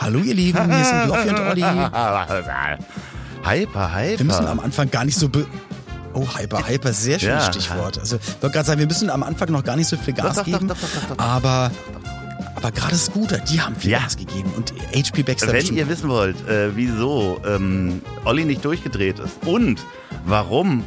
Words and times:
Hallo 0.00 0.20
ihr 0.20 0.34
Lieben, 0.34 0.74
hier 0.74 0.84
sind 0.84 1.08
Loffi 1.08 1.28
und 1.28 1.40
Olli. 1.40 1.60
Hyper, 3.42 3.94
hyper. 3.94 4.18
Wir 4.18 4.24
müssen 4.26 4.46
am 4.46 4.60
Anfang 4.60 4.90
gar 4.90 5.04
nicht 5.04 5.18
so... 5.18 5.28
Be 5.28 5.46
Oh, 6.12 6.26
hyper, 6.36 6.66
hyper, 6.66 6.92
sehr 6.92 7.20
schönes 7.20 7.46
Ja. 7.46 7.52
Stichwort. 7.52 7.98
Also 7.98 8.16
ich 8.16 8.42
wollte 8.42 8.54
gerade 8.54 8.66
sagen, 8.66 8.80
wir 8.80 8.86
müssen 8.88 9.10
am 9.10 9.22
Anfang 9.22 9.52
noch 9.52 9.62
gar 9.62 9.76
nicht 9.76 9.86
so 9.86 9.96
viel 9.96 10.12
Gas 10.12 10.36
Doch, 10.36 10.44
doch, 10.44 10.44
geben, 10.44 10.66
doch, 10.68 10.76
aber... 11.18 11.70
Aber 12.56 12.72
gerade 12.72 12.96
Scooter, 12.96 13.38
die 13.38 13.60
haben 13.60 13.76
viel 13.76 13.92
Ja. 13.92 14.00
Gas 14.00 14.16
gegeben 14.16 14.50
und 14.56 14.72
HP 14.92 15.22
Baxter 15.22 15.52
Wenn 15.52 15.74
ihr 15.76 15.88
wissen 15.88 16.08
wollt, 16.08 16.36
äh, 16.48 16.74
wieso 16.76 17.40
ähm, 17.46 18.02
Olli 18.24 18.44
nicht 18.44 18.64
durchgedreht 18.64 19.18
ist 19.20 19.46
und 19.46 19.80
warum 20.26 20.84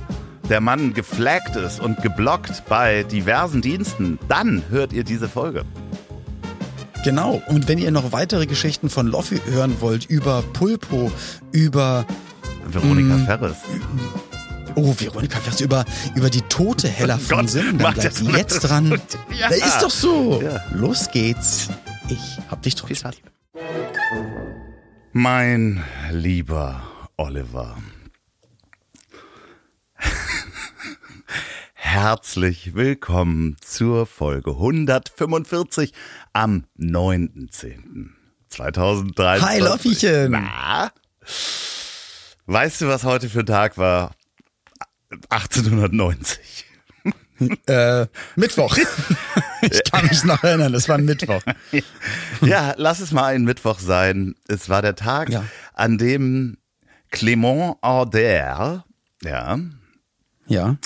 der 0.49 0.59
Mann 0.59 0.93
geflaggt 0.93 1.55
ist 1.55 1.79
und 1.79 2.01
geblockt 2.01 2.63
bei 2.67 3.03
diversen 3.03 3.61
Diensten, 3.61 4.19
dann 4.27 4.63
hört 4.69 4.91
ihr 4.91 5.03
diese 5.05 5.29
Folge. 5.29 5.63
Genau. 7.03 7.41
Und 7.47 7.67
wenn 7.67 7.77
ihr 7.79 7.91
noch 7.91 8.13
weitere 8.13 8.45
Geschichten 8.45 8.89
von 8.89 9.07
Loffi 9.07 9.41
hören 9.45 9.81
wollt 9.81 10.05
über 10.05 10.41
Pulpo, 10.53 11.11
über 11.51 12.05
Veronika 12.65 13.17
Mm. 13.17 13.25
Ferres. 13.25 13.57
Oh, 14.75 14.95
Veronika, 14.97 15.37
du 15.57 15.63
über, 15.65 15.83
über 16.15 16.29
die 16.29 16.41
tote 16.43 16.87
Hella 16.87 17.17
von 17.19 17.39
Gott, 17.39 17.49
Sinnen? 17.49 17.77
Dann 17.77 17.93
bleibt 17.93 18.13
sie 18.15 18.25
jetzt 18.31 18.61
dran. 18.61 19.01
Ja. 19.37 19.49
Da 19.49 19.55
ist 19.55 19.81
doch 19.81 19.89
so. 19.89 20.41
Ja. 20.41 20.63
Los 20.71 21.11
geht's. 21.11 21.67
Ich 22.07 22.39
hab 22.49 22.61
dich 22.61 22.75
trotzdem 22.75 23.11
lieb. 23.11 23.31
Mein 25.11 25.83
lieber 26.11 26.83
Oliver. 27.17 27.77
Herzlich 31.73 32.73
willkommen 32.75 33.57
zur 33.61 34.05
Folge 34.07 34.51
145 34.51 35.93
am 36.33 36.65
9.10.2023. 36.79 39.41
Hi, 39.41 39.59
Loffiechen. 39.59 40.31
Na? 40.31 40.91
Weißt 42.45 42.81
du, 42.81 42.87
was 42.87 43.03
heute 43.03 43.29
für 43.29 43.39
ein 43.41 43.45
Tag 43.45 43.77
war? 43.77 44.15
1890. 45.29 46.65
Äh, 47.67 48.07
Mittwoch. 48.35 48.75
ich 49.61 49.83
kann 49.91 50.07
mich 50.07 50.23
noch 50.23 50.43
erinnern, 50.43 50.73
es 50.73 50.89
war 50.89 50.97
Mittwoch. 50.97 51.41
Ja, 52.41 52.73
lass 52.77 52.99
es 52.99 53.11
mal 53.11 53.33
ein 53.35 53.43
Mittwoch 53.43 53.79
sein. 53.79 54.35
Es 54.47 54.69
war 54.69 54.81
der 54.81 54.95
Tag, 54.95 55.29
Ja. 55.29 55.45
an 55.73 55.97
dem 55.97 56.57
Clément 57.11 57.75
Audert, 57.81 58.83
ja, 59.23 59.59
Ja. 60.47 60.77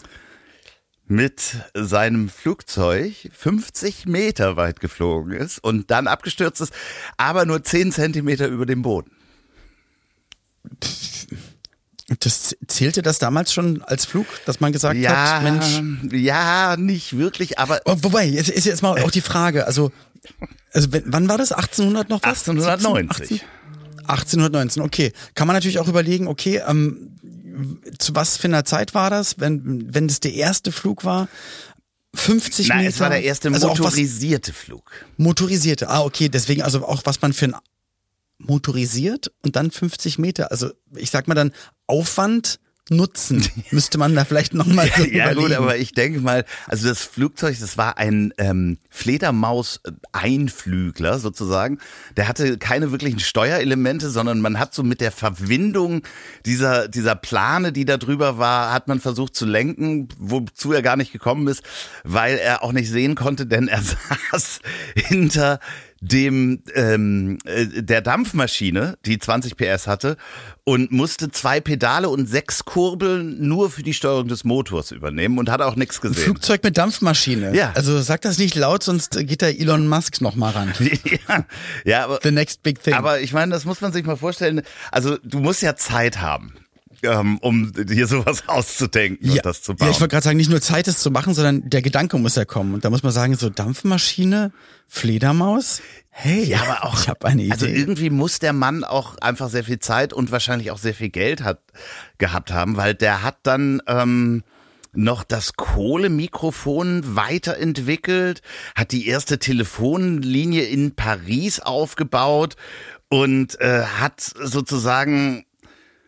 Mit 1.08 1.42
seinem 1.74 2.30
Flugzeug 2.30 3.30
50 3.34 4.06
Meter 4.08 4.58
weit 4.58 4.80
geflogen 4.80 5.32
ist 5.34 5.60
und 5.64 5.90
dann 5.92 6.08
abgestürzt 6.08 6.62
ist, 6.62 6.74
aber 7.18 7.46
nur 7.46 7.64
10 7.64 7.92
Zentimeter 7.92 8.48
über 8.48 8.66
dem 8.66 8.82
Boden. 8.82 9.12
Das 12.20 12.56
zählte 12.68 13.02
das 13.02 13.20
damals 13.20 13.52
schon 13.52 13.82
als 13.82 14.06
Flug, 14.06 14.26
dass 14.46 14.62
man 14.62 14.72
gesagt 14.72 14.98
Ja, 14.98 15.42
hat, 15.42 15.44
Mensch. 15.44 16.14
ja, 16.14 16.76
nicht 16.78 17.18
wirklich, 17.18 17.60
aber 17.60 17.82
Oh, 17.86 17.98
wobei, 18.02 18.26
jetzt 18.26 18.50
ist 18.50 18.66
jetzt 18.66 18.82
mal 18.82 19.02
auch 19.02 19.12
die 19.12 19.22
Frage, 19.22 19.68
also, 19.68 19.92
also 20.72 20.88
wann 21.06 21.28
war 21.28 21.38
das? 21.38 21.52
1800 21.52 22.10
noch 22.10 22.22
was? 22.24 22.48
1890. 22.48 23.44
1819, 24.08 24.82
okay. 24.84 25.12
Kann 25.36 25.48
man 25.48 25.56
natürlich 25.56 25.80
auch 25.80 25.90
überlegen, 25.90 26.28
okay, 26.28 26.62
ähm, 26.66 27.12
zu 27.98 28.16
was 28.16 28.38
für 28.38 28.48
einer 28.48 28.66
Zeit 28.66 28.94
war 28.94 29.10
das, 29.10 29.40
wenn, 29.40 29.94
wenn 29.94 30.08
das 30.08 30.20
der 30.20 30.34
erste 30.34 30.72
Flug 30.72 31.04
war? 31.04 31.28
50 32.16 32.70
Nein, 32.70 32.78
Meter. 32.80 32.90
es 32.90 33.00
war 33.00 33.10
der 33.10 33.24
erste 33.24 33.50
also 33.50 33.68
auch 33.68 33.72
was 33.72 33.80
motorisierte 33.80 34.54
Flug. 34.54 34.92
motorisierte. 35.18 35.90
Ah, 35.90 36.02
okay, 36.02 36.30
deswegen 36.30 36.64
also 36.64 36.86
auch 36.86 37.02
was 37.06 37.22
man 37.22 37.34
für 37.34 37.46
ein 37.46 37.56
motorisiert 38.40 39.32
und 39.42 39.56
dann 39.56 39.72
50 39.72 40.20
Meter. 40.20 40.52
Also 40.52 40.72
ich 40.96 41.10
sag 41.10 41.28
mal 41.28 41.36
dann 41.36 41.52
Aufwand, 41.88 42.60
Nutzen 42.90 43.48
müsste 43.72 43.98
man 43.98 44.16
da 44.16 44.26
vielleicht 44.26 44.54
nochmal 44.54 44.90
so 44.96 45.04
Ja 45.04 45.32
überlegen. 45.32 45.48
gut, 45.48 45.58
aber 45.58 45.78
ich 45.78 45.94
denke 45.94 46.20
mal, 46.20 46.46
also 46.68 46.88
das 46.88 47.04
Flugzeug, 47.04 47.58
das 47.60 47.78
war 47.78 47.98
ein 47.98 48.34
ähm, 48.38 48.78
Fledermaus-Einflügler 48.90 51.20
sozusagen. 51.20 51.80
Der 52.16 52.28
hatte 52.28 52.58
keine 52.58 52.92
wirklichen 52.92 53.20
Steuerelemente, 53.20 54.10
sondern 54.10 54.42
man 54.42 54.60
hat 54.60 54.74
so 54.74 54.84
mit 54.84 55.02
der 55.02 55.12
Verwindung 55.12 56.04
dieser 56.46 56.88
dieser 56.88 57.16
Plane, 57.16 57.72
die 57.72 57.86
da 57.86 57.98
drüber 57.98 58.38
war, 58.38 58.74
hat 58.74 58.88
man 58.88 59.00
versucht 59.00 59.36
zu 59.36 59.46
lenken, 59.46 60.10
wozu 60.18 60.74
er 60.74 60.82
gar 60.82 60.96
nicht 60.96 61.12
gekommen 61.12 61.48
ist, 61.48 61.64
weil 62.04 62.38
er 62.38 62.64
auch 62.64 62.72
nicht 62.72 62.90
sehen 62.90 63.16
konnte, 63.16 63.46
denn 63.46 63.68
er 63.68 63.82
saß 64.32 64.60
hinter 64.96 65.60
dem 66.02 66.62
ähm, 66.76 67.38
äh, 67.46 67.66
der 67.82 68.02
Dampfmaschine, 68.02 68.98
die 69.06 69.18
20 69.18 69.58
PS 69.58 69.88
hatte, 69.88 70.18
und 70.64 70.92
musste 70.92 71.32
zwei 71.32 71.62
Pedale 71.62 72.10
und 72.10 72.28
sechs 72.28 72.66
Kurbeln 72.66 73.48
nur 73.48 73.70
für 73.70 73.84
die 73.84 73.94
Steuerung 73.94 74.28
des 74.28 74.44
Motors 74.44 74.92
übernehmen 74.92 75.38
und 75.40 75.50
hat 75.50 75.62
auch 75.62 75.76
nichts 75.76 76.02
gesehen. 76.02 76.24
Flugzeug 76.24 76.64
mit 76.64 76.78
Dampfmaschine. 76.78 77.56
Ja. 77.56 77.72
Also 77.74 78.02
sag 78.02 78.22
das 78.22 78.38
nicht 78.38 78.56
laut, 78.56 78.84
sonst 78.84 79.18
geht 79.28 79.42
da 79.42 79.48
Elon 79.48 79.88
Musk 79.88 80.22
noch 80.22 80.36
mal 80.36 80.52
ran. 80.52 80.74
ja, 81.28 81.46
ja, 81.86 82.04
aber, 82.04 82.20
The 82.22 82.32
next 82.32 82.64
big 82.64 82.84
thing. 82.84 82.94
aber 82.94 83.22
ich 83.22 83.34
meine, 83.34 83.54
das 83.54 83.66
muss 83.66 83.82
man 83.82 83.94
sich 83.94 84.06
mal 84.06 84.18
vorstellen. 84.18 84.62
Also 84.92 85.18
du 85.24 85.40
musst 85.40 85.62
ja 85.62 85.76
Zeit 85.76 86.20
haben, 86.20 86.54
ähm, 87.08 87.38
um 87.40 87.72
dir 87.74 88.08
sowas 88.08 88.44
auszudenken 88.48 89.30
und 89.30 89.46
das 89.46 89.62
zu 89.62 89.76
bauen. 89.76 89.88
Ja, 89.88 89.92
ich 89.94 90.00
wollte 90.00 90.12
gerade 90.12 90.24
sagen, 90.24 90.38
nicht 90.38 90.50
nur 90.50 90.62
Zeit 90.62 90.88
es 90.88 91.00
zu 91.00 91.12
machen, 91.12 91.34
sondern 91.34 91.70
der 91.70 91.82
Gedanke 91.82 92.18
muss 92.18 92.36
ja 92.36 92.46
kommen. 92.46 92.74
Und 92.74 92.86
da 92.86 92.90
muss 92.90 93.04
man 93.04 93.12
sagen, 93.12 93.36
so 93.36 93.50
Dampfmaschine, 93.50 94.52
Fledermaus, 94.88 95.82
hey, 96.10 96.44
Ja, 96.44 96.64
aber 96.64 96.86
auch, 96.86 97.00
ich 97.02 97.08
habe 97.10 97.28
eine 97.28 97.44
Idee. 97.44 97.52
also 97.52 97.66
irgendwie 97.66 98.10
muss 98.10 98.40
der 98.40 98.54
Mann 98.54 98.84
auch 98.84 99.18
einfach 99.18 99.50
sehr 99.50 99.64
viel 99.64 99.80
Zeit 99.80 100.14
und 100.14 100.32
wahrscheinlich 100.32 100.72
auch 100.72 100.78
sehr 100.78 100.94
viel 100.94 101.10
Geld 101.10 101.44
hat, 101.44 101.62
gehabt 102.18 102.52
haben, 102.52 102.78
weil 102.78 102.94
der 102.94 103.24
hat 103.24 103.38
dann 103.44 103.82
ähm, 103.88 104.44
noch 104.94 105.24
das 105.24 105.54
Kohlemikrofon 105.54 107.16
weiterentwickelt, 107.16 108.42
hat 108.76 108.92
die 108.92 109.08
erste 109.08 109.38
Telefonlinie 109.38 110.64
in 110.64 110.96
Paris 110.96 111.60
aufgebaut 111.60 112.56
und 113.10 113.60
äh, 113.62 113.84
hat 113.84 114.20
sozusagen 114.20 115.46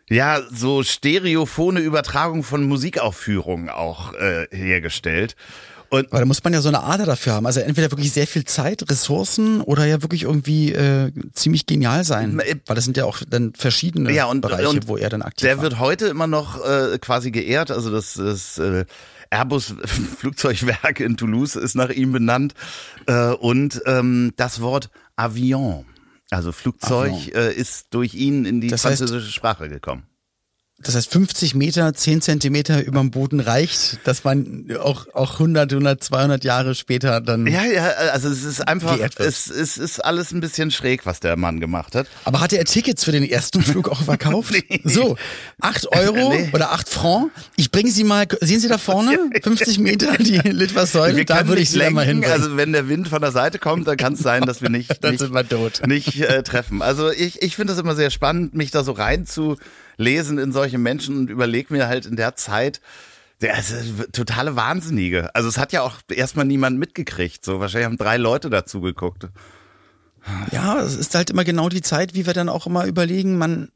ja 0.10 0.42
so 0.52 0.84
stereophone 0.84 1.78
Übertragung 1.78 2.44
von 2.44 2.64
Musikaufführungen 2.68 3.70
auch 3.70 4.14
äh, 4.14 4.48
hergestellt. 4.52 5.36
Und 5.92 6.06
Aber 6.12 6.20
da 6.20 6.26
muss 6.26 6.44
man 6.44 6.54
ja 6.54 6.62
so 6.62 6.68
eine 6.70 6.84
Ader 6.84 7.08
dafür 7.08 7.34
haben. 7.34 7.48
Also 7.48 7.62
entweder 7.62 7.90
wirklich 7.90 8.12
sehr 8.12 8.28
viel 8.28 8.44
Zeit, 8.46 8.88
Ressourcen 8.92 9.62
oder 9.62 9.86
ja 9.86 10.04
wirklich 10.04 10.22
irgendwie 10.22 10.72
äh, 10.72 11.12
ziemlich 11.34 11.66
genial 11.66 12.04
sein. 12.04 12.40
äh, 12.42 12.58
Weil 12.68 12.76
das 12.76 12.86
sind 12.86 12.96
ja 12.96 13.06
auch 13.06 13.20
dann 13.28 13.54
verschiedene 13.56 14.12
Ja, 14.12 14.26
und- 14.26 14.42
Bereiche, 14.42 14.70
und 14.70 14.88
wo 14.88 14.98
er 14.98 15.10
dann 15.10 15.24
aktiv 15.24 15.48
Der 15.48 15.58
war. 15.58 15.64
wird 15.64 15.80
heute 15.80 16.06
immer 16.06 16.28
noch 16.28 16.64
äh, 16.64 17.00
quasi 17.00 17.32
geehrt. 17.32 17.72
Also 17.72 17.90
das, 17.90 18.14
das 18.14 18.60
äh, 18.60 18.86
Airbus 19.32 19.74
Flugzeugwerk 20.20 21.00
in 21.00 21.18
Toulouse 21.18 21.56
ist 21.56 21.74
nach 21.76 21.90
ihm 21.90 22.12
benannt. 22.12 22.54
Äh, 23.08 23.30
und 23.32 23.82
ähm, 23.88 24.34
das 24.38 24.62
Wort 24.62 24.92
Avion, 25.16 25.86
also 26.32 26.52
Flugzeug, 26.52 27.14
äh, 27.34 27.54
ist 27.54 27.94
durch 27.94 28.14
ihn 28.14 28.46
in 28.46 28.62
die 28.62 28.68
Das 28.68 28.82
heißt- 28.86 28.98
französische 29.00 29.32
Sprache 29.32 29.70
gekommen. 29.70 30.04
Das 30.82 30.96
heißt, 30.96 31.12
50 31.12 31.56
Meter, 31.56 31.94
10 31.94 32.22
Zentimeter 32.22 32.84
über 32.86 33.00
dem 33.02 33.12
Boden 33.12 33.42
reicht, 33.42 34.00
dass 34.06 34.24
man 34.24 34.66
auch, 34.82 35.08
auch 35.14 35.34
100, 35.34 35.72
100, 35.74 36.02
200 36.02 36.44
Jahre 36.46 36.74
später 36.74 37.20
dann... 37.20 37.48
Ja, 37.48 37.66
ja, 37.66 37.84
also 38.14 38.30
es 38.30 38.44
ist 38.44 38.66
einfach, 38.66 38.98
es, 39.18 39.50
es 39.50 39.78
ist 39.78 40.00
alles 40.04 40.32
ein 40.32 40.40
bisschen 40.40 40.72
schräg, 40.72 41.06
was 41.06 41.20
der 41.20 41.36
Mann 41.36 41.60
gemacht 41.60 41.96
hat. 41.96 42.08
Aber 42.24 42.40
hatte 42.40 42.58
er 42.58 42.64
Tickets 42.64 43.04
für 43.04 43.12
den 43.12 43.24
ersten 43.24 43.62
Flug 43.62 43.90
auch 43.90 44.02
verkauft? 44.04 44.54
So, 44.86 45.18
8 45.62 45.92
Euro 45.96 46.30
Nee. 46.30 46.50
oder 46.54 46.72
8 46.72 46.88
Franc. 46.88 47.32
Ich 47.58 47.72
bringe 47.72 47.92
Sie 47.92 48.04
mal, 48.04 48.26
sehen 48.42 48.60
Sie 48.60 48.68
da 48.70 48.78
vorne? 48.78 49.18
50 49.44 49.80
Meter, 49.80 50.16
die 50.18 50.38
Litfaßsäule, 50.38 51.26
da 51.26 51.48
würde 51.48 51.62
ich 51.62 51.70
Sie 51.72 51.80
dann 51.80 51.94
mal 51.94 52.06
lenken, 52.06 52.24
hinbringen. 52.24 52.42
also 52.44 52.58
wenn 52.58 52.72
der 52.72 52.88
Wind 52.88 53.08
von 53.10 53.22
der 53.22 53.32
Seite 53.32 53.60
kommt, 53.60 53.88
dann 53.88 53.98
kann 53.98 54.14
es 54.14 54.20
sein, 54.20 54.44
dass 54.44 54.62
wir 54.62 54.70
nicht, 54.70 54.90
Dann 55.04 55.12
nicht, 55.12 55.20
sind 55.20 55.34
wir 55.34 55.48
tot. 55.48 55.82
nicht 55.88 56.22
äh, 56.22 56.42
treffen. 56.44 56.82
Also 56.82 57.12
ich, 57.12 57.42
ich 57.42 57.56
finde 57.56 57.74
das 57.74 57.82
immer 57.82 57.96
sehr 57.96 58.10
spannend, 58.12 58.54
mich 58.56 58.72
da 58.72 58.84
so 58.84 58.94
reinzulesen 60.00 60.38
in 60.40 60.52
solche 60.52 60.78
Menschen 60.78 61.18
und 61.18 61.30
überlege 61.30 61.74
mir 61.74 61.88
halt 61.88 62.06
in 62.06 62.16
der 62.16 62.36
Zeit, 62.36 62.82
der 63.42 63.58
ist 63.58 63.72
äh, 63.72 64.08
totale 64.12 64.56
Wahnsinnige. 64.56 65.34
Also 65.36 65.50
es 65.50 65.58
hat 65.58 65.72
ja 65.72 65.82
auch 65.82 65.98
erstmal 66.10 66.46
niemand 66.46 66.80
mitgekriegt. 66.80 67.46
So 67.46 67.60
wahrscheinlich 67.60 67.86
haben 67.86 67.98
drei 67.98 68.18
Leute 68.18 68.50
dazu 68.50 68.82
geguckt. 68.82 69.28
Ja, 70.52 70.80
es 70.80 70.96
ist 70.96 71.16
halt 71.16 71.30
immer 71.30 71.46
genau 71.46 71.70
die 71.70 71.82
Zeit, 71.82 72.14
wie 72.14 72.26
wir 72.26 72.34
dann 72.34 72.50
auch 72.50 72.68
immer 72.68 72.86
überlegen, 72.86 73.38
man, 73.38 73.72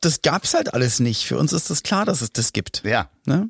das 0.00 0.20
gab's 0.20 0.52
halt 0.54 0.74
alles 0.74 1.00
nicht. 1.00 1.24
Für 1.24 1.38
uns 1.38 1.52
ist 1.52 1.70
das 1.70 1.82
klar, 1.82 2.04
dass 2.04 2.20
es 2.20 2.32
das 2.32 2.52
gibt. 2.52 2.82
Ja. 2.84 3.08
Ne? 3.24 3.48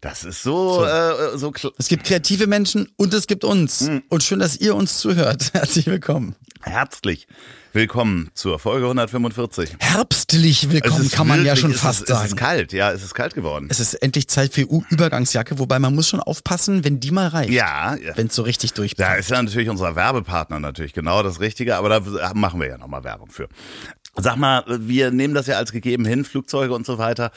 Das 0.00 0.24
ist 0.24 0.42
so, 0.42 0.76
so. 0.76 0.84
Äh, 0.84 1.36
so 1.36 1.52
Es 1.76 1.88
gibt 1.88 2.04
kreative 2.04 2.46
Menschen 2.46 2.88
und 2.96 3.12
es 3.12 3.26
gibt 3.26 3.44
uns. 3.44 3.82
Mhm. 3.82 4.02
Und 4.08 4.22
schön, 4.22 4.38
dass 4.38 4.56
ihr 4.56 4.74
uns 4.74 4.98
zuhört. 4.98 5.50
Herzlich 5.52 5.86
willkommen. 5.86 6.36
Herzlich 6.62 7.26
willkommen 7.74 8.30
zur 8.34 8.58
Folge 8.58 8.86
145. 8.86 9.76
Herbstlich 9.78 10.70
willkommen, 10.70 11.10
kann 11.10 11.26
man 11.26 11.44
ja 11.44 11.54
schon 11.54 11.74
fast 11.74 12.02
ist, 12.02 12.08
sagen. 12.08 12.24
Es 12.24 12.30
ist 12.32 12.36
kalt, 12.36 12.72
ja, 12.72 12.92
es 12.92 13.02
ist 13.02 13.14
kalt 13.14 13.34
geworden. 13.34 13.68
Es 13.70 13.78
ist 13.78 13.94
endlich 13.94 14.28
Zeit 14.28 14.54
für 14.54 14.62
Übergangsjacke, 14.62 15.58
wobei 15.58 15.78
man 15.78 15.94
muss 15.94 16.08
schon 16.08 16.20
aufpassen, 16.20 16.82
wenn 16.82 16.98
die 17.00 17.10
mal 17.10 17.28
reicht. 17.28 17.50
Ja. 17.50 17.94
ja. 17.94 18.16
Wenn 18.16 18.28
es 18.28 18.34
so 18.34 18.42
richtig 18.42 18.72
durchpasst. 18.72 19.08
Da 19.08 19.14
ist 19.16 19.30
ja 19.30 19.42
natürlich 19.42 19.68
unser 19.68 19.96
Werbepartner 19.96 20.60
natürlich 20.60 20.94
genau 20.94 21.22
das 21.22 21.40
Richtige, 21.40 21.76
aber 21.76 21.88
da 21.88 22.32
machen 22.34 22.60
wir 22.60 22.68
ja 22.68 22.78
nochmal 22.78 23.04
Werbung 23.04 23.30
für. 23.30 23.48
Sag 24.16 24.36
mal, 24.36 24.64
wir 24.66 25.10
nehmen 25.12 25.34
das 25.34 25.46
ja 25.46 25.56
als 25.56 25.72
gegeben 25.72 26.04
hin, 26.04 26.24
Flugzeuge 26.24 26.74
und 26.74 26.84
so 26.84 26.98
weiter 26.98 27.30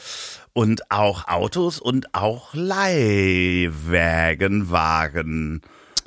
und 0.54 0.90
auch 0.90 1.28
Autos 1.28 1.78
und 1.78 2.14
auch 2.14 2.54
Leihwägen, 2.54 3.70
Wagen. 4.70 5.60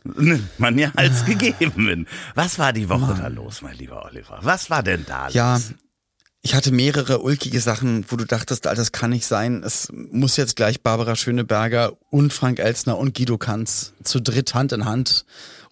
Nimmt 0.04 0.60
man 0.60 0.80
ja 0.80 0.92
als 0.96 1.26
gegeben. 1.26 2.08
Was 2.34 2.58
war 2.58 2.74
die 2.74 2.90
Woche 2.90 3.00
Mann. 3.02 3.20
da 3.22 3.28
los, 3.28 3.62
mein 3.62 3.76
lieber 3.78 4.06
Oliver? 4.06 4.40
Was 4.42 4.70
war 4.70 4.82
denn 4.82 5.06
da 5.06 5.28
ja, 5.30 5.56
los? 5.56 5.74
Ich 6.42 6.56
hatte 6.56 6.72
mehrere 6.72 7.20
ulkige 7.20 7.60
Sachen, 7.60 8.06
wo 8.08 8.16
du 8.16 8.24
dachtest, 8.24 8.66
das 8.66 8.92
kann 8.94 9.10
nicht 9.10 9.26
sein. 9.26 9.64
Es 9.64 9.92
muss 9.92 10.38
jetzt 10.38 10.56
gleich 10.56 10.82
Barbara 10.82 11.18
Schöneberger 11.18 11.92
und 12.10 12.32
Frank 12.32 12.60
Elstner 12.60 12.98
und 12.98 13.14
Guido 13.18 13.38
Kanz 13.38 13.94
zu 14.02 14.22
dritt 14.22 14.54
Hand 14.54 14.72
in 14.72 14.86
Hand 14.86 15.26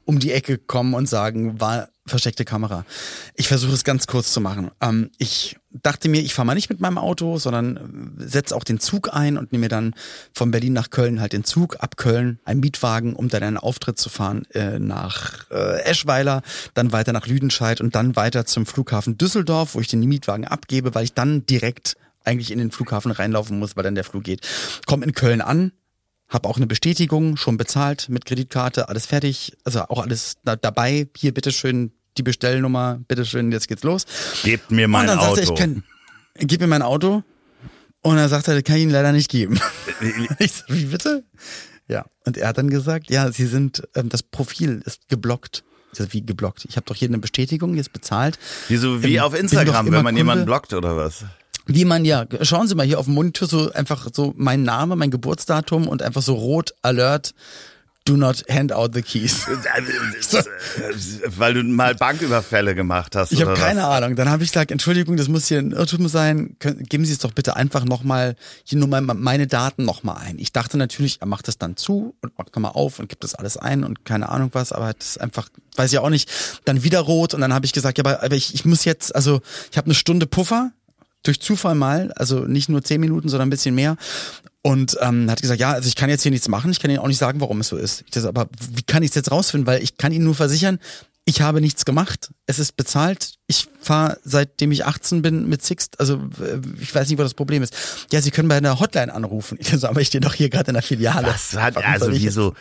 um 0.06 0.20
die 0.20 0.32
Ecke 0.32 0.58
kommen 0.58 0.94
und 0.94 1.08
sagen, 1.08 1.60
war 1.60 1.90
versteckte 2.08 2.46
Kamera. 2.46 2.86
Ich 3.34 3.48
versuche 3.48 3.74
es 3.74 3.84
ganz 3.84 4.06
kurz 4.06 4.32
zu 4.32 4.40
machen. 4.40 4.70
Ähm, 4.80 5.10
ich 5.18 5.58
dachte 5.72 6.08
mir, 6.08 6.22
ich 6.22 6.36
fahre 6.36 6.46
mal 6.46 6.54
nicht 6.54 6.70
mit 6.70 6.80
meinem 6.80 7.00
Auto, 7.00 7.40
sondern 7.40 8.14
setze 8.18 8.56
auch 8.56 8.64
den 8.64 8.80
Zug 8.80 9.14
ein 9.14 9.38
und 9.38 9.52
nehme 9.52 9.68
dann 9.68 9.96
von 10.32 10.52
Berlin 10.52 10.74
nach 10.74 10.92
Köln 10.92 11.20
halt 11.20 11.34
den 11.34 11.44
Zug, 11.44 11.78
ab 11.80 11.98
Köln 11.98 12.40
einen 12.46 12.60
Mietwagen, 12.60 13.16
um 13.16 13.28
dann 13.30 13.42
einen 13.42 13.58
Auftritt 13.58 13.98
zu 13.98 14.10
fahren 14.10 14.46
äh, 14.54 14.78
nach 14.78 15.50
äh, 15.50 15.82
Eschweiler, 15.82 16.44
dann 16.76 16.92
weiter 16.92 17.12
nach 17.12 17.26
Lüdenscheid 17.26 17.82
und 17.82 17.96
dann 17.96 18.16
weiter 18.16 18.46
zum 18.46 18.68
Flughafen 18.68 19.18
Düsseldorf, 19.18 19.74
wo 19.74 19.82
ich 19.82 19.88
den 19.88 20.02
Mietwagen 20.02 20.46
abgebe, 20.46 20.94
weil 20.94 21.06
ich 21.06 21.14
dann 21.14 21.46
direkt 21.48 21.98
eigentlich 22.24 22.52
in 22.52 22.60
den 22.60 22.72
Flughafen 22.72 23.12
reinlaufen 23.12 23.58
muss, 23.58 23.76
weil 23.76 23.84
dann 23.84 23.96
der 23.96 24.04
Flug 24.04 24.24
geht. 24.24 24.42
Komm 24.86 25.04
in 25.04 25.14
Köln 25.14 25.42
an, 25.42 25.72
habe 26.36 26.48
auch 26.48 26.58
eine 26.58 26.68
Bestätigung 26.68 27.38
schon 27.38 27.58
bezahlt 27.58 28.10
mit 28.10 28.26
Kreditkarte, 28.26 28.90
alles 28.90 29.08
fertig, 29.08 29.54
also 29.64 29.82
auch 29.84 30.04
alles 30.04 30.36
da, 30.44 30.56
dabei. 30.56 31.08
Hier 31.18 31.34
bitteschön 31.34 31.92
die 32.18 32.24
Bestellnummer, 32.24 33.00
bitteschön, 33.08 33.52
jetzt 33.52 33.68
geht's 33.68 33.84
los. 33.84 34.06
Gebt 34.44 34.70
mir 34.70 34.88
mein 34.88 35.02
und 35.02 35.08
dann 35.08 35.20
Auto. 35.20 35.36
Sagte, 35.36 35.54
ich 35.54 35.56
kann, 35.58 35.84
gib 36.36 36.62
mir 36.62 36.68
mein 36.68 36.82
Auto. 36.82 37.24
Und 38.02 38.18
er 38.18 38.30
sagte, 38.30 38.62
kann 38.62 38.76
ich 38.76 38.84
Ihnen 38.84 38.92
leider 38.92 39.12
nicht 39.12 39.32
geben. 39.32 39.60
ich 40.40 40.54
so, 40.54 40.64
wie 40.68 40.86
bitte? 40.86 41.24
Ja. 41.88 42.06
Und 42.26 42.38
er 42.38 42.50
hat 42.50 42.58
dann 42.58 42.70
gesagt, 42.70 43.10
ja, 43.10 43.32
Sie 43.32 43.48
sind, 43.48 43.88
ähm, 43.96 44.10
das 44.10 44.22
Profil 44.22 44.84
ist 44.86 45.08
geblockt. 45.10 45.64
Das 45.98 46.12
wie 46.14 46.26
geblockt. 46.26 46.66
Ich 46.66 46.76
habe 46.76 46.86
doch 46.86 46.96
hier 46.96 47.08
eine 47.08 47.20
Bestätigung 47.20 47.76
jetzt 47.76 47.94
bezahlt. 47.94 48.38
Wieso 48.68 49.02
wie 49.02 49.16
ähm, 49.16 49.24
auf 49.24 49.34
Instagram, 49.34 49.86
wenn 49.86 49.94
man 49.94 50.04
Kunde. 50.06 50.20
jemanden 50.20 50.46
blockt 50.46 50.74
oder 50.74 50.98
was? 50.98 51.24
Wie 51.66 51.86
man 51.86 52.06
ja, 52.06 52.26
schauen 52.42 52.68
Sie 52.68 52.76
mal 52.76 52.86
hier 52.86 53.00
auf 53.00 53.06
dem 53.06 53.16
Monitor 53.16 53.48
so 53.48 53.72
einfach 53.72 54.08
so 54.14 54.34
mein 54.38 54.64
Name, 54.64 54.96
mein 54.96 55.12
Geburtsdatum 55.12 55.88
und 55.88 56.02
einfach 56.02 56.22
so 56.22 56.34
rot 56.34 56.74
Alert. 56.82 57.34
Do 58.08 58.16
not 58.16 58.44
hand 58.48 58.72
out 58.72 58.94
the 58.94 59.02
keys. 59.02 59.48
Weil 61.26 61.56
du 61.56 61.64
mal 61.64 61.96
Banküberfälle 61.96 62.76
gemacht 62.76 63.16
hast. 63.16 63.32
Ich 63.32 63.42
habe 63.42 63.56
keine 63.56 63.80
was? 63.80 63.88
Ahnung. 63.88 64.16
Dann 64.16 64.30
habe 64.30 64.44
ich 64.44 64.52
gesagt, 64.52 64.70
Entschuldigung, 64.70 65.18
das 65.18 65.28
muss 65.28 65.48
hier 65.48 65.58
ein 65.58 65.72
Irrtum 65.72 66.08
sein. 66.08 66.56
Geben 66.60 67.04
Sie 67.04 67.14
es 67.14 67.18
doch 67.18 67.32
bitte 67.32 67.56
einfach 67.56 67.84
nochmal, 67.84 68.36
hier 68.64 68.78
nur 68.78 68.88
meine 69.02 69.48
Daten 69.48 69.86
nochmal 69.86 70.18
ein. 70.18 70.38
Ich 70.38 70.54
dachte 70.54 70.78
natürlich, 70.78 71.20
er 71.22 71.26
macht 71.26 71.48
das 71.48 71.58
dann 71.58 71.78
zu 71.78 72.14
und 72.22 72.38
macht 72.38 72.56
nochmal 72.56 72.74
auf 72.76 73.00
und 73.00 73.10
gibt 73.10 73.24
das 73.24 73.34
alles 73.34 73.58
ein 73.58 73.84
und 73.84 74.06
keine 74.06 74.30
Ahnung 74.30 74.52
was, 74.54 74.72
aber 74.72 74.94
das 74.94 75.08
ist 75.08 75.18
einfach, 75.22 75.50
weiß 75.76 75.92
ich 75.92 75.98
auch 75.98 76.12
nicht, 76.12 76.30
dann 76.66 76.84
wieder 76.84 77.00
rot 77.00 77.34
und 77.34 77.42
dann 77.42 77.56
habe 77.56 77.66
ich 77.66 77.74
gesagt, 77.74 77.98
ja, 77.98 78.06
aber, 78.06 78.22
aber 78.22 78.36
ich, 78.36 78.54
ich 78.54 78.66
muss 78.66 78.86
jetzt, 78.86 79.16
also 79.16 79.42
ich 79.72 79.78
habe 79.78 79.86
eine 79.86 79.96
Stunde 79.96 80.28
Puffer, 80.28 80.72
durch 81.28 81.42
Zufall 81.42 81.76
mal, 81.76 82.12
also 82.14 82.42
nicht 82.42 82.70
nur 82.70 82.84
zehn 82.84 83.02
Minuten, 83.02 83.30
sondern 83.30 83.48
ein 83.48 83.52
bisschen 83.52 83.76
mehr. 83.76 83.98
Und 84.62 84.98
ähm, 85.02 85.30
hat 85.30 85.42
gesagt, 85.42 85.60
ja, 85.60 85.74
also 85.74 85.88
ich 85.88 85.96
kann 85.96 86.10
jetzt 86.10 86.24
hier 86.24 86.32
nichts 86.32 86.48
machen, 86.48 86.72
ich 86.72 86.80
kann 86.80 86.90
Ihnen 86.90 87.00
auch 87.00 87.08
nicht 87.08 87.20
sagen, 87.20 87.40
warum 87.40 87.60
es 87.60 87.68
so 87.68 87.78
ist. 87.78 88.02
Ich 88.06 88.12
dachte, 88.12 88.28
aber 88.28 88.48
wie 88.74 88.82
kann 88.82 89.04
ich 89.04 89.10
es 89.10 89.16
jetzt 89.16 89.32
rausfinden? 89.32 89.68
Weil 89.68 89.84
ich 89.84 89.98
kann 89.98 90.12
Ihnen 90.12 90.26
nur 90.26 90.34
versichern, 90.34 90.80
ich 91.26 91.42
habe 91.42 91.60
nichts 91.60 91.86
gemacht. 91.86 92.32
Es 92.46 92.60
ist 92.60 92.78
bezahlt. 92.78 93.34
Ich 93.48 93.68
fahre 93.82 94.20
seitdem 94.24 94.72
ich 94.72 94.86
18 94.86 95.24
bin 95.24 95.50
mit 95.50 95.64
Sixt. 95.64 96.00
Also 96.00 96.16
äh, 96.40 96.60
ich 96.80 96.94
weiß 96.94 97.10
nicht, 97.10 97.18
wo 97.18 97.24
das 97.24 97.34
Problem 97.34 97.64
ist. 97.64 97.76
Ja, 98.12 98.22
Sie 98.22 98.30
können 98.30 98.48
bei 98.48 98.58
einer 98.58 98.80
Hotline 98.80 99.12
anrufen. 99.12 99.58
Ich 99.60 99.70
so, 99.70 99.88
aber 99.88 100.02
ich 100.02 100.08
stehe 100.08 100.22
doch 100.22 100.36
hier 100.36 100.50
gerade 100.50 100.70
in 100.70 100.76
der 100.76 100.84
Filiale. 100.84 101.28
Was 101.28 101.54
hat 101.54 101.78
also 101.78 102.12
wieso? 102.12 102.52
Äh, 102.52 102.54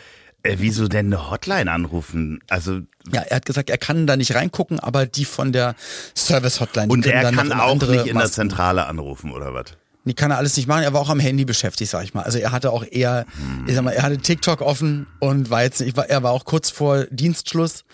wieso 0.57 0.87
denn 0.87 1.07
eine 1.07 1.29
Hotline 1.29 1.71
anrufen? 1.71 2.39
Also 2.47 2.81
ja, 3.11 3.21
er 3.21 3.37
hat 3.37 3.45
gesagt, 3.45 3.69
er 3.69 3.77
kann 3.77 4.07
da 4.07 4.17
nicht 4.17 4.35
reingucken, 4.35 4.79
aber 4.79 5.05
die 5.05 5.25
von 5.25 5.51
der 5.51 5.75
Service 6.15 6.59
Hotline. 6.59 6.91
Und 6.91 7.05
er 7.05 7.31
kann 7.31 7.51
auch 7.51 7.75
nicht 7.75 8.07
in 8.07 8.17
der 8.17 8.31
Zentrale 8.31 8.85
anrufen 8.85 9.31
oder 9.31 9.53
was? 9.53 9.65
Die 10.05 10.13
kann 10.13 10.29
er 10.29 10.37
alles 10.37 10.55
nicht 10.55 10.67
machen. 10.67 10.83
Er 10.83 10.93
war 10.93 11.01
auch 11.01 11.09
am 11.09 11.19
Handy 11.19 11.45
beschäftigt, 11.45 11.89
sag 11.89 12.03
ich 12.03 12.13
mal. 12.13 12.21
Also 12.21 12.37
er 12.37 12.51
hatte 12.51 12.71
auch 12.71 12.85
eher, 12.89 13.25
hm. 13.37 13.67
ich 13.67 13.73
sag 13.73 13.83
mal, 13.83 13.91
er 13.91 14.03
hatte 14.03 14.17
TikTok 14.17 14.61
offen 14.61 15.07
und 15.19 15.49
war 15.49 15.63
jetzt, 15.63 15.81
ich 15.81 15.97
war, 15.97 16.07
er 16.07 16.21
war 16.21 16.31
auch 16.31 16.45
kurz 16.45 16.69
vor 16.69 17.05
Dienstschluss. 17.05 17.85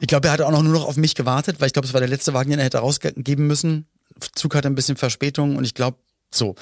Ich 0.00 0.06
glaube, 0.06 0.28
er 0.28 0.32
hatte 0.32 0.46
auch 0.46 0.52
noch 0.52 0.62
nur 0.62 0.72
noch 0.72 0.86
auf 0.86 0.96
mich 0.96 1.14
gewartet, 1.14 1.60
weil 1.60 1.66
ich 1.66 1.72
glaube, 1.74 1.86
es 1.86 1.92
war 1.92 2.00
der 2.00 2.08
letzte 2.08 2.32
Wagen, 2.32 2.50
den 2.50 2.58
er 2.58 2.64
hätte 2.64 2.78
rausgeben 2.78 3.46
müssen. 3.46 3.86
Zug 4.34 4.54
hatte 4.54 4.68
ein 4.68 4.74
bisschen 4.74 4.96
Verspätung 4.96 5.56
und 5.56 5.64
ich 5.64 5.74
glaube, 5.74 5.98
so. 6.30 6.54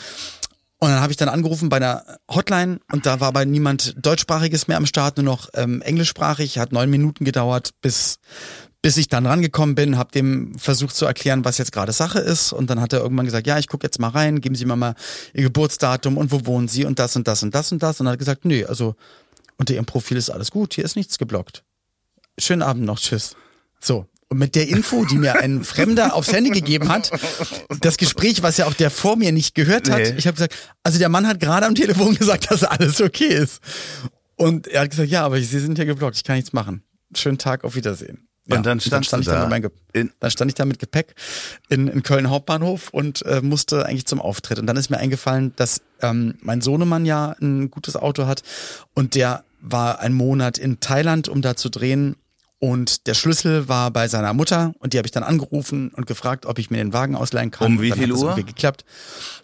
Und 0.79 0.91
dann 0.91 1.01
habe 1.01 1.11
ich 1.11 1.17
dann 1.17 1.31
angerufen 1.31 1.71
bei 1.71 1.79
einer 1.79 2.05
Hotline 2.31 2.81
und 2.93 3.07
da 3.07 3.19
war 3.21 3.29
aber 3.29 3.47
niemand 3.47 3.95
deutschsprachiges 3.97 4.69
mehr 4.69 4.77
am 4.77 4.85
Start, 4.85 5.17
nur 5.17 5.25
noch 5.25 5.49
ähm, 5.55 5.81
englischsprachig. 5.81 6.59
Hat 6.59 6.73
neun 6.73 6.91
Minuten 6.91 7.25
gedauert, 7.25 7.71
bis 7.81 8.19
bis 8.87 8.99
ich 8.99 9.09
dann 9.09 9.27
rangekommen 9.27 9.75
bin, 9.75 9.99
habe 9.99 10.13
dem 10.13 10.57
versucht 10.61 10.95
zu 10.95 11.07
erklären, 11.07 11.45
was 11.45 11.59
jetzt 11.59 11.73
gerade 11.73 11.91
Sache 11.91 12.21
ist. 12.21 12.53
Und 12.53 12.71
dann 12.71 12.81
hat 12.81 12.93
er 12.93 13.01
irgendwann 13.01 13.25
gesagt, 13.25 13.49
ja, 13.49 13.59
ich 13.59 13.67
gucke 13.67 13.85
jetzt 13.85 13.99
mal 13.99 14.11
rein, 14.11 14.41
geben 14.41 14.55
Sie 14.55 14.65
mir 14.65 14.77
mal 14.77 14.95
Ihr 15.35 15.43
Geburtsdatum 15.43 16.17
und 16.17 16.31
wo 16.31 16.47
wohnen 16.47 16.69
Sie 16.69 16.85
und 16.85 17.01
das 17.01 17.17
und 17.17 17.27
das 17.27 17.43
und 17.43 17.53
das 17.53 17.73
und 17.73 17.83
das. 17.83 17.99
Und 17.99 18.07
dann 18.07 18.13
hat 18.13 18.21
gesagt, 18.21 18.45
nee, 18.45 18.65
also 18.65 18.95
unter 19.57 19.75
Ihrem 19.75 19.87
Profil 19.87 20.17
ist 20.17 20.31
alles 20.31 20.53
gut, 20.53 20.75
hier 20.75 20.85
ist 20.85 20.95
nichts 20.95 21.19
geblockt. 21.19 21.65
Schönen 22.39 22.63
Abend 22.63 22.85
noch, 22.85 23.01
tschüss. 23.01 23.35
So, 23.81 24.07
und 24.29 24.39
mit 24.39 24.55
der 24.55 24.69
Info, 24.69 25.05
die 25.05 25.19
mir 25.19 25.37
ein 25.37 25.63
Fremder 25.65 26.15
aufs 26.15 26.33
Handy 26.33 26.51
gegeben 26.51 26.89
hat, 26.89 27.11
das 27.81 27.97
Gespräch, 27.97 28.43
was 28.43 28.57
ja 28.57 28.67
auch 28.67 28.75
der 28.75 28.91
vor 28.91 29.17
mir 29.17 29.33
nicht 29.33 29.55
gehört 29.55 29.91
hat, 29.91 29.99
nee. 29.99 30.15
ich 30.17 30.27
habe 30.27 30.35
gesagt, 30.35 30.55
also 30.83 30.99
der 30.99 31.09
Mann 31.09 31.27
hat 31.27 31.41
gerade 31.41 31.67
am 31.67 31.75
Telefon 31.75 32.15
gesagt, 32.19 32.51
dass 32.51 32.65
alles 32.65 33.01
okay 33.01 33.29
ist. 33.29 33.61
Und 34.37 34.67
er 34.67 34.83
hat 34.83 34.91
gesagt, 34.91 35.09
ja, 35.09 35.25
aber 35.25 35.41
Sie 35.41 35.61
sind 35.61 35.79
ja 35.79 35.85
geblockt, 35.85 36.17
ich 36.17 36.25
kann 36.25 36.37
nichts 36.37 36.53
machen. 36.53 36.83
Schönen 37.15 37.39
Tag, 37.39 37.65
auf 37.65 37.75
Wiedersehen. 37.75 38.27
Ja, 38.49 38.59
und 38.59 38.67
dann, 38.67 38.79
stand, 38.79 38.87
und 38.87 38.93
dann 38.93 39.05
stand 39.05 39.23
ich 39.23 39.29
da, 39.29 40.03
da 40.03 40.09
dann 40.21 40.31
stand 40.31 40.51
ich 40.51 40.55
da 40.55 40.65
mit 40.65 40.79
Gepäck 40.79 41.15
in, 41.69 41.89
in 41.89 42.05
Köln 42.05 42.31
Hauptbahnhof 42.31 42.91
und 42.91 43.23
äh, 43.27 43.41
musste 43.43 43.87
eigentlich 43.87 44.07
zum 44.07 44.21
Auftritt. 44.21 44.61
Und 44.61 44.67
dann 44.67 44.77
ist 44.77 44.89
mir 44.89 44.99
eingefallen, 44.99 45.53
dass 45.57 45.83
ähm, 46.01 46.35
mein 46.43 46.61
Sohnemann 46.61 47.07
ja 47.07 47.35
ein 47.41 47.71
gutes 47.71 47.97
Auto 47.97 48.27
hat 48.27 48.43
und 48.95 49.17
der 49.17 49.45
war 49.61 49.99
einen 49.99 50.15
Monat 50.15 50.59
in 50.59 50.79
Thailand, 50.79 51.29
um 51.29 51.43
da 51.43 51.57
zu 51.57 51.71
drehen 51.71 52.15
und 52.59 53.07
der 53.07 53.15
Schlüssel 53.15 53.69
war 53.69 53.91
bei 53.91 54.09
seiner 54.09 54.33
Mutter 54.33 54.73
und 54.79 54.93
die 54.93 54.99
habe 54.99 55.07
ich 55.07 55.13
dann 55.13 55.23
angerufen 55.23 55.91
und 55.91 56.07
gefragt, 56.07 56.47
ob 56.47 56.59
ich 56.59 56.71
mir 56.71 56.79
den 56.79 56.93
Wagen 56.93 57.15
ausleihen 57.15 57.51
kann. 57.51 57.67
Um 57.67 57.83
wie 57.83 57.93
viel 57.93 58.13
Uhr? 58.13 58.35
Das 58.35 58.47
geklappt. 58.47 58.85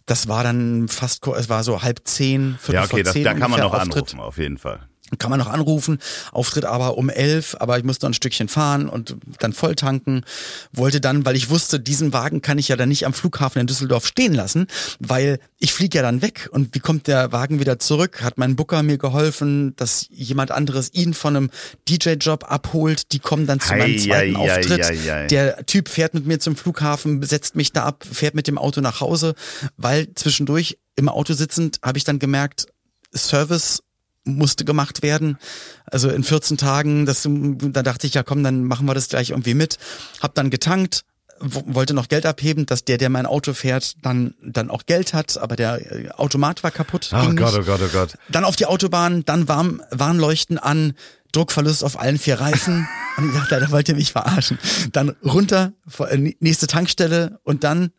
Das 0.06 0.28
war 0.28 0.42
dann 0.42 0.88
fast, 0.88 1.26
es 1.26 1.48
war 1.48 1.62
so 1.64 1.82
halb 1.82 2.00
zehn, 2.04 2.56
viertel 2.58 2.74
Ja, 2.74 2.84
okay, 2.84 3.04
vor 3.04 3.12
zehn 3.12 3.24
das, 3.24 3.34
da 3.34 3.38
kann 3.38 3.50
man 3.50 3.60
noch 3.60 3.74
Auftritt. 3.74 3.96
anrufen, 3.96 4.20
auf 4.20 4.38
jeden 4.38 4.58
Fall 4.58 4.88
kann 5.18 5.30
man 5.30 5.38
noch 5.38 5.48
anrufen. 5.48 5.98
Auftritt 6.32 6.64
aber 6.64 6.96
um 6.98 7.08
elf, 7.08 7.56
aber 7.58 7.78
ich 7.78 7.84
musste 7.84 8.06
noch 8.06 8.10
ein 8.10 8.14
Stückchen 8.14 8.48
fahren 8.48 8.88
und 8.88 9.16
dann 9.38 9.52
voll 9.52 9.74
tanken. 9.74 10.24
Wollte 10.72 11.00
dann, 11.00 11.24
weil 11.24 11.36
ich 11.36 11.50
wusste, 11.50 11.80
diesen 11.80 12.12
Wagen 12.12 12.42
kann 12.42 12.58
ich 12.58 12.68
ja 12.68 12.76
dann 12.76 12.88
nicht 12.88 13.06
am 13.06 13.12
Flughafen 13.12 13.60
in 13.60 13.66
Düsseldorf 13.66 14.06
stehen 14.06 14.34
lassen, 14.34 14.66
weil 14.98 15.38
ich 15.58 15.72
fliege 15.72 15.98
ja 15.98 16.02
dann 16.02 16.22
weg. 16.22 16.48
Und 16.52 16.74
wie 16.74 16.80
kommt 16.80 17.06
der 17.06 17.32
Wagen 17.32 17.60
wieder 17.60 17.78
zurück? 17.78 18.22
Hat 18.22 18.38
mein 18.38 18.56
Booker 18.56 18.82
mir 18.82 18.98
geholfen, 18.98 19.74
dass 19.76 20.06
jemand 20.10 20.50
anderes 20.50 20.92
ihn 20.92 21.14
von 21.14 21.36
einem 21.36 21.50
DJ-Job 21.88 22.50
abholt. 22.50 23.12
Die 23.12 23.18
kommen 23.18 23.46
dann 23.46 23.60
zu 23.60 23.74
meinem 23.74 23.98
zweiten 23.98 24.36
ei, 24.36 24.38
Auftritt. 24.38 24.84
Ei, 24.84 25.12
ei, 25.12 25.26
der 25.26 25.66
Typ 25.66 25.88
fährt 25.88 26.14
mit 26.14 26.26
mir 26.26 26.40
zum 26.40 26.56
Flughafen, 26.56 27.22
setzt 27.22 27.54
mich 27.56 27.72
da 27.72 27.84
ab, 27.84 28.04
fährt 28.10 28.34
mit 28.34 28.46
dem 28.46 28.58
Auto 28.58 28.80
nach 28.80 29.00
Hause, 29.00 29.34
weil 29.76 30.08
zwischendurch 30.14 30.78
im 30.96 31.08
Auto 31.08 31.32
sitzend 31.34 31.78
habe 31.82 31.98
ich 31.98 32.04
dann 32.04 32.18
gemerkt, 32.18 32.66
Service 33.14 33.82
musste 34.24 34.64
gemacht 34.64 35.02
werden. 35.02 35.38
Also 35.86 36.08
in 36.08 36.24
14 36.24 36.56
Tagen, 36.56 37.06
das, 37.06 37.26
da 37.28 37.82
dachte 37.82 38.06
ich, 38.06 38.14
ja 38.14 38.22
komm, 38.22 38.42
dann 38.44 38.64
machen 38.64 38.86
wir 38.86 38.94
das 38.94 39.08
gleich 39.08 39.30
irgendwie 39.30 39.54
mit. 39.54 39.78
Hab 40.20 40.34
dann 40.34 40.50
getankt, 40.50 41.04
wollte 41.42 41.94
noch 41.94 42.08
Geld 42.08 42.24
abheben, 42.24 42.66
dass 42.66 42.84
der, 42.84 42.98
der 42.98 43.08
mein 43.08 43.26
Auto 43.26 43.52
fährt, 43.52 43.96
dann, 44.04 44.34
dann 44.42 44.70
auch 44.70 44.86
Geld 44.86 45.12
hat, 45.12 45.38
aber 45.38 45.56
der 45.56 45.92
äh, 45.92 46.10
Automat 46.10 46.62
war 46.62 46.70
kaputt. 46.70 47.10
Oh 47.12 47.34
Gott, 47.34 47.54
oh 47.58 47.64
Gott, 47.64 47.80
oh 47.82 47.88
Gott. 47.92 48.16
Dann 48.28 48.44
auf 48.44 48.56
die 48.56 48.66
Autobahn, 48.66 49.24
dann 49.24 49.48
warm, 49.48 49.82
Warnleuchten 49.90 50.58
an, 50.58 50.94
Druckverlust 51.32 51.82
auf 51.82 51.98
allen 51.98 52.18
vier 52.18 52.40
Reifen. 52.40 52.86
Und 53.16 53.28
ich 53.28 53.34
dachte, 53.34 53.60
da 53.60 53.70
wollt 53.70 53.88
ihr 53.88 53.96
mich 53.96 54.12
verarschen. 54.12 54.58
Dann 54.92 55.10
runter, 55.24 55.72
äh, 55.98 56.34
nächste 56.40 56.66
Tankstelle 56.66 57.40
und 57.44 57.62
dann, 57.64 57.90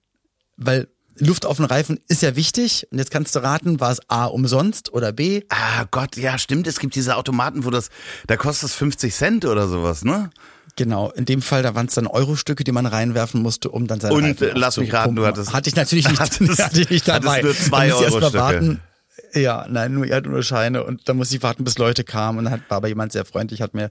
weil 0.58 0.88
Luft 1.18 1.46
auf 1.46 1.58
den 1.58 1.66
Reifen 1.66 2.00
ist 2.08 2.22
ja 2.22 2.36
wichtig. 2.36 2.88
Und 2.92 2.98
jetzt 2.98 3.12
kannst 3.12 3.36
du 3.36 3.40
raten, 3.40 3.80
war 3.80 3.92
es 3.92 4.00
A 4.10 4.26
umsonst 4.26 4.94
oder 4.94 5.12
B? 5.12 5.44
Ah 5.50 5.86
Gott, 5.92 6.18
ja 6.18 6.38
stimmt, 6.38 6.68
es 6.68 6.80
gibt 6.80 6.96
diese 6.96 7.16
Automaten, 7.18 7.66
wo 7.66 7.70
das, 7.70 7.90
da 8.28 8.38
kostet 8.38 8.70
es 8.70 8.76
50 8.76 9.14
Cent 9.14 9.46
oder 9.46 9.68
sowas, 9.68 10.04
ne? 10.04 10.30
Genau, 10.76 11.12
in 11.12 11.26
dem 11.26 11.44
Fall, 11.44 11.62
da 11.62 11.76
waren 11.76 11.86
es 11.86 11.94
dann 11.94 12.08
Euro-Stücke, 12.08 12.64
die 12.64 12.72
man 12.72 12.88
reinwerfen 12.88 13.42
musste, 13.44 13.70
um 13.70 13.86
dann 13.86 14.00
seine 14.00 14.16
Und 14.16 14.24
Reifen 14.24 14.52
lass 14.56 14.78
mich 14.78 14.92
raten, 14.92 15.16
du 15.16 15.26
hattest. 15.26 15.54
Hatte 15.54 15.70
ich 15.70 15.76
natürlich 15.76 16.08
nicht, 16.08 16.20
hattest, 16.20 16.64
hatte 16.64 16.82
ich 16.82 16.90
nicht 16.90 17.08
dabei. 17.08 17.44
Hattest 17.44 17.44
nur 17.44 17.56
zwei 17.56 17.94
Euro-Stücke. 17.94 18.80
Ja, 19.36 19.66
nein, 19.68 19.94
nur, 19.94 20.06
er 20.06 20.18
hat 20.18 20.26
nur 20.26 20.44
Scheine 20.44 20.84
und 20.84 21.10
da 21.10 21.14
musste 21.14 21.36
ich 21.36 21.42
warten, 21.44 21.64
bis 21.64 21.78
Leute 21.80 22.04
kamen 22.04 22.38
und 22.38 22.46
dann 22.46 22.54
hat, 22.54 22.62
war 22.70 22.78
aber 22.78 22.88
jemand 22.88 23.12
sehr 23.12 23.26
freundlich, 23.26 23.62
hat 23.62 23.74
mir 23.74 23.90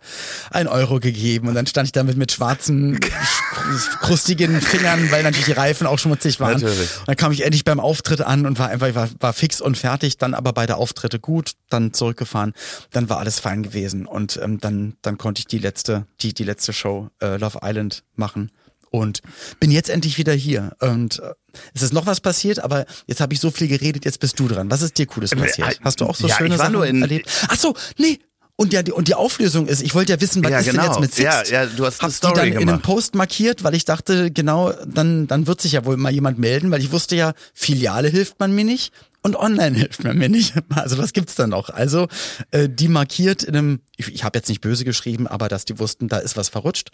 ein 0.50 0.68
Euro 0.68 1.00
gegeben 1.00 1.48
und 1.48 1.54
dann 1.54 1.66
stand 1.66 1.86
ich 1.86 1.92
damit 1.92 2.16
mit 2.16 2.30
schwarzen, 2.30 2.98
sch- 3.00 3.98
krustigen 4.00 4.60
Fingern, 4.60 5.10
weil 5.10 5.22
natürlich 5.24 5.46
die 5.46 5.52
Reifen 5.52 5.86
auch 5.86 5.98
schmutzig 5.98 6.38
waren. 6.38 6.60
Natürlich. 6.60 6.96
Und 7.00 7.08
dann 7.08 7.16
kam 7.16 7.32
ich 7.32 7.42
endlich 7.44 7.64
beim 7.64 7.80
Auftritt 7.80 8.20
an 8.20 8.46
und 8.46 8.58
war 8.58 8.68
einfach, 8.68 8.94
war, 8.94 9.08
war 9.18 9.32
fix 9.32 9.60
und 9.60 9.76
fertig, 9.76 10.16
dann 10.18 10.34
aber 10.34 10.52
beide 10.52 10.76
Auftritte 10.76 11.18
gut, 11.18 11.52
dann 11.70 11.92
zurückgefahren, 11.92 12.52
dann 12.92 13.08
war 13.08 13.18
alles 13.18 13.40
fein 13.40 13.62
gewesen 13.62 14.06
und 14.06 14.38
ähm, 14.42 14.58
dann, 14.60 14.94
dann 15.02 15.18
konnte 15.18 15.40
ich 15.40 15.46
die 15.46 15.58
letzte, 15.58 16.06
die, 16.20 16.34
die 16.34 16.44
letzte 16.44 16.72
Show 16.72 17.10
äh, 17.20 17.36
Love 17.36 17.58
Island 17.62 18.04
machen 18.14 18.50
und 18.92 19.20
bin 19.58 19.72
jetzt 19.72 19.90
endlich 19.90 20.18
wieder 20.18 20.32
hier. 20.34 20.76
Und 20.80 21.18
äh, 21.18 21.32
es 21.74 21.82
ist 21.82 21.92
noch 21.92 22.06
was 22.06 22.20
passiert, 22.20 22.60
aber 22.60 22.86
jetzt 23.08 23.20
habe 23.20 23.34
ich 23.34 23.40
so 23.40 23.50
viel 23.50 23.66
geredet, 23.66 24.04
jetzt 24.04 24.20
bist 24.20 24.38
du 24.38 24.46
dran. 24.46 24.70
Was 24.70 24.82
ist 24.82 24.96
dir 24.98 25.06
Cooles 25.06 25.30
passiert? 25.32 25.80
Hast 25.82 26.00
du 26.00 26.06
auch 26.06 26.14
so 26.14 26.26
Äh, 26.26 26.30
ja, 26.30 26.36
schöne 26.36 26.56
Sachen 26.56 26.74
erlebt? 27.00 27.28
Ach 27.48 27.56
so, 27.58 27.74
nee. 27.98 28.20
Und 28.54 28.72
ja, 28.74 28.82
die, 28.82 28.92
und 28.92 29.08
die 29.08 29.14
Auflösung 29.14 29.66
ist, 29.66 29.82
ich 29.82 29.94
wollte 29.94 30.12
ja 30.12 30.20
wissen, 30.20 30.44
was 30.44 30.50
Ja, 30.50 30.58
ist 30.60 30.66
genau. 30.70 30.82
denn 30.82 30.90
jetzt 30.92 31.00
mit 31.00 31.14
Sixt? 31.14 31.50
Ja, 31.50 31.62
ja, 31.62 31.66
du 31.66 31.86
hast 31.86 32.00
eine 32.00 32.08
Hab 32.08 32.16
Story 32.16 32.32
die 32.34 32.38
dann 32.38 32.46
in 32.48 32.56
einem 32.58 32.66
gemacht. 32.66 32.82
Post 32.82 33.14
markiert, 33.14 33.64
weil 33.64 33.74
ich 33.74 33.86
dachte, 33.86 34.30
genau, 34.30 34.72
dann, 34.86 35.26
dann 35.26 35.46
wird 35.46 35.62
sich 35.62 35.72
ja 35.72 35.84
wohl 35.86 35.96
mal 35.96 36.12
jemand 36.12 36.38
melden, 36.38 36.70
weil 36.70 36.80
ich 36.80 36.92
wusste 36.92 37.16
ja, 37.16 37.32
Filiale 37.54 38.08
hilft 38.08 38.38
man 38.38 38.54
mir 38.54 38.64
nicht 38.64 38.92
und 39.22 39.36
online 39.36 39.76
hilft 39.76 40.04
mir 40.04 40.28
nicht. 40.28 40.54
Also 40.70 40.98
was 40.98 41.12
gibt's 41.12 41.34
da 41.34 41.46
noch? 41.46 41.70
Also 41.70 42.08
äh, 42.50 42.68
die 42.68 42.88
markiert 42.88 43.42
in 43.42 43.56
einem, 43.56 43.80
ich, 43.96 44.12
ich 44.12 44.24
habe 44.24 44.38
jetzt 44.38 44.48
nicht 44.48 44.60
böse 44.60 44.84
geschrieben, 44.84 45.26
aber 45.26 45.48
dass 45.48 45.64
die 45.64 45.78
wussten, 45.78 46.08
da 46.08 46.18
ist 46.18 46.36
was 46.36 46.48
verrutscht. 46.48 46.90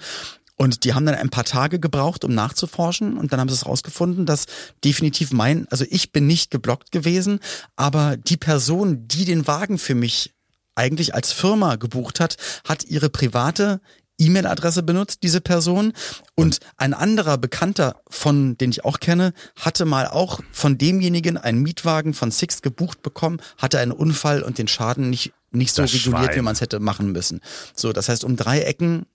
Und 0.56 0.84
die 0.84 0.92
haben 0.92 1.06
dann 1.06 1.14
ein 1.14 1.30
paar 1.30 1.44
Tage 1.44 1.78
gebraucht, 1.78 2.24
um 2.24 2.34
nachzuforschen. 2.34 3.16
Und 3.16 3.32
dann 3.32 3.40
haben 3.40 3.48
sie 3.48 3.54
es 3.54 3.64
rausgefunden, 3.64 4.26
dass 4.26 4.46
definitiv 4.84 5.32
mein, 5.32 5.68
also 5.70 5.84
ich 5.88 6.12
bin 6.12 6.26
nicht 6.26 6.50
geblockt 6.50 6.90
gewesen, 6.90 7.38
aber 7.76 8.16
die 8.16 8.36
Person, 8.36 9.06
die 9.06 9.24
den 9.24 9.46
Wagen 9.46 9.78
für 9.78 9.94
mich 9.94 10.34
eigentlich 10.74 11.14
als 11.14 11.32
Firma 11.32 11.76
gebucht 11.76 12.20
hat, 12.20 12.36
hat 12.66 12.84
ihre 12.84 13.08
private 13.08 13.80
E-Mail-Adresse 14.18 14.82
benutzt, 14.82 15.22
diese 15.22 15.40
Person. 15.40 15.92
Und 16.34 16.60
ein 16.76 16.92
anderer 16.94 17.38
Bekannter 17.38 17.96
von, 18.10 18.58
den 18.58 18.70
ich 18.70 18.84
auch 18.84 19.00
kenne, 19.00 19.32
hatte 19.56 19.84
mal 19.84 20.06
auch 20.08 20.40
von 20.52 20.76
demjenigen 20.78 21.36
einen 21.36 21.62
Mietwagen 21.62 22.14
von 22.14 22.30
Sixt 22.30 22.62
gebucht 22.62 23.02
bekommen, 23.02 23.40
hatte 23.56 23.78
einen 23.78 23.92
Unfall 23.92 24.42
und 24.42 24.58
den 24.58 24.68
Schaden 24.68 25.08
nicht, 25.10 25.32
nicht 25.50 25.74
so 25.74 25.82
Das 25.82 25.94
reguliert, 25.94 26.30
wie 26.30 26.34
Schwein. 26.34 26.44
man 26.44 26.52
es 26.54 26.60
hätte 26.60 26.80
machen 26.80 27.12
müssen. 27.12 27.40
So, 27.74 27.92
das 27.92 28.08
heißt, 28.08 28.24
um 28.24 28.36
drei 28.36 28.60
Ecken 28.60 29.06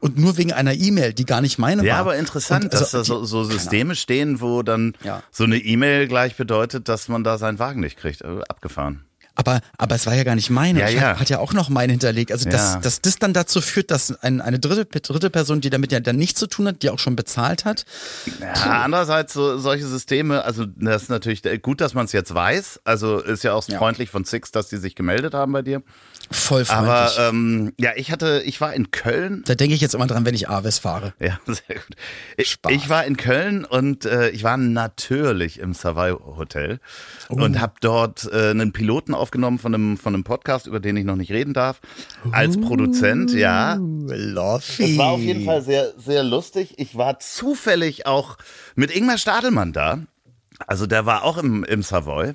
und 0.00 0.18
nur 0.18 0.36
wegen 0.36 0.52
einer 0.52 0.74
E-Mail, 0.74 1.14
die 1.14 1.24
gar 1.24 1.40
nicht 1.40 1.58
meine 1.58 1.80
war. 1.80 1.86
Ja, 1.86 1.96
aber 1.98 2.16
interessant, 2.16 2.64
Und 2.66 2.72
also 2.74 2.84
dass 2.84 2.90
da 2.92 3.04
so, 3.04 3.24
so 3.24 3.42
Systeme 3.44 3.96
stehen, 3.96 4.42
wo 4.42 4.62
dann 4.62 4.94
Ja. 5.02 5.22
so 5.30 5.44
eine 5.44 5.56
E-Mail 5.56 6.08
gleich 6.08 6.36
bedeutet, 6.36 6.88
dass 6.90 7.08
man 7.08 7.24
da 7.24 7.38
seinen 7.38 7.58
Wagen 7.58 7.80
nicht 7.80 7.96
kriegt. 7.96 8.22
Also 8.22 8.42
abgefahren. 8.42 9.06
Aber, 9.36 9.60
aber 9.78 9.94
es 9.96 10.06
war 10.06 10.14
ja 10.14 10.22
gar 10.24 10.34
nicht 10.36 10.50
meine. 10.50 10.80
Ja, 10.80 10.88
ich 10.88 10.94
ja. 10.94 11.00
Hat, 11.10 11.20
hat 11.20 11.28
ja 11.30 11.38
auch 11.40 11.52
noch 11.52 11.68
meine 11.68 11.92
hinterlegt. 11.92 12.30
Also, 12.30 12.48
dass, 12.48 12.74
Ja. 12.74 12.80
dass 12.80 13.00
das 13.00 13.16
dann 13.18 13.32
dazu 13.32 13.60
führt, 13.60 13.90
dass 13.90 14.12
ein, 14.22 14.40
eine 14.40 14.58
dritte, 14.60 14.84
dritte 15.00 15.28
Person, 15.30 15.60
die 15.60 15.70
damit 15.70 15.90
ja 15.92 16.00
dann 16.00 16.16
nichts 16.16 16.38
zu 16.38 16.46
tun 16.46 16.68
hat, 16.68 16.82
die 16.82 16.90
auch 16.90 16.98
schon 17.00 17.16
bezahlt 17.16 17.64
hat. 17.64 17.84
Ja, 18.40 18.52
andererseits 18.82 19.32
so, 19.32 19.58
solche 19.58 19.86
Systeme, 19.86 20.44
also 20.44 20.64
das 20.66 21.02
ist 21.04 21.08
natürlich 21.08 21.42
gut, 21.62 21.80
dass 21.80 21.94
man 21.94 22.04
es 22.06 22.12
jetzt 22.12 22.32
weiß. 22.34 22.80
Also 22.84 23.18
ist 23.18 23.42
ja 23.44 23.54
auch 23.54 23.64
freundlich 23.64 24.10
von 24.10 24.24
Six, 24.24 24.52
dass 24.52 24.68
die 24.68 24.76
sich 24.76 24.94
gemeldet 24.94 25.34
haben 25.34 25.52
bei 25.52 25.62
dir. 25.62 25.82
Voll 26.30 26.64
freundlich. 26.64 26.88
Aber 27.18 27.28
ähm, 27.28 27.72
ja, 27.76 27.90
ich 27.96 28.10
hatte, 28.10 28.42
ich 28.46 28.60
war 28.60 28.72
in 28.72 28.90
Köln 28.90 29.42
da 29.46 29.54
denke 29.54 29.74
ich 29.74 29.80
jetzt 29.80 29.94
immer 29.94 30.06
dran, 30.06 30.24
wenn 30.24 30.34
ich 30.34 30.48
Aves 30.48 30.78
fahre. 30.78 31.12
Ja, 31.20 31.38
sehr 31.46 31.74
gut. 31.76 31.96
Ich, 32.38 32.50
Spaß. 32.52 32.72
ich 32.72 32.88
war 32.88 33.04
in 33.04 33.16
Köln 33.16 33.64
und 33.64 34.06
äh, 34.06 34.30
ich 34.30 34.42
war 34.44 34.56
natürlich 34.56 35.58
im 35.58 35.74
Savoy 35.74 36.12
Hotel 36.12 36.78
Oh. 37.28 37.34
und 37.42 37.58
habe 37.60 37.74
dort 37.80 38.28
äh, 38.32 38.50
einen 38.50 38.72
Piloten 38.72 39.14
aufgenommen 39.24 39.58
von 39.58 39.74
einem 39.74 39.96
von 39.96 40.14
einem 40.14 40.22
Podcast, 40.22 40.66
über 40.66 40.78
den 40.80 40.96
ich 40.96 41.04
noch 41.04 41.16
nicht 41.16 41.32
reden 41.32 41.54
darf, 41.54 41.80
als 42.30 42.60
Produzent. 42.60 43.32
Ja, 43.32 43.78
Loffi. 43.80 44.92
es 44.92 44.98
war 44.98 45.12
auf 45.12 45.20
jeden 45.20 45.44
Fall 45.44 45.62
sehr 45.62 45.92
sehr 45.98 46.22
lustig. 46.22 46.74
Ich 46.76 46.94
war 46.96 47.18
zufällig 47.18 48.06
auch 48.06 48.36
mit 48.74 48.94
Ingmar 48.94 49.18
Stadelmann 49.18 49.72
da. 49.72 49.98
Also 50.66 50.86
der 50.86 51.06
war 51.06 51.24
auch 51.24 51.38
im 51.38 51.64
im 51.64 51.82
Savoy 51.82 52.34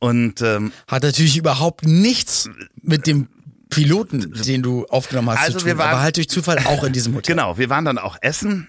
und 0.00 0.42
ähm, 0.42 0.72
Hat 0.88 1.04
natürlich 1.04 1.36
überhaupt 1.36 1.84
nichts 1.86 2.50
mit 2.82 3.06
dem 3.06 3.28
Piloten, 3.70 4.32
den 4.46 4.62
du 4.62 4.84
aufgenommen 4.86 5.30
hast, 5.30 5.40
Also 5.46 5.58
zu 5.60 5.66
wir 5.66 5.72
tun. 5.72 5.78
waren- 5.80 5.90
aber 5.90 6.00
halt 6.02 6.16
durch 6.18 6.28
Zufall 6.28 6.58
auch 6.66 6.84
in 6.84 6.92
diesem 6.92 7.14
Hotel. 7.16 7.34
genau, 7.34 7.56
wir 7.58 7.70
waren 7.70 7.84
dann 7.84 7.98
auch 7.98 8.16
essen 8.20 8.68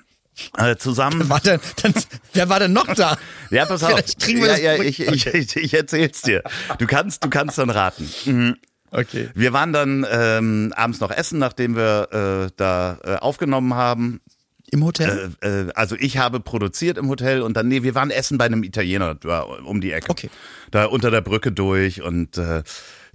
äh, 0.57 0.75
zusammen. 0.75 1.29
War 1.29 1.39
denn, 1.39 1.59
dann, 1.81 1.93
wer 2.33 2.49
war 2.49 2.59
denn 2.59 2.73
noch 2.73 2.93
da? 2.93 3.17
Ja, 3.49 3.65
pass 3.65 3.81
auf. 3.81 3.91
Vielleicht 3.91 4.19
kriegen 4.19 4.41
wir 4.41 4.47
ja, 4.47 4.53
das 4.53 4.61
ja, 4.61 4.83
ich, 4.83 4.99
ich, 4.99 5.25
ich, 5.27 5.55
ich 5.55 5.73
erzähl's 5.73 6.21
dir. 6.21 6.43
Du 6.79 6.85
kannst, 6.85 7.23
du 7.23 7.29
kannst 7.29 7.57
dann 7.57 7.69
raten. 7.69 8.09
Mhm. 8.25 8.57
Okay. 8.91 9.29
Wir 9.35 9.53
waren 9.53 9.73
dann 9.73 10.05
ähm, 10.09 10.73
abends 10.75 10.99
noch 10.99 11.11
essen, 11.11 11.39
nachdem 11.39 11.75
wir 11.75 12.47
äh, 12.47 12.51
da 12.57 12.97
äh, 13.03 13.15
aufgenommen 13.15 13.73
haben. 13.73 14.21
Im 14.69 14.83
Hotel? 14.83 15.31
Äh, 15.41 15.47
äh, 15.47 15.71
also 15.75 15.95
ich 15.97 16.17
habe 16.17 16.39
produziert 16.41 16.97
im 16.97 17.07
Hotel 17.07 17.41
und 17.41 17.55
dann, 17.55 17.67
nee, 17.69 17.83
wir 17.83 17.95
waren 17.95 18.11
essen 18.11 18.37
bei 18.37 18.45
einem 18.45 18.63
Italiener 18.63 19.15
da 19.15 19.41
um 19.41 19.79
die 19.79 19.91
Ecke. 19.91 20.09
Okay. 20.09 20.29
Da 20.71 20.85
unter 20.85 21.09
der 21.09 21.21
Brücke 21.21 21.53
durch 21.53 22.01
und 22.01 22.37
äh, 22.37 22.63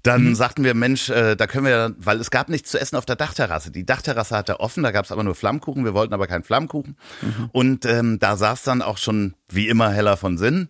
dann 0.02 0.34
sagten 0.34 0.64
wir, 0.64 0.74
Mensch, 0.74 1.10
äh, 1.10 1.36
da 1.36 1.46
können 1.46 1.66
wir, 1.66 1.94
weil 1.98 2.18
es 2.18 2.30
gab 2.30 2.48
nichts 2.48 2.70
zu 2.70 2.80
essen 2.80 2.96
auf 2.96 3.06
der 3.06 3.16
Dachterrasse. 3.16 3.70
Die 3.70 3.86
Dachterrasse 3.86 4.36
hatte 4.36 4.60
offen, 4.60 4.82
da 4.82 4.90
gab 4.90 5.04
es 5.04 5.12
aber 5.12 5.22
nur 5.22 5.34
Flammkuchen. 5.34 5.84
Wir 5.84 5.94
wollten 5.94 6.12
aber 6.12 6.26
keinen 6.26 6.42
Flammkuchen. 6.42 6.96
Und 7.52 7.86
ähm, 7.86 8.18
da 8.18 8.36
saß 8.36 8.62
dann 8.64 8.82
auch 8.82 8.98
schon, 8.98 9.34
wie 9.48 9.68
immer, 9.68 9.90
Heller 9.90 10.16
von 10.16 10.38
Sinn, 10.38 10.68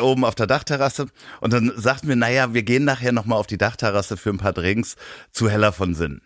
oben 0.00 0.24
auf 0.24 0.34
der 0.34 0.46
Dachterrasse. 0.46 1.06
Und 1.40 1.52
dann 1.52 1.72
sagten 1.76 2.08
wir, 2.08 2.16
naja, 2.16 2.52
wir 2.52 2.62
gehen 2.64 2.84
nachher 2.84 3.12
nochmal 3.12 3.38
auf 3.38 3.46
die 3.46 3.58
Dachterrasse 3.58 4.16
für 4.16 4.30
ein 4.30 4.38
paar 4.38 4.52
Drinks 4.52 4.96
zu 5.30 5.48
Heller 5.48 5.72
von 5.72 5.94
Sinn. 5.94 6.20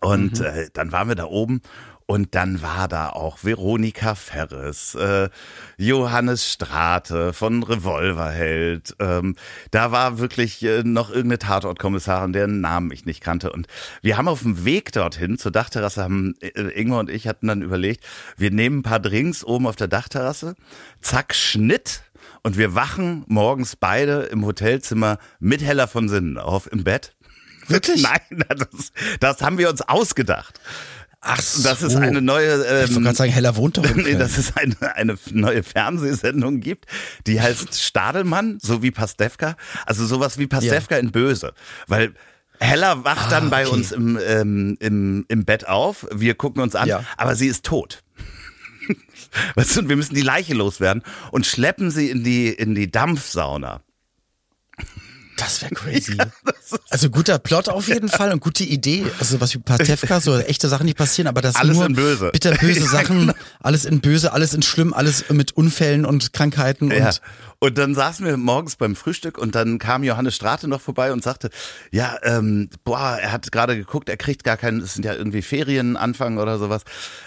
Und 0.00 0.40
äh, 0.40 0.68
dann 0.72 0.92
waren 0.92 1.08
wir 1.08 1.14
da 1.14 1.24
oben 1.24 1.60
und 2.06 2.34
dann 2.34 2.60
war 2.60 2.86
da 2.86 3.08
auch 3.08 3.44
Veronika 3.44 4.14
Ferres, 4.14 4.94
äh, 4.94 5.30
Johannes 5.78 6.52
Strate 6.52 7.32
von 7.32 7.62
Revolverheld. 7.62 8.94
Ähm, 8.98 9.36
da 9.70 9.90
war 9.90 10.18
wirklich 10.18 10.62
äh, 10.62 10.82
noch 10.84 11.08
irgendeine 11.08 11.38
Tatortkommissarin, 11.38 12.34
deren 12.34 12.60
Namen 12.60 12.90
ich 12.90 13.06
nicht 13.06 13.22
kannte. 13.22 13.52
Und 13.52 13.68
wir 14.02 14.18
haben 14.18 14.28
auf 14.28 14.42
dem 14.42 14.66
Weg 14.66 14.92
dorthin 14.92 15.38
zur 15.38 15.50
Dachterrasse, 15.50 16.02
haben 16.02 16.34
äh, 16.40 16.60
Ingmar 16.78 17.00
und 17.00 17.10
ich 17.10 17.26
hatten 17.26 17.46
dann 17.46 17.62
überlegt, 17.62 18.04
wir 18.36 18.50
nehmen 18.50 18.80
ein 18.80 18.82
paar 18.82 19.00
Drinks 19.00 19.42
oben 19.42 19.66
auf 19.66 19.76
der 19.76 19.88
Dachterrasse, 19.88 20.56
zack, 21.00 21.34
Schnitt. 21.34 22.02
Und 22.42 22.58
wir 22.58 22.74
wachen 22.74 23.24
morgens 23.26 23.76
beide 23.76 24.24
im 24.24 24.44
Hotelzimmer 24.44 25.16
mit 25.40 25.62
Heller 25.62 25.88
von 25.88 26.10
Sinnen 26.10 26.36
auf 26.36 26.70
im 26.70 26.84
Bett. 26.84 27.14
Wirklich? 27.68 28.02
Nein, 28.30 28.44
das, 28.48 28.92
das 29.20 29.40
haben 29.40 29.56
wir 29.56 29.70
uns 29.70 29.80
ausgedacht. 29.80 30.60
Ach 31.26 31.40
so. 31.40 31.62
Das 31.62 31.82
ist 31.82 31.96
eine 31.96 32.20
neue, 32.20 32.54
Ich 32.54 32.68
wollte 32.68 32.92
ähm, 32.94 33.02
gerade 33.04 33.16
sagen, 33.16 33.32
Heller 33.32 33.56
wohnt 33.56 33.78
doch 33.78 33.94
nee, 33.94 34.14
dass 34.14 34.36
es 34.38 34.56
eine, 34.56 34.76
eine 34.94 35.16
neue 35.32 35.62
Fernsehsendung 35.62 36.60
gibt, 36.60 36.86
die 37.26 37.40
heißt 37.40 37.80
Stadelmann, 37.80 38.58
so 38.60 38.82
wie 38.82 38.90
Pastewka. 38.90 39.56
Also 39.86 40.04
sowas 40.06 40.38
wie 40.38 40.46
Pastewka 40.46 40.96
in 40.96 41.10
Böse. 41.12 41.54
Weil 41.86 42.12
Hella 42.60 43.04
wacht 43.04 43.32
dann 43.32 43.46
Ah, 43.46 43.50
bei 43.50 43.66
okay. 43.66 43.74
uns 43.74 43.92
im, 43.92 44.18
ähm, 44.24 44.76
im, 44.80 45.24
im 45.28 45.44
Bett 45.44 45.66
auf, 45.66 46.06
wir 46.12 46.34
gucken 46.34 46.62
uns 46.62 46.74
an, 46.76 46.88
Ja. 46.88 47.04
aber 47.16 47.34
sie 47.36 47.48
ist 47.48 47.64
tot. 47.64 48.02
Weißt 49.54 49.76
du, 49.76 49.88
wir 49.88 49.96
müssen 49.96 50.14
die 50.14 50.22
Leiche 50.22 50.54
loswerden 50.54 51.02
und 51.32 51.46
schleppen 51.46 51.90
sie 51.90 52.10
in 52.10 52.22
die, 52.22 52.48
in 52.48 52.74
die 52.74 52.90
Dampfsauna. 52.90 53.82
Das 55.36 55.62
wäre 55.62 55.74
crazy. 55.74 56.16
also 56.90 57.10
guter 57.10 57.38
Plot 57.38 57.68
auf 57.68 57.88
jeden 57.88 58.08
Fall 58.08 58.32
und 58.32 58.40
gute 58.40 58.64
Idee. 58.64 59.04
Also 59.18 59.40
was 59.40 59.54
wie 59.54 59.58
Patevka, 59.58 60.20
so 60.20 60.38
echte 60.38 60.68
Sachen, 60.68 60.86
die 60.86 60.94
passieren, 60.94 61.26
aber 61.28 61.40
das 61.42 61.56
Alles 61.56 61.76
nur 61.76 61.86
in 61.86 61.94
böse. 61.94 62.30
bitterböse 62.30 62.80
Ja, 62.84 62.86
Sachen, 62.86 63.20
genau. 63.20 63.32
alles 63.60 63.84
in 63.84 64.00
böse, 64.00 64.32
alles 64.32 64.54
in 64.54 64.62
schlimm, 64.62 64.92
alles 64.94 65.24
mit 65.30 65.52
Unfällen 65.52 66.04
und 66.06 66.32
Krankheiten 66.32 66.90
Ja. 66.90 67.08
und 67.08 67.20
Und 67.64 67.78
dann 67.78 67.94
saßen 67.94 68.26
wir 68.26 68.36
morgens 68.36 68.76
beim 68.76 68.94
Frühstück 68.94 69.38
und 69.38 69.54
dann 69.54 69.78
kam 69.78 70.04
Johannes 70.04 70.34
Strate 70.36 70.68
noch 70.68 70.82
vorbei 70.82 71.12
und 71.12 71.22
sagte, 71.22 71.48
ja, 71.90 72.16
ähm, 72.22 72.68
boah, 72.84 73.16
er 73.18 73.32
hat 73.32 73.50
gerade 73.52 73.74
geguckt, 73.74 74.10
er 74.10 74.18
kriegt 74.18 74.44
gar 74.44 74.58
keinen, 74.58 74.82
es 74.82 74.92
sind 74.92 75.04
ja 75.04 75.14
irgendwie 75.14 75.40
Ferienanfang 75.40 76.36
oder 76.36 76.58
sowas, 76.58 76.82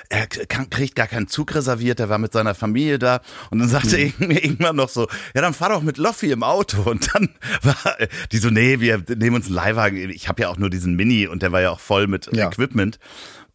er 0.10 0.28
kann, 0.28 0.70
kriegt 0.70 0.96
gar 0.96 1.08
keinen 1.08 1.28
Zug 1.28 1.56
reserviert, 1.56 2.00
er 2.00 2.10
war 2.10 2.20
mit 2.20 2.34
seiner 2.34 2.54
Familie 2.54 3.00
da. 3.00 3.22
Und 3.50 3.58
dann 3.58 3.68
sagte 3.70 3.98
Mhm. 3.98 4.28
mir 4.28 4.44
irgendwann 4.44 4.76
noch 4.76 4.90
so, 4.90 5.08
ja, 5.34 5.42
dann 5.42 5.56
fahr 5.56 5.70
doch 5.70 5.82
mit 5.82 5.98
Loffi 5.98 6.32
im 6.32 6.44
Auto. 6.44 6.84
Und 6.84 7.10
dann 7.16 7.30
war 7.64 7.98
die 8.32 8.38
so, 8.38 8.52
nee, 8.52 8.80
wir 8.80 9.04
nehmen 9.16 9.38
uns 9.38 9.48
einen 9.48 9.56
Leihwagen, 9.56 9.98
ich 10.12 10.28
habe 10.28 10.44
ja 10.44 10.50
auch 10.50 10.58
nur 10.58 10.70
diesen 10.70 10.96
Mini 10.96 11.26
und 11.26 11.42
der 11.42 11.52
war 11.52 11.62
ja 11.62 11.72
auch 11.72 11.80
voll 11.80 12.06
mit 12.06 12.30
Ja. 12.32 12.48
Equipment 12.48 13.00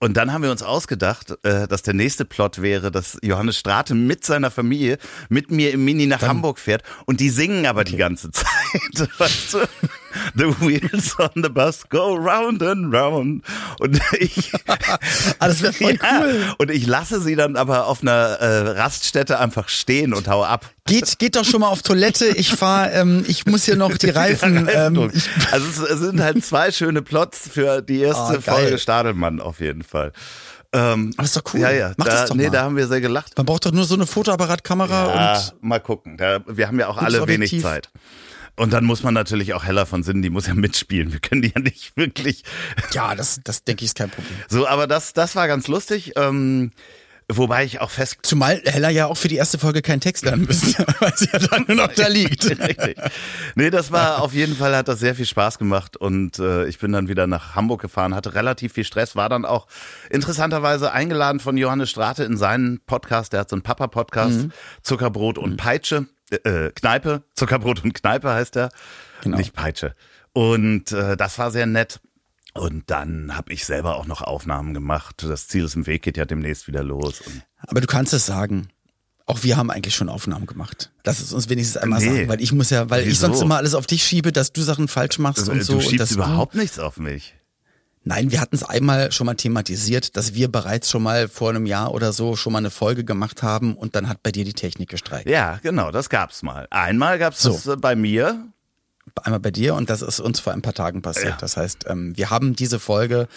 Und 0.02 0.16
dann 0.16 0.32
haben 0.32 0.42
wir 0.42 0.50
uns 0.50 0.64
ausgedacht, 0.64 1.32
äh, 1.44 1.68
dass 1.68 1.82
der 1.82 1.94
nächste 1.94 2.25
Plot 2.25 2.61
wäre, 2.61 2.90
dass 2.90 3.18
Johannes 3.23 3.56
Strate 3.56 3.94
mit 3.94 4.25
seiner 4.25 4.50
Familie 4.50 4.99
mit 5.28 5.52
mir 5.52 5.71
im 5.73 5.85
Mini 5.85 6.06
nach 6.09 6.18
Dann- 6.18 6.30
Hamburg 6.30 6.59
fährt 6.59 6.82
und 7.06 7.21
die 7.21 7.30
singen 7.30 7.66
aber 7.66 7.85
die 7.85 7.97
ganze 7.97 8.30
Zeit. 8.32 8.49
Weißt 9.18 9.54
du? 9.54 9.59
The 10.35 10.45
wheels 10.61 11.19
on 11.19 11.31
the 11.42 11.49
bus 11.49 11.88
go 11.88 12.14
round 12.14 12.62
and 12.62 12.92
round. 12.95 13.42
Und 13.81 14.00
ich, 14.19 14.52
Ah, 15.38 15.49
das 15.49 15.62
wäre 15.62 15.73
voll 15.73 15.99
ja, 16.02 16.21
cool. 16.23 16.54
und 16.59 16.71
ich 16.71 16.87
lasse 16.87 17.21
sie 17.21 17.37
dann 17.37 17.57
aber 17.57 17.87
auf 17.87 18.02
einer 18.02 18.12
äh, 18.12 18.71
Raststätte 18.81 19.38
einfach 19.38 19.69
stehen 19.69 20.12
und 20.14 20.28
hau 20.28 20.45
ab. 20.45 20.71
Geht, 20.87 21.19
geht 21.19 21.37
doch 21.37 21.45
schon 21.45 21.61
mal 21.61 21.69
auf 21.69 21.83
Toilette. 21.83 22.26
Ich 22.26 22.52
fahr, 22.54 22.92
ähm, 22.92 23.25
ich 23.28 23.47
muss 23.47 23.64
hier 23.64 23.76
noch 23.76 23.97
die 23.97 24.11
Reifen. 24.11 24.69
Ähm, 24.73 25.11
also 25.50 25.66
es, 25.69 25.78
es 25.90 26.00
sind 26.00 26.21
halt 26.21 26.45
zwei 26.45 26.73
schöne 26.73 27.02
Plots 27.02 27.49
für 27.52 27.83
die 27.83 28.00
erste 28.00 28.23
Ah, 28.23 28.31
geil. 28.33 28.40
Folge 28.42 28.78
Stadelmann 28.78 29.40
auf 29.40 29.61
jeden 29.61 29.83
Fall. 29.85 30.12
Ähm, 30.75 31.12
aber 31.16 31.25
ist 31.25 31.37
doch 31.37 31.42
cool. 31.52 31.61
Ja, 31.61 31.71
ja. 31.71 31.92
Mach 31.99 32.07
da, 32.07 32.12
das 32.12 32.28
doch 32.31 32.35
nee, 32.35 32.45
mal. 32.45 32.50
da 32.50 32.62
haben 32.62 32.76
wir 32.76 32.87
sehr 32.88 33.00
gelacht. 33.02 33.37
Man 33.37 33.45
braucht 33.47 33.66
doch 33.66 33.73
nur 33.73 33.85
so 33.85 33.95
eine 33.95 34.07
Fotoapparatkamera 34.07 35.14
Ja, 35.14 35.35
und 35.35 35.62
mal 35.62 35.81
gucken. 35.81 36.16
Da, 36.16 36.40
wir 36.47 36.66
haben 36.66 36.81
ja 36.81 36.88
auch 36.88 36.97
alle 36.99 37.26
wenig. 37.28 37.61
Zeit. 37.61 37.90
Und 38.56 38.73
dann 38.73 38.85
muss 38.85 39.02
man 39.02 39.14
natürlich 39.14 39.54
auch 39.54 39.64
heller 39.64 39.87
von 39.87 40.02
Sinn, 40.02 40.23
die 40.23 40.30
muss 40.30 40.47
ja 40.47 40.54
mitspielen. 40.54 41.12
Wir 41.12 41.21
können 41.21 41.42
die 41.42 41.52
ja 41.54 41.61
nicht 41.61 41.97
wirklich. 41.97 42.44
ja, 42.92 43.14
das, 43.14 43.40
das 43.44 43.64
denke 43.64 43.85
ich 43.85 43.90
ist 43.90 43.97
kein 43.97 44.11
Problem. 44.11 44.37
So, 44.49 44.66
aber 44.66 44.87
das, 44.87 45.12
das 45.14 45.35
war 45.37 45.49
ganz 45.49 45.68
lustig. 45.68 46.12
Ähm, 46.16 46.71
wobei 47.28 47.64
ich 47.64 47.80
auch 47.80 47.90
fest. 47.90 48.18
Zumal 48.23 48.61
Hella 48.64 48.90
ja 48.90 49.06
auch 49.06 49.16
für 49.16 49.28
die 49.28 49.37
erste 49.37 49.56
Folge 49.59 49.80
keinen 49.80 50.00
Text 50.00 50.25
lernen 50.25 50.44
müsste, 50.47 50.85
weil 51.00 51.16
sie 51.16 51.28
ja 51.32 51.38
dann 51.38 51.64
nur 51.66 51.76
noch 51.78 51.94
da 51.94 52.09
liegt. 52.09 52.44
Richtig. 52.50 52.99
Nee, 53.54 53.71
das 53.71 53.90
war 53.90 54.21
auf 54.21 54.35
jeden 54.35 54.54
Fall, 54.54 54.76
hat 54.76 54.88
das 54.88 55.00
sehr 55.00 55.14
viel 55.14 55.25
Spaß 55.26 55.59
gemacht 55.59 55.97
und 55.97 56.38
äh, 56.38 56.66
ich 56.66 56.78
bin 56.78 56.92
dann 56.92 57.09
wieder 57.09 57.26
nach 57.26 57.54
Hamburg 57.54 57.80
gefahren, 57.80 58.14
hatte 58.14 58.35
relativ 58.35 58.75
viel 58.75 58.85
Stress, 58.85 59.16
war 59.16 59.30
dann 59.30 59.47
auch 59.47 59.66
interessanterweise 60.11 60.92
eingeladen 60.92 61.40
von 61.40 61.56
Johannes 61.56 61.90
Strate 61.90 62.25
in 62.25 62.37
seinen 62.37 62.80
Podcast, 62.85 63.32
der 63.32 63.40
hat 63.40 63.50
so 63.50 63.56
einen 63.56 63.62
Papa-Podcast, 63.62 64.32
Mhm. 64.32 64.52
Zuckerbrot 64.82 65.38
und 65.38 65.56
Peitsche, 65.56 66.06
äh, 66.45 66.71
Kneipe, 66.75 67.23
Zuckerbrot 67.35 67.85
und 67.85 67.95
Kneipe 67.95 68.31
heißt 68.31 68.55
der, 68.57 68.71
Genau. 69.23 69.37
nicht 69.37 69.53
Peitsche. 69.55 69.95
Und 70.33 70.93
äh, 70.93 71.17
das 71.17 71.39
war 71.39 71.51
sehr 71.51 71.67
nett. 71.67 72.01
Und 72.55 72.91
dann 72.91 73.37
habe 73.37 73.53
ich 73.53 73.65
selber 73.65 73.97
auch 73.97 74.07
noch 74.07 74.21
Aufnahmen 74.21 74.75
gemacht. 74.75 75.25
Das 75.27 75.49
Ziel 75.49 75.65
ist 75.65 75.75
im 75.77 75.87
Weg 75.87 76.03
geht 76.03 76.17
ja 76.17 76.25
demnächst 76.27 76.67
wieder 76.67 76.83
los. 76.83 77.23
Aber 77.59 77.81
du 77.81 77.87
kannst 77.87 78.12
es 78.12 78.27
sagen. 78.27 78.69
Auch 79.25 79.45
wir 79.45 79.57
haben 79.57 79.71
eigentlich 79.71 79.95
schon 79.95 80.09
Aufnahmen 80.09 80.47
gemacht. 80.47 80.91
Lass 81.05 81.21
es 81.21 81.33
uns 81.33 81.49
wenigstens 81.49 81.77
einmal 81.81 82.01
Nee. 82.01 82.07
sagen, 82.17 82.29
weil 82.29 82.41
ich 82.43 82.53
muss 82.53 82.71
ja, 82.71 82.91
weil 82.91 83.03
ich 83.03 83.11
Wieso? 83.11 83.29
sonst 83.29 83.41
immer 83.41 83.57
alles 83.57 83.75
auf 83.75 83.87
dich 83.87 84.05
schiebe, 84.05 84.33
dass 84.33 84.53
du 84.53 84.61
Sachen 84.62 84.89
falsch 84.89 85.19
machst 85.21 85.49
und 85.49 85.62
so. 85.62 85.75
du 85.75 85.79
und 85.79 85.85
schiebst 85.85 86.01
dass 86.01 86.11
überhaupt 86.11 86.57
nichts 86.57 86.79
auf 86.81 86.99
mich. 86.99 87.35
Nein, 88.04 88.32
wir 88.32 88.40
hatten 88.40 88.56
es 88.56 88.64
einmal 88.64 89.12
schon 89.12 89.26
mal 89.26 89.35
thematisiert, 89.35 90.16
dass 90.16 90.35
wir 90.35 90.50
bereits 90.50 90.90
schon 90.90 91.02
mal 91.02 91.28
vor 91.28 91.50
einem 91.50 91.66
Jahr 91.66 91.94
oder 91.94 92.12
so 92.12 92.35
schon 92.35 92.52
mal 92.52 92.59
eine 92.59 92.71
Folge 92.71 93.04
gemacht 93.04 93.42
haben 93.42 93.76
und 93.76 93.94
dann 93.94 94.09
hat 94.09 94.23
bei 94.23 94.32
dir 94.32 94.44
die 94.44 94.54
Technik 94.54 94.88
gestreikt. 94.90 95.28
Ja, 95.28 95.61
genau, 95.62 95.92
das 95.92 96.09
gab's 96.09 96.42
mal. 96.42 96.66
Einmal 96.71 97.18
gab's 97.18 97.40
So. 97.42 97.52
das 97.52 97.66
äh, 97.66 97.76
bei 97.76 97.94
mir. 97.94 98.47
Einmal 99.23 99.40
bei 99.40 99.50
dir 99.50 99.75
und 99.75 99.90
das 99.90 100.02
ist 100.02 100.21
uns 100.21 100.40
vor 100.40 100.52
ein 100.52 100.62
paar 100.62 100.75
Tagen 100.75 101.02
passiert. 101.02 101.30
Ja. 101.32 101.37
Das 101.40 101.56
heißt, 101.56 101.85
ähm, 101.88 102.16
wir 102.16 102.30
haben 102.30 102.56
diese 102.56 102.80
Folge 102.80 103.28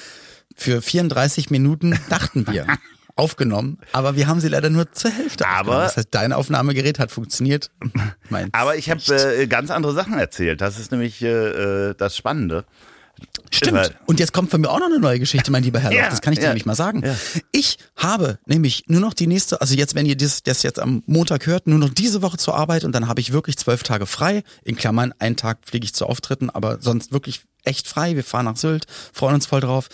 für 0.56 0.82
34 0.82 1.50
Minuten, 1.52 2.00
dachten 2.10 2.48
wir, 2.48 2.66
aufgenommen, 3.16 3.80
aber 3.94 4.16
wir 4.16 4.28
haben 4.28 4.40
sie 4.42 4.48
leider 4.48 4.70
nur 4.70 4.92
zur 4.92 5.12
Hälfte 5.12 5.48
Aber-. 5.48 5.84
Das 5.84 5.98
heißt, 5.98 6.10
dein 6.12 6.34
Aufnahmegerät 6.34 7.00
hat 7.00 7.12
funktioniert. 7.12 7.72
Meins 8.30 8.50
Aber 8.54 8.76
ich 8.76 8.90
habe 8.90 9.02
äh, 9.14 9.48
ganz 9.48 9.72
andere 9.72 9.94
Sachen 9.94 10.18
erzählt. 10.18 10.62
Das 10.62 10.80
ist 10.80 10.92
nämlich 10.92 11.22
äh, 11.22 11.28
äh, 11.90 11.96
das 11.96 12.18
Spannende. 12.18 12.66
Stimmt. 13.52 13.78
Weil- 13.78 13.96
Und 14.06 14.20
jetzt 14.20 14.34
kommt 14.34 14.52
von 14.52 14.60
mir 14.62 14.70
auch 14.70 14.80
noch 14.80 14.88
eine 14.88 15.00
neue 15.00 15.20
Geschichte, 15.20 15.52
mein 15.52 15.64
lieber 15.64 15.80
Herr. 15.80 15.92
Ja, 15.92 16.04
Loch. 16.04 16.10
das 16.10 16.22
kann 16.22 16.34
ich 16.34 16.40
dir 16.40 16.46
ja, 16.46 16.50
nämlich 16.50 16.66
mal 16.66 16.76
sagen. 16.76 17.04
ja. 17.06 17.16
Ich 17.52 17.78
habe 17.96 18.40
nämlich 18.46 18.84
nur 18.88 19.00
noch 19.00 19.14
die 19.14 19.28
nächste, 19.28 19.62
also 19.62 19.76
jetzt, 19.76 19.96
wenn 19.96 20.06
ihr 20.06 20.18
das, 20.18 20.44
das 20.44 20.64
jetzt 20.64 20.80
am 20.80 21.04
Montag 21.06 21.46
hört, 21.48 21.68
nur 21.68 21.80
noch 21.80 21.90
diese 21.90 22.22
Woche 22.22 22.38
zur 22.38 22.56
Arbeit 22.56 22.84
und 22.84 22.92
dann 22.92 23.08
habe 23.08 23.22
ich 23.22 23.32
wirklich 23.32 23.58
zwölf 23.58 23.84
Tage 23.84 24.06
frei. 24.06 24.44
In 24.64 24.76
Klammern, 24.76 25.14
einen 25.20 25.38
Tag 25.38 25.60
fliege 25.66 25.86
ich 25.86 25.94
zu 25.94 26.06
Auftritten, 26.06 26.50
aber 26.50 26.82
sonst 26.82 27.12
wirklich 27.14 27.44
echt 27.64 27.88
frei. 27.88 28.16
Wir 28.16 28.24
fahren 28.24 28.46
nach 28.46 28.58
Sylt, 28.58 28.86
freuen 29.14 29.36
uns 29.36 29.46
voll 29.46 29.62
drauf. 29.62 29.88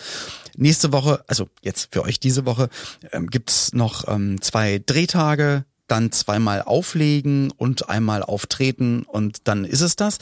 Nächste 0.56 0.92
Woche, 0.92 1.24
also 1.28 1.48
jetzt 1.62 1.88
für 1.92 2.02
euch 2.02 2.20
diese 2.20 2.44
Woche, 2.44 2.68
ähm, 3.12 3.28
gibt's 3.28 3.72
noch 3.72 4.08
ähm, 4.08 4.40
zwei 4.42 4.82
Drehtage, 4.84 5.64
dann 5.86 6.10
zweimal 6.12 6.62
auflegen 6.62 7.50
und 7.50 7.88
einmal 7.88 8.22
auftreten 8.22 9.02
und 9.04 9.46
dann 9.48 9.64
ist 9.64 9.80
es 9.82 9.96
das. 9.96 10.18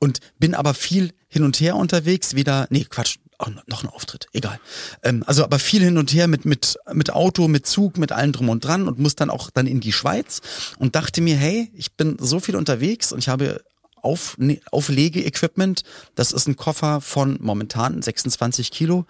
Und 0.00 0.20
bin 0.38 0.54
aber 0.54 0.74
viel 0.74 1.12
hin 1.28 1.44
und 1.44 1.60
her 1.60 1.76
unterwegs, 1.76 2.34
wieder, 2.34 2.66
nee, 2.70 2.84
Quatsch, 2.84 3.18
auch 3.38 3.50
noch 3.66 3.84
ein 3.84 3.88
Auftritt, 3.88 4.26
egal. 4.32 4.58
Ähm, 5.02 5.22
also 5.26 5.44
aber 5.44 5.58
viel 5.58 5.82
hin 5.82 5.96
und 5.96 6.12
her 6.12 6.26
mit, 6.26 6.44
mit, 6.44 6.78
mit 6.92 7.10
Auto, 7.10 7.46
mit 7.46 7.66
Zug, 7.66 7.96
mit 7.96 8.10
allem 8.10 8.32
drum 8.32 8.48
und 8.48 8.64
dran 8.64 8.88
und 8.88 8.98
muss 8.98 9.14
dann 9.14 9.30
auch 9.30 9.50
dann 9.50 9.66
in 9.66 9.80
die 9.80 9.92
Schweiz 9.92 10.40
und 10.78 10.96
dachte 10.96 11.20
mir, 11.20 11.36
hey, 11.36 11.70
ich 11.74 11.92
bin 11.92 12.16
so 12.18 12.40
viel 12.40 12.56
unterwegs 12.56 13.12
und 13.12 13.20
ich 13.20 13.28
habe 13.28 13.62
auf, 14.02 14.36
ne, 14.38 14.60
Auflege-Equipment, 14.70 15.82
das 16.14 16.32
ist 16.32 16.48
ein 16.48 16.56
Koffer 16.56 17.00
von 17.00 17.38
momentan 17.40 18.02
26 18.02 18.70
Kilo, 18.70 19.06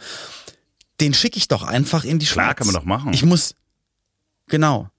den 1.01 1.15
schicke 1.15 1.39
ich 1.39 1.49
doch 1.49 1.63
einfach 1.63 2.05
in 2.05 2.19
die 2.19 2.27
Schweiz. 2.27 2.45
Klar, 2.45 2.55
kann 2.55 2.67
man 2.67 2.75
doch 2.75 2.85
machen. 2.85 3.13
Ich 3.15 3.25
muss, 3.25 3.55
genau. 4.49 4.91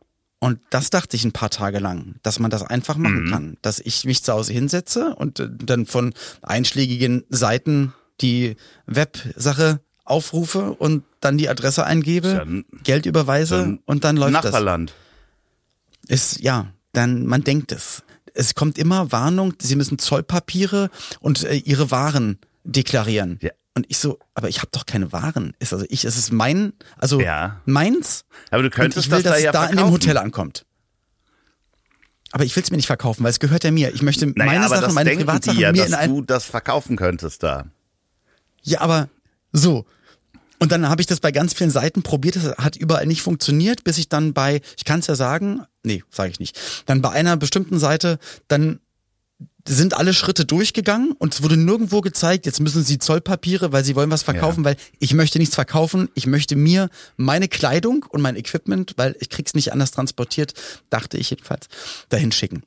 Und 0.41 0.59
das 0.69 0.89
dachte 0.89 1.17
ich 1.17 1.25
ein 1.25 1.33
paar 1.33 1.49
Tage 1.49 1.79
lang, 1.79 2.15
dass 2.23 2.39
man 2.39 2.49
das 2.49 2.63
einfach 2.63 2.95
machen 2.95 3.25
Mhm. 3.25 3.31
kann. 3.31 3.57
Dass 3.61 3.79
ich 3.79 4.05
mich 4.05 4.23
zu 4.23 4.31
Hause 4.33 4.53
hinsetze 4.53 5.13
und 5.15 5.39
äh, 5.41 5.49
dann 5.51 5.85
von 5.85 6.13
einschlägigen 6.41 7.23
Seiten 7.29 7.93
die 8.21 8.55
Websache 8.85 9.81
aufrufe 10.05 10.71
und 10.73 11.03
dann 11.19 11.37
die 11.37 11.49
Adresse 11.49 11.85
eingebe, 11.85 12.35
Dann- 12.35 12.65
Geld 12.83 13.05
überweise 13.05 13.79
und 13.85 14.03
dann 14.05 14.15
läuft 14.17 14.33
das. 14.35 14.43
Nachbarland. 14.45 14.93
Ist, 16.07 16.39
ja, 16.41 16.67
dann, 16.93 17.25
man 17.25 17.43
denkt 17.43 17.71
es. 17.71 18.03
Es 18.33 18.55
kommt 18.55 18.77
immer 18.77 19.11
Warnung, 19.11 19.53
sie 19.61 19.75
müssen 19.75 19.99
Zollpapiere 19.99 20.89
und 21.19 21.43
äh, 21.43 21.55
ihre 21.55 21.91
Waren 21.91 22.37
deklarieren. 22.63 23.39
Ja. 23.41 23.51
Und 23.79 23.85
ich 23.87 23.97
so, 23.97 24.19
aber 24.33 24.49
ich 24.49 24.57
habe 24.57 24.67
doch 24.73 24.85
keine 24.85 25.13
Waren. 25.13 25.53
Ist 25.59 25.71
also 25.71 25.85
ich, 25.87 26.03
es 26.03 26.17
ist 26.17 26.33
mein, 26.33 26.73
also 26.97 27.21
Ja. 27.21 27.61
meins. 27.65 28.25
Aber 28.51 28.61
du 28.61 28.67
Und 28.67 28.73
könntest 28.73 29.05
ich 29.05 29.11
will, 29.11 29.23
das 29.23 29.23
da 29.23 29.29
dass 29.31 29.41
ja 29.41 29.49
es 29.51 29.53
da 29.53 29.65
in 29.67 29.77
dem. 29.77 29.89
Hotel 29.91 30.17
ankommt. 30.17 30.65
Aber 32.31 32.43
ich 32.43 32.53
will 32.55 32.61
es 32.63 32.71
mir 32.71 32.77
nicht 32.77 32.87
verkaufen, 32.87 33.23
weil 33.23 33.31
es 33.31 33.39
gehört 33.39 33.63
ja 33.63 33.71
mir. 33.71 33.93
Ich 33.93 34.01
möchte 34.01 34.27
Naja, 34.27 34.51
meine 34.59 34.67
Sachen, 34.67 34.93
meine 34.93 35.11
Privatsachen 35.15 35.55
die 35.57 35.61
ja, 35.63 35.71
mir 35.71 35.77
dass 35.83 35.87
in 35.87 35.93
ein. 35.95 36.09
du 36.09 36.21
das 36.21 36.43
verkaufen 36.43 36.97
könntest 36.97 37.41
da. 37.41 37.67
Ja, 38.63 38.81
aber 38.81 39.07
so. 39.53 39.85
Und 40.59 40.73
dann 40.73 40.89
habe 40.89 40.99
ich 41.01 41.07
das 41.07 41.21
bei 41.21 41.31
ganz 41.31 41.53
vielen 41.53 41.69
Seiten 41.71 42.03
probiert, 42.03 42.35
das 42.35 42.57
hat 42.57 42.75
überall 42.75 43.05
nicht 43.05 43.21
funktioniert, 43.21 43.85
bis 43.85 43.97
ich 43.97 44.09
dann 44.09 44.33
bei, 44.33 44.59
ich 44.77 44.83
kann 44.83 44.99
es 44.99 45.07
ja 45.07 45.15
sagen, 45.15 45.61
nee, 45.83 46.03
sage 46.11 46.31
ich 46.31 46.39
nicht, 46.41 46.59
dann 46.85 47.01
bei 47.01 47.11
einer 47.11 47.37
bestimmten 47.37 47.79
Seite, 47.79 48.19
dann 48.49 48.81
sind 49.67 49.93
alle 49.95 50.13
Schritte 50.13 50.45
durchgegangen 50.45 51.11
und 51.11 51.33
es 51.33 51.43
wurde 51.43 51.57
nirgendwo 51.57 52.01
gezeigt, 52.01 52.45
jetzt 52.45 52.59
müssen 52.59 52.83
sie 52.83 52.97
Zollpapiere, 52.97 53.71
weil 53.71 53.83
sie 53.83 53.95
wollen 53.95 54.09
was 54.09 54.23
verkaufen, 54.23 54.63
weil 54.65 54.77
ich 54.99 55.13
möchte 55.13 55.37
nichts 55.37 55.55
verkaufen, 55.55 56.09
ich 56.15 56.25
möchte 56.27 56.55
mir 56.55 56.89
meine 57.17 57.47
Kleidung 57.47 58.05
und 58.09 58.21
mein 58.21 58.35
Equipment, 58.35 58.93
weil 58.97 59.15
ich 59.19 59.29
krieg's 59.29 59.53
nicht 59.53 59.71
anders 59.71 59.91
transportiert, 59.91 60.53
dachte 60.89 61.17
ich 61.17 61.29
jedenfalls, 61.29 61.67
dahin 62.09 62.31
schicken. 62.31 62.63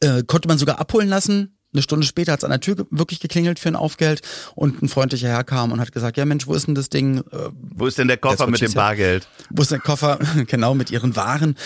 Äh, 0.00 0.22
konnte 0.24 0.48
man 0.48 0.58
sogar 0.58 0.80
abholen 0.80 1.08
lassen. 1.08 1.56
Eine 1.74 1.82
Stunde 1.82 2.06
später 2.06 2.32
hat 2.32 2.40
es 2.40 2.44
an 2.44 2.50
der 2.50 2.60
Tür 2.60 2.86
wirklich 2.90 3.20
geklingelt 3.20 3.58
für 3.58 3.68
ein 3.68 3.76
Aufgeld 3.76 4.20
und 4.54 4.82
ein 4.82 4.88
freundlicher 4.88 5.28
Herr 5.28 5.44
kam 5.44 5.72
und 5.72 5.80
hat 5.80 5.92
gesagt, 5.92 6.18
ja 6.18 6.26
Mensch, 6.26 6.46
wo 6.46 6.54
ist 6.54 6.66
denn 6.66 6.74
das 6.74 6.90
Ding? 6.90 7.18
Äh, 7.18 7.48
Wo 7.52 7.86
ist 7.86 7.96
denn 7.96 8.08
der 8.08 8.18
Koffer 8.18 8.46
mit 8.46 8.60
dem. 8.60 8.72
Bargeld? 8.74 9.26
wo 9.48 9.62
ist 9.62 9.70
der 9.70 9.78
Koffer? 9.78 10.18
genau, 10.46 10.74
mit 10.74 10.90
ihren 10.90 11.16
Waren. 11.16 11.56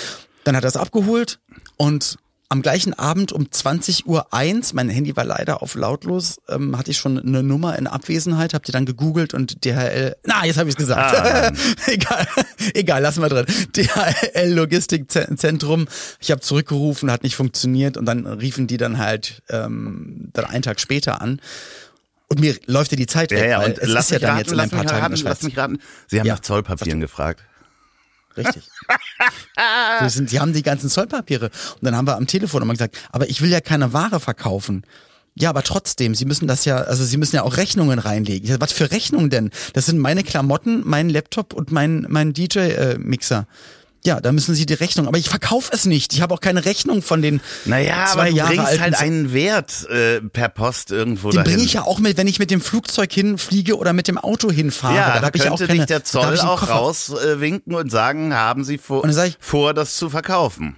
Dann 0.45 0.55
hat 0.55 0.63
er 0.63 0.69
es 0.69 0.77
abgeholt 0.77 1.41
und 1.77 2.19
am 2.49 2.63
gleichen 2.63 2.95
Abend 2.95 3.33
um 3.33 3.51
20 3.51 4.07
Uhr 4.07 4.33
eins, 4.33 4.73
mein 4.73 4.89
Handy 4.89 5.17
war 5.17 5.25
leider 5.25 5.63
auf 5.63 5.75
lautlos, 5.75 6.37
ähm, 6.49 6.79
hatte 6.79 6.93
ich 6.93 6.99
schon 6.99 7.19
eine 7.19 7.43
Nummer 7.43 7.77
in 7.77 7.87
Abwesenheit, 7.89 8.55
hab 8.55 8.63
die 8.63 8.73
dann 8.73 8.87
gegoogelt 8.87 9.35
und 9.35 9.65
DHL, 9.65 10.15
na, 10.25 10.45
jetzt 10.47 10.57
habe 10.57 10.69
ich 10.69 10.75
es 10.75 10.79
gesagt. 10.79 11.17
Ah. 11.17 11.53
egal, 11.87 12.27
egal, 12.75 13.03
lassen 13.03 13.23
wir 13.23 13.29
drin. 13.29 13.47
DHL 13.75 14.53
Logistikzentrum, 14.53 15.89
ich 16.21 16.31
habe 16.31 16.41
zurückgerufen, 16.41 17.11
hat 17.11 17.23
nicht 17.25 17.37
funktioniert 17.37 17.97
und 17.97 18.07
dann 18.07 18.27
riefen 18.27 18.67
die 18.67 18.77
dann 18.77 18.99
halt 18.99 19.43
ähm, 19.49 20.31
dann 20.33 20.45
einen 20.45 20.63
Tag 20.63 20.81
später 20.81 21.21
an. 21.21 21.41
Und 22.29 22.41
mir 22.41 22.57
läuft 22.67 22.91
ja 22.93 22.97
die 22.97 23.07
Zeit 23.07 23.31
weg, 23.31 23.39
Ja, 23.41 23.47
ja, 23.47 23.65
und 23.65 23.79
es 23.79 23.89
lass 23.89 24.07
ist 24.07 24.11
ja 24.13 24.19
dann 24.19 24.31
raten, 24.31 24.39
jetzt 24.41 24.53
in 24.53 24.61
ein 24.61 24.71
paar 24.71 24.81
mich 24.81 24.91
Tagen 24.91 25.03
raten, 25.03 25.21
lass 25.25 25.43
mich 25.43 25.57
raten. 25.57 25.79
Sie 26.09 26.19
haben 26.19 26.27
Ja. 26.27 26.35
nach 26.35 26.41
Zollpapieren 26.41 27.01
gefragt. 27.01 27.43
Richtig. 28.37 28.65
Sie, 30.01 30.09
sind, 30.11 30.31
sie 30.31 30.41
haben 30.41 30.53
die 30.53 30.63
ganzen 30.63 30.91
Zollpapiere. 30.91 31.47
Und 31.47 31.83
dann 31.83 31.97
haben 31.97 32.07
wir 32.07 32.17
am 32.17 32.27
Telefon 32.27 32.63
immer 32.63 32.73
gesagt, 32.73 32.97
aber 33.11 33.29
ich 33.29 33.41
will 33.41 33.51
ja 33.51 33.61
keine 33.61 33.93
Ware 33.93 34.21
verkaufen. 34.21 34.85
Ja, 35.39 35.51
aber 35.51 35.63
trotzdem, 35.63 36.15
Sie 36.15 36.25
müssen 36.25 36.49
das 36.49 36.65
ja, 36.65 36.79
also 36.79 37.05
Sie 37.05 37.19
müssen 37.19 37.37
ja 37.37 37.43
auch 37.43 37.59
Rechnungen 37.59 37.99
reinlegen. 37.99 38.57
Was 38.59 38.73
für 38.73 38.91
Rechnungen 38.91 39.29
denn? 39.29 39.51
Das 39.75 39.85
sind 39.85 39.99
meine 39.99 40.25
Klamotten, 40.25 40.83
mein 40.85 41.11
Laptop 41.11 41.53
und 41.53 41.71
mein, 41.71 42.07
mein 42.09 42.33
DJ-Mixer. 42.33 43.47
Ja, 44.05 44.21
da 44.21 44.31
müssen 44.31 44.55
Sie 44.55 44.67
die 44.67 44.75
Rechnung. 44.75 45.09
Aber 45.09 45.19
ich 45.19 45.29
verkaufe 45.29 45.71
es 45.73 45.85
nicht. 45.85 46.13
Ich 46.13 46.23
habe 46.23 46.33
auch 46.33 46.41
keine 46.41 46.65
Rechnung 46.65 47.03
von 47.03 47.23
den 47.23 47.41
naja, 47.65 48.07
zwei 48.07 48.21
aber 48.21 48.31
du 48.31 48.37
Jahre 48.37 48.51
bringst 48.55 48.67
alten. 48.69 48.83
halt 48.83 48.95
einen 48.97 49.33
Wert 49.33 49.89
äh, 49.91 50.21
per 50.21 50.49
Post 50.49 50.93
irgendwo 50.93 51.31
den 51.31 51.39
dahin. 51.39 51.53
bringe 51.53 51.65
ich 51.65 51.73
ja 51.73 51.83
auch 51.83 51.99
mit, 51.99 52.17
wenn 52.17 52.29
ich 52.29 52.39
mit 52.39 52.51
dem 52.53 52.61
Flugzeug 52.61 53.13
hinfliege 53.13 53.77
oder 53.77 53.93
mit 53.93 54.07
dem 54.07 54.17
Auto 54.19 54.51
hinfahre. 54.51 54.95
ja, 54.95 55.13
da 55.15 55.21
da 55.21 55.27
habe 55.27 55.37
ich 55.39 55.45
auch 55.45 55.59
könnte 55.59 55.67
keine, 55.67 55.79
dich 55.81 55.87
der 55.87 56.05
Zoll 56.05 56.39
auch 56.41 56.69
rauswinken 56.69 57.75
und 57.75 57.91
sagen, 57.91 58.33
haben 58.35 58.63
Sie 58.65 58.79
vor, 58.79 59.05
ich- 59.09 59.37
vor, 59.41 59.75
das 59.75 59.97
zu 59.97 60.09
verkaufen. 60.11 60.77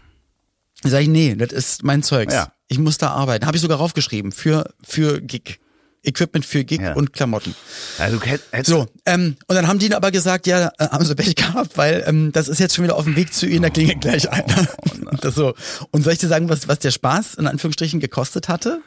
Dann 0.83 0.93
sage 0.93 1.03
ich, 1.03 1.09
nee, 1.11 1.35
das 1.35 1.53
ist 1.53 1.83
mein 1.85 2.03
Zeugs. 2.03 2.33
Ja. 2.33 2.53
Ich 2.69 2.79
muss 2.79 2.99
da 2.99 3.09
arbeiten. 3.11 3.47
Habe 3.47 3.57
ich 3.57 3.63
sogar 3.63 3.79
raufgeschrieben. 3.79 4.31
Für, 4.33 4.73
für 4.87 5.21
Gig. 5.21 5.59
Equipment 6.05 6.45
für 6.47 6.65
Gig 6.65 6.81
Ja. 6.81 6.95
und 6.95 7.13
Klamotten. 7.13 7.55
Hättest 7.99 8.67
So, 8.67 8.87
ähm, 9.07 9.37
und 9.47 9.55
dann 9.57 9.67
haben 9.67 9.79
die 9.79 9.93
aber 9.95 10.11
gesagt, 10.11 10.47
ja, 10.47 10.69
äh, 10.79 10.89
haben 10.89 11.05
sie 11.05 11.15
Pech 11.15 11.35
gehabt, 11.35 11.77
weil 11.77 12.05
ähm, 12.07 12.33
das 12.33 12.49
ist 12.49 12.61
jetzt 12.61 12.75
schon 12.75 12.85
wieder 12.85 12.97
auf 12.97 13.05
dem 13.05 13.17
Weg 13.17 13.33
zu 13.35 13.47
ihnen, 13.47 13.63
da 13.63 13.71
klingelt 13.71 14.01
gleich 14.01 14.31
einer. 14.31 14.69
das 15.21 15.35
so. 15.35 15.55
Und 15.91 16.03
soll 16.05 16.13
ich 16.13 16.19
dir 16.21 16.29
sagen, 16.29 16.49
was, 16.49 16.69
was 16.69 16.79
der 16.79 16.91
Spaß 16.93 17.35
in 17.35 17.47
Anführungsstrichen 17.47 18.01
gekostet 18.01 18.49
hatte? 18.49 18.81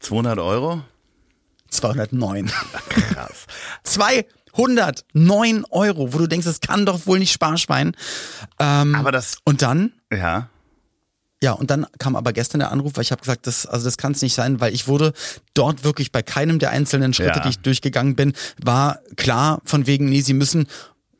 200 0.00 0.38
Euro? 0.38 0.82
209. 1.70 2.50
Krass. 2.88 3.46
209 3.84 5.64
Euro, 5.70 6.12
wo 6.12 6.18
du 6.18 6.26
denkst, 6.26 6.44
das 6.46 6.60
kann 6.60 6.86
doch 6.86 7.06
wohl 7.06 7.18
nicht 7.18 7.32
Sparschwein. 7.32 7.96
Ähm, 8.58 8.94
Aber 8.94 9.12
das, 9.12 9.38
und 9.44 9.62
dann 9.62 9.92
ja. 10.12 10.48
Ja, 11.42 11.52
und 11.52 11.70
dann 11.70 11.86
kam 11.98 12.16
aber 12.16 12.32
gestern 12.32 12.58
der 12.58 12.72
Anruf, 12.72 12.92
weil 12.96 13.02
ich 13.02 13.12
habe 13.12 13.20
gesagt, 13.20 13.46
das, 13.46 13.64
also 13.64 13.84
das 13.84 13.96
kann 13.96 14.12
es 14.12 14.22
nicht 14.22 14.34
sein, 14.34 14.60
weil 14.60 14.74
ich 14.74 14.88
wurde 14.88 15.12
dort 15.54 15.84
wirklich 15.84 16.10
bei 16.10 16.20
keinem 16.22 16.58
der 16.58 16.70
einzelnen 16.70 17.14
Schritte, 17.14 17.38
Ja. 17.38 17.40
die 17.44 17.50
ich 17.50 17.58
durchgegangen 17.60 18.16
bin, 18.16 18.32
war 18.62 18.98
klar 19.16 19.60
von 19.64 19.86
wegen, 19.86 20.08
nee, 20.08 20.20
sie 20.20 20.34
müssen. 20.34 20.66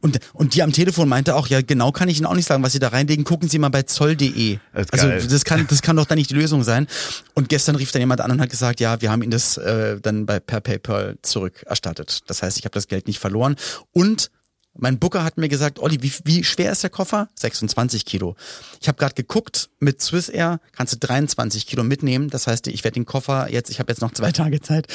Und, 0.00 0.20
und 0.32 0.54
die 0.54 0.62
am 0.62 0.72
Telefon 0.72 1.08
meinte 1.08 1.34
auch, 1.34 1.48
ja, 1.48 1.60
genau 1.60 1.90
kann 1.90 2.08
ich 2.08 2.18
Ihnen 2.18 2.26
auch 2.26 2.34
nicht 2.36 2.46
sagen, 2.46 2.62
was 2.62 2.72
Sie 2.72 2.78
da 2.78 2.88
reinlegen. 2.88 3.24
Gucken 3.24 3.48
Sie 3.48 3.58
mal 3.58 3.68
bei 3.68 3.82
zoll.de. 3.82 4.58
Also 4.72 5.08
geil. 5.08 5.26
das 5.28 5.44
kann, 5.44 5.66
das 5.68 5.82
kann 5.82 5.96
doch 5.96 6.04
dann 6.04 6.18
nicht 6.18 6.30
die 6.30 6.34
Lösung 6.34 6.62
sein. 6.62 6.86
Und 7.34 7.48
gestern 7.48 7.74
rief 7.74 7.90
dann 7.90 8.00
jemand 8.00 8.20
an 8.20 8.30
und 8.30 8.40
hat 8.40 8.48
gesagt, 8.50 8.78
ja, 8.78 9.00
wir 9.00 9.10
haben 9.10 9.22
Ihnen 9.22 9.32
das 9.32 9.56
äh, 9.56 10.00
dann 10.00 10.24
bei 10.24 10.38
per 10.38 10.60
PayPal 10.60 11.18
zurückerstattet. 11.22 12.20
Das 12.28 12.42
heißt, 12.42 12.58
ich 12.58 12.64
habe 12.64 12.74
das 12.74 12.86
Geld 12.86 13.08
nicht 13.08 13.18
verloren. 13.18 13.56
Und 13.92 14.30
mein 14.74 14.98
Booker 14.98 15.24
hat 15.24 15.38
mir 15.38 15.48
gesagt, 15.48 15.80
Olli, 15.80 16.02
wie, 16.02 16.12
wie 16.24 16.44
schwer 16.44 16.70
ist 16.70 16.82
der 16.82 16.90
Koffer? 16.90 17.28
26 17.34 18.04
Kilo. 18.04 18.36
Ich 18.80 18.86
habe 18.88 18.96
gerade 18.98 19.14
geguckt, 19.14 19.70
mit 19.80 20.00
Swiss 20.00 20.28
Air 20.28 20.60
kannst 20.72 20.92
du 20.92 20.98
23 20.98 21.66
Kilo 21.66 21.82
mitnehmen. 21.82 22.30
Das 22.30 22.46
heißt, 22.46 22.68
ich 22.68 22.84
werde 22.84 22.94
den 22.94 23.04
Koffer 23.06 23.50
jetzt, 23.50 23.70
ich 23.70 23.80
habe 23.80 23.90
jetzt 23.90 24.00
noch 24.00 24.12
zwei 24.12 24.30
Tage 24.32 24.60
Zeit, 24.60 24.86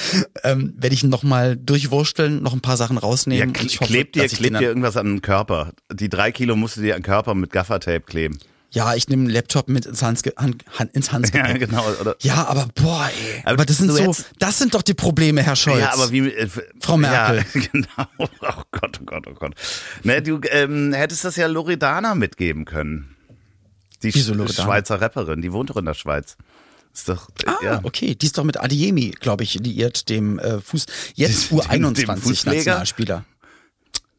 ähm, 0.44 0.74
werde 0.78 0.94
ich 0.94 1.04
ihn 1.04 1.10
nochmal 1.10 1.58
durchwursteln, 1.58 2.42
noch 2.42 2.54
ein 2.54 2.62
paar 2.62 2.78
Sachen 2.78 2.96
Ja, 2.96 3.02
rausnehmen. 3.02 3.54
ich 3.66 3.80
hoffe, 3.82 3.92
klebt 3.92 4.16
dir, 4.16 4.28
klebt 4.28 4.60
dir 4.60 4.68
irgendwas 4.68 4.96
an 4.98 5.08
den 5.08 5.22
Körper. 5.22 5.72
Die 5.92 6.10
drei 6.10 6.32
Kilo 6.32 6.56
musst 6.56 6.78
du 6.78 6.82
dir 6.82 6.96
an 6.96 7.02
den 7.02 7.06
Körper 7.06 7.34
mit 7.36 7.52
Gaffertape 7.52 8.02
kleben. 8.02 8.38
Ja, 8.74 8.96
ich 8.96 9.08
nehme 9.08 9.24
einen 9.24 9.30
Laptop 9.30 9.70
mit 9.70 9.86
ins, 9.86 10.02
Hand, 10.02 10.24
ins 10.94 11.12
Handgepäck. 11.12 11.48
Ja, 11.48 11.58
genau. 11.58 11.86
Oder, 12.02 12.16
Ja, 12.22 12.46
aber 12.48 12.68
boah, 12.76 13.06
ey. 13.08 13.42
Aber 13.44 13.52
Aber, 13.54 13.66
das 13.66 13.78
sind 13.78 13.90
so, 13.92 13.98
hättest- 14.00 14.26
das 14.40 14.58
sind 14.58 14.74
doch 14.74 14.82
die 14.82 14.96
Probleme, 14.96 15.44
Herr 15.44 15.56
Scholz. 15.56 15.80
Ja, 15.80 15.94
aber 15.94 16.12
wie 16.12 16.28
äh, 16.30 16.50
Frau 16.82 16.98
Merkel. 16.98 17.46
Ja, 17.54 17.62
genau. 17.72 17.88
Oh 18.18 18.28
Gott, 18.72 19.00
oh 19.00 19.06
Gott, 19.06 19.28
oh 19.30 19.34
Gott. 19.36 19.54
Ne, 20.04 20.22
du 20.24 20.42
ähm, 20.50 20.92
hättest 20.92 21.24
das 21.24 21.36
ja 21.36 21.46
Loredana 21.48 22.16
mitgeben 22.16 22.66
können. 22.66 23.16
Die 24.02 24.14
Wieso 24.14 24.34
Loredana? 24.34 24.64
Schweizer 24.68 25.00
Rapperin, 25.00 25.42
die 25.42 25.54
wohnt 25.54 25.70
doch 25.70 25.78
in 25.78 25.86
der 25.86 25.94
Schweiz. 25.94 26.36
Ist 26.94 27.10
doch 27.10 27.30
äh, 27.46 27.50
Ah, 27.50 27.58
ja. 27.64 27.80
okay. 27.84 28.16
Die 28.16 28.26
ist 28.26 28.38
doch 28.38 28.44
mit 28.44 28.60
Adiemi, 28.60 29.12
glaube 29.20 29.44
ich, 29.44 29.54
liiert, 29.56 30.10
dem 30.10 30.40
äh, 30.40 30.60
Fuß, 30.62 30.86
jetzt 31.16 31.52
Dem- 31.52 31.60
dem 31.60 32.10
U21 32.10 32.18
Fußpfleger? 32.18 32.56
Nationalspieler. 32.58 33.26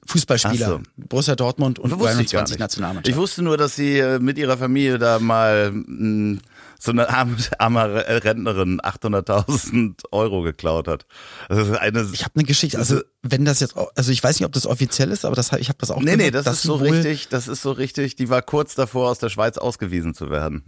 Fußballspieler. 0.07 0.67
So. 0.69 0.81
Borussia 0.97 1.35
Dortmund 1.37 1.79
und 1.79 1.91
Wusste 1.99 2.23
ich 2.23 2.31
gar 2.33 2.43
U21 2.45 2.51
nicht. 2.51 2.59
Nationalmannschaft. 2.59 3.09
Ich 3.09 3.17
wusste 3.17 3.43
nur, 3.43 3.57
dass 3.57 3.77
sie 3.77 3.99
äh, 3.99 4.19
mit 4.19 4.39
ihrer 4.39 4.59
Familie 4.59 4.99
da 4.99 5.19
mal 5.19 5.71
mh, 5.73 6.41
so 6.79 6.91
eine 6.91 7.09
arme, 7.09 7.37
arme 7.59 8.05
Rentnerin 8.25 8.81
800.000 8.81 9.95
Euro 10.13 10.43
geklaut 10.43 10.89
hat. 10.89 11.07
Das 11.49 11.67
ist 11.69 11.77
eine, 11.77 12.07
Ich 12.13 12.25
habe 12.25 12.35
eine 12.35 12.45
Geschichte, 12.45 12.79
also 12.79 13.01
wenn 13.23 13.45
das 13.45 13.61
jetzt, 13.61 13.75
also 13.95 14.13
ich 14.13 14.23
weiß 14.23 14.39
nicht, 14.39 14.47
ob 14.47 14.53
das 14.53 14.67
offiziell 14.67 15.11
ist, 15.11 15.25
aber 15.25 15.35
das, 15.37 15.53
hab- 15.53 15.61
ich 15.61 15.69
habe 15.69 15.79
das 15.81 15.91
auch 15.91 16.01
nee, 16.01 16.13
nee, 16.13 16.17
gehört, 16.17 16.35
das 16.35 16.45
dass 16.45 16.57
ist 16.57 16.63
so 16.65 16.75
richtig, 16.75 17.29
das 17.29 17.49
ist 17.49 17.63
so 17.63 17.73
richtig. 17.73 18.17
Die 18.17 18.29
war 18.29 18.43
kurz 18.43 18.75
davor, 18.75 19.11
aus 19.11 19.19
der 19.19 19.31
Schweiz 19.31 19.57
ausgewiesen 19.59 20.15
zu 20.15 20.31
werden. 20.31 20.65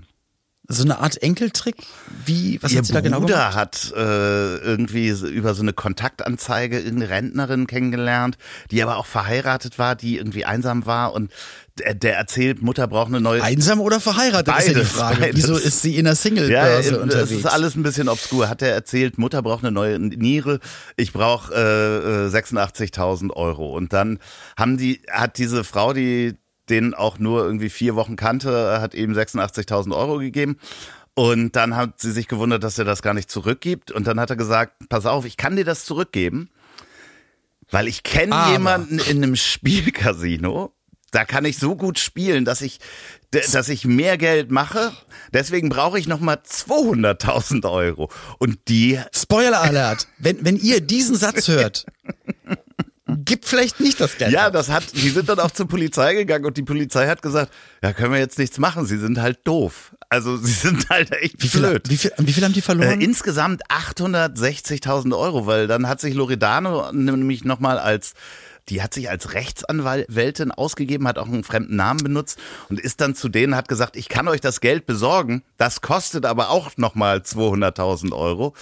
So 0.69 0.83
eine 0.83 0.99
Art 0.99 1.23
Enkeltrick? 1.23 1.77
Wie, 2.25 2.61
was 2.63 2.73
Ihr 2.73 2.79
hat 2.79 2.87
sie 2.87 2.93
da 2.93 3.01
genau 3.01 3.21
Bruder 3.21 3.35
gemacht? 3.35 3.55
hat 3.55 3.93
äh, 3.97 4.57
irgendwie 4.57 5.09
über 5.09 5.55
so 5.55 5.63
eine 5.63 5.73
Kontaktanzeige 5.73 6.79
irgendeine 6.79 7.11
Rentnerin 7.11 7.67
kennengelernt, 7.67 8.37
die 8.71 8.83
aber 8.83 8.97
auch 8.97 9.07
verheiratet 9.07 9.79
war, 9.79 9.95
die 9.95 10.17
irgendwie 10.17 10.45
einsam 10.45 10.87
war 10.87 11.13
und 11.13 11.31
der, 11.79 11.95
der 11.95 12.17
erzählt, 12.17 12.63
Mutter 12.63 12.87
braucht 12.89 13.09
eine 13.09 13.21
neue. 13.21 13.43
Einsam 13.43 13.81
oder 13.81 14.01
verheiratet 14.01 14.55
ist 14.59 14.67
ja 14.67 14.73
die 14.73 14.79
Beides, 14.79 14.93
Frage. 14.93 15.21
beides. 15.21 15.37
Wieso 15.37 15.57
ist 15.57 15.83
sie 15.83 15.97
in 15.97 16.05
der 16.05 16.15
ja, 16.15 16.17
Single-Börse 16.17 16.95
es 16.95 16.99
unterwegs? 16.99 17.31
ist 17.33 17.47
alles 17.47 17.77
ein 17.77 17.83
bisschen 17.83 18.09
obskur. 18.09 18.49
Hat 18.49 18.63
er 18.63 18.73
erzählt, 18.73 19.19
Mutter 19.19 19.43
braucht 19.43 19.63
eine 19.63 19.73
neue 19.73 19.99
Niere, 19.99 20.61
ich 20.97 21.13
brauche 21.13 21.55
äh, 21.55 22.27
äh, 22.27 22.29
86.000 22.29 23.33
Euro. 23.33 23.77
Und 23.77 23.93
dann 23.93 24.19
haben 24.57 24.79
die, 24.79 25.03
hat 25.11 25.39
diese 25.39 25.65
Frau, 25.65 25.93
die 25.93 26.37
den 26.69 26.95
auch 26.95 27.19
nur 27.19 27.45
irgendwie 27.45 27.71
vier 27.71 27.95
Wochen 27.95 28.17
kannte, 28.17 28.81
hat 28.81 28.95
ihm 28.95 29.13
86.000 29.13 29.97
Euro 29.97 30.19
gegeben. 30.19 30.59
Und 31.15 31.57
dann 31.57 31.77
hat 31.77 32.01
sie 32.01 32.13
sich 32.13 32.29
gewundert, 32.29 32.63
dass 32.63 32.79
er 32.79 32.85
das 32.85 33.01
gar 33.01 33.15
nicht 33.15 33.31
zurückgibt. 33.31 33.91
Und 33.91 34.07
dann 34.07 34.21
hat 34.21 34.31
er 34.31 34.37
gesagt, 34.37 34.75
pass 34.89 35.07
auf, 35.07 35.25
ich 35.25 35.37
kann 35.37 35.57
dir 35.57 35.65
das 35.65 35.85
zurückgeben, 35.85 36.51
weil 37.71 37.89
ich 37.89 38.03
kenne 38.03 38.51
jemanden 38.53 38.99
in 38.99 39.23
einem 39.23 39.35
Spielcasino, 39.35 40.73
da 41.13 41.25
kann 41.25 41.47
ich 41.47 41.57
so 41.57 41.77
gut 41.77 41.99
spielen, 41.99 42.45
dass 42.45 42.61
ich, 42.61 42.81
dass 43.31 43.69
ich 43.71 43.87
mehr 43.87 44.19
Geld 44.19 44.51
mache. 44.51 44.93
Deswegen 45.33 45.71
brauche 45.71 45.99
ich 45.99 46.07
nochmal 46.07 46.43
200.000 46.47 47.71
Euro. 47.71 48.11
Und 48.39 48.59
die, 48.69 49.01
Spoiler 49.15 49.63
Alert. 49.63 50.09
Wenn, 50.19 50.45
wenn 50.45 50.57
ihr 50.57 50.83
diesen 50.83 51.17
Satz 51.17 51.49
hört, 51.49 51.87
gibt 53.27 53.45
vielleicht 53.45 53.81
nicht 53.81 54.01
das 54.01 54.17
Geld. 54.17 54.33
ja, 54.33 54.51
das 54.51 54.71
hat, 54.71 54.85
die 54.95 55.11
sind 55.11 55.29
dann 55.29 55.39
auch 55.39 55.51
zur 55.51 55.69
Polizei 55.69 56.15
gegangen 56.15 56.47
und 56.47 56.57
die 56.57 56.63
Polizei 56.63 57.07
hat 57.07 57.21
gesagt, 57.21 57.53
ja, 57.83 57.93
können 57.93 58.13
wir 58.13 58.19
jetzt 58.19 58.39
nichts 58.39 58.59
machen, 58.59 58.87
sie 58.87 58.99
sind 58.99 59.21
halt 59.21 59.41
doof. 59.45 59.95
Also 60.09 60.37
sie 60.37 60.53
sind 60.53 60.89
halt 60.89 61.13
echt 61.13 61.43
wie 61.43 61.49
viel, 61.49 61.61
blöd. 61.61 61.91
wie 61.91 61.97
viel, 61.97 62.13
wie 62.17 62.33
viel 62.33 62.45
haben 62.45 62.53
die 62.53 62.63
verloren? 62.63 63.01
Äh, 63.01 63.05
insgesamt 63.05 63.63
860.000 63.69 65.19
Euro, 65.19 65.47
weil 65.47 65.67
dann 65.67 65.89
hat 65.89 66.01
sich 66.01 66.15
Loredano 66.15 66.93
nämlich 66.93 67.45
nochmal 67.45 67.79
als 67.79 68.15
die 68.69 68.83
hat 68.83 68.95
sich 68.95 69.09
als 69.09 69.35
Rechtsanwältin 69.35 70.51
ausgegeben, 70.51 71.07
hat 71.07 71.19
auch 71.19 71.27
einen 71.27 71.45
fremden 71.45 71.77
Namen 71.77 72.03
benutzt 72.03 72.39
und 72.69 72.81
ist 72.81 73.01
dann 73.01 73.15
zu 73.15 73.29
denen, 73.29 73.55
hat 73.55 73.69
gesagt, 73.69 73.97
ich 73.97 74.09
kann 74.09 74.29
euch 74.29 74.41
das 74.41 74.61
Geld 74.61 74.87
besorgen, 74.87 75.43
das 75.57 75.81
kostet 75.81 76.27
aber 76.27 76.51
auch 76.51 76.71
nochmal 76.77 77.19
200.000 77.19 78.13
Euro. 78.13 78.55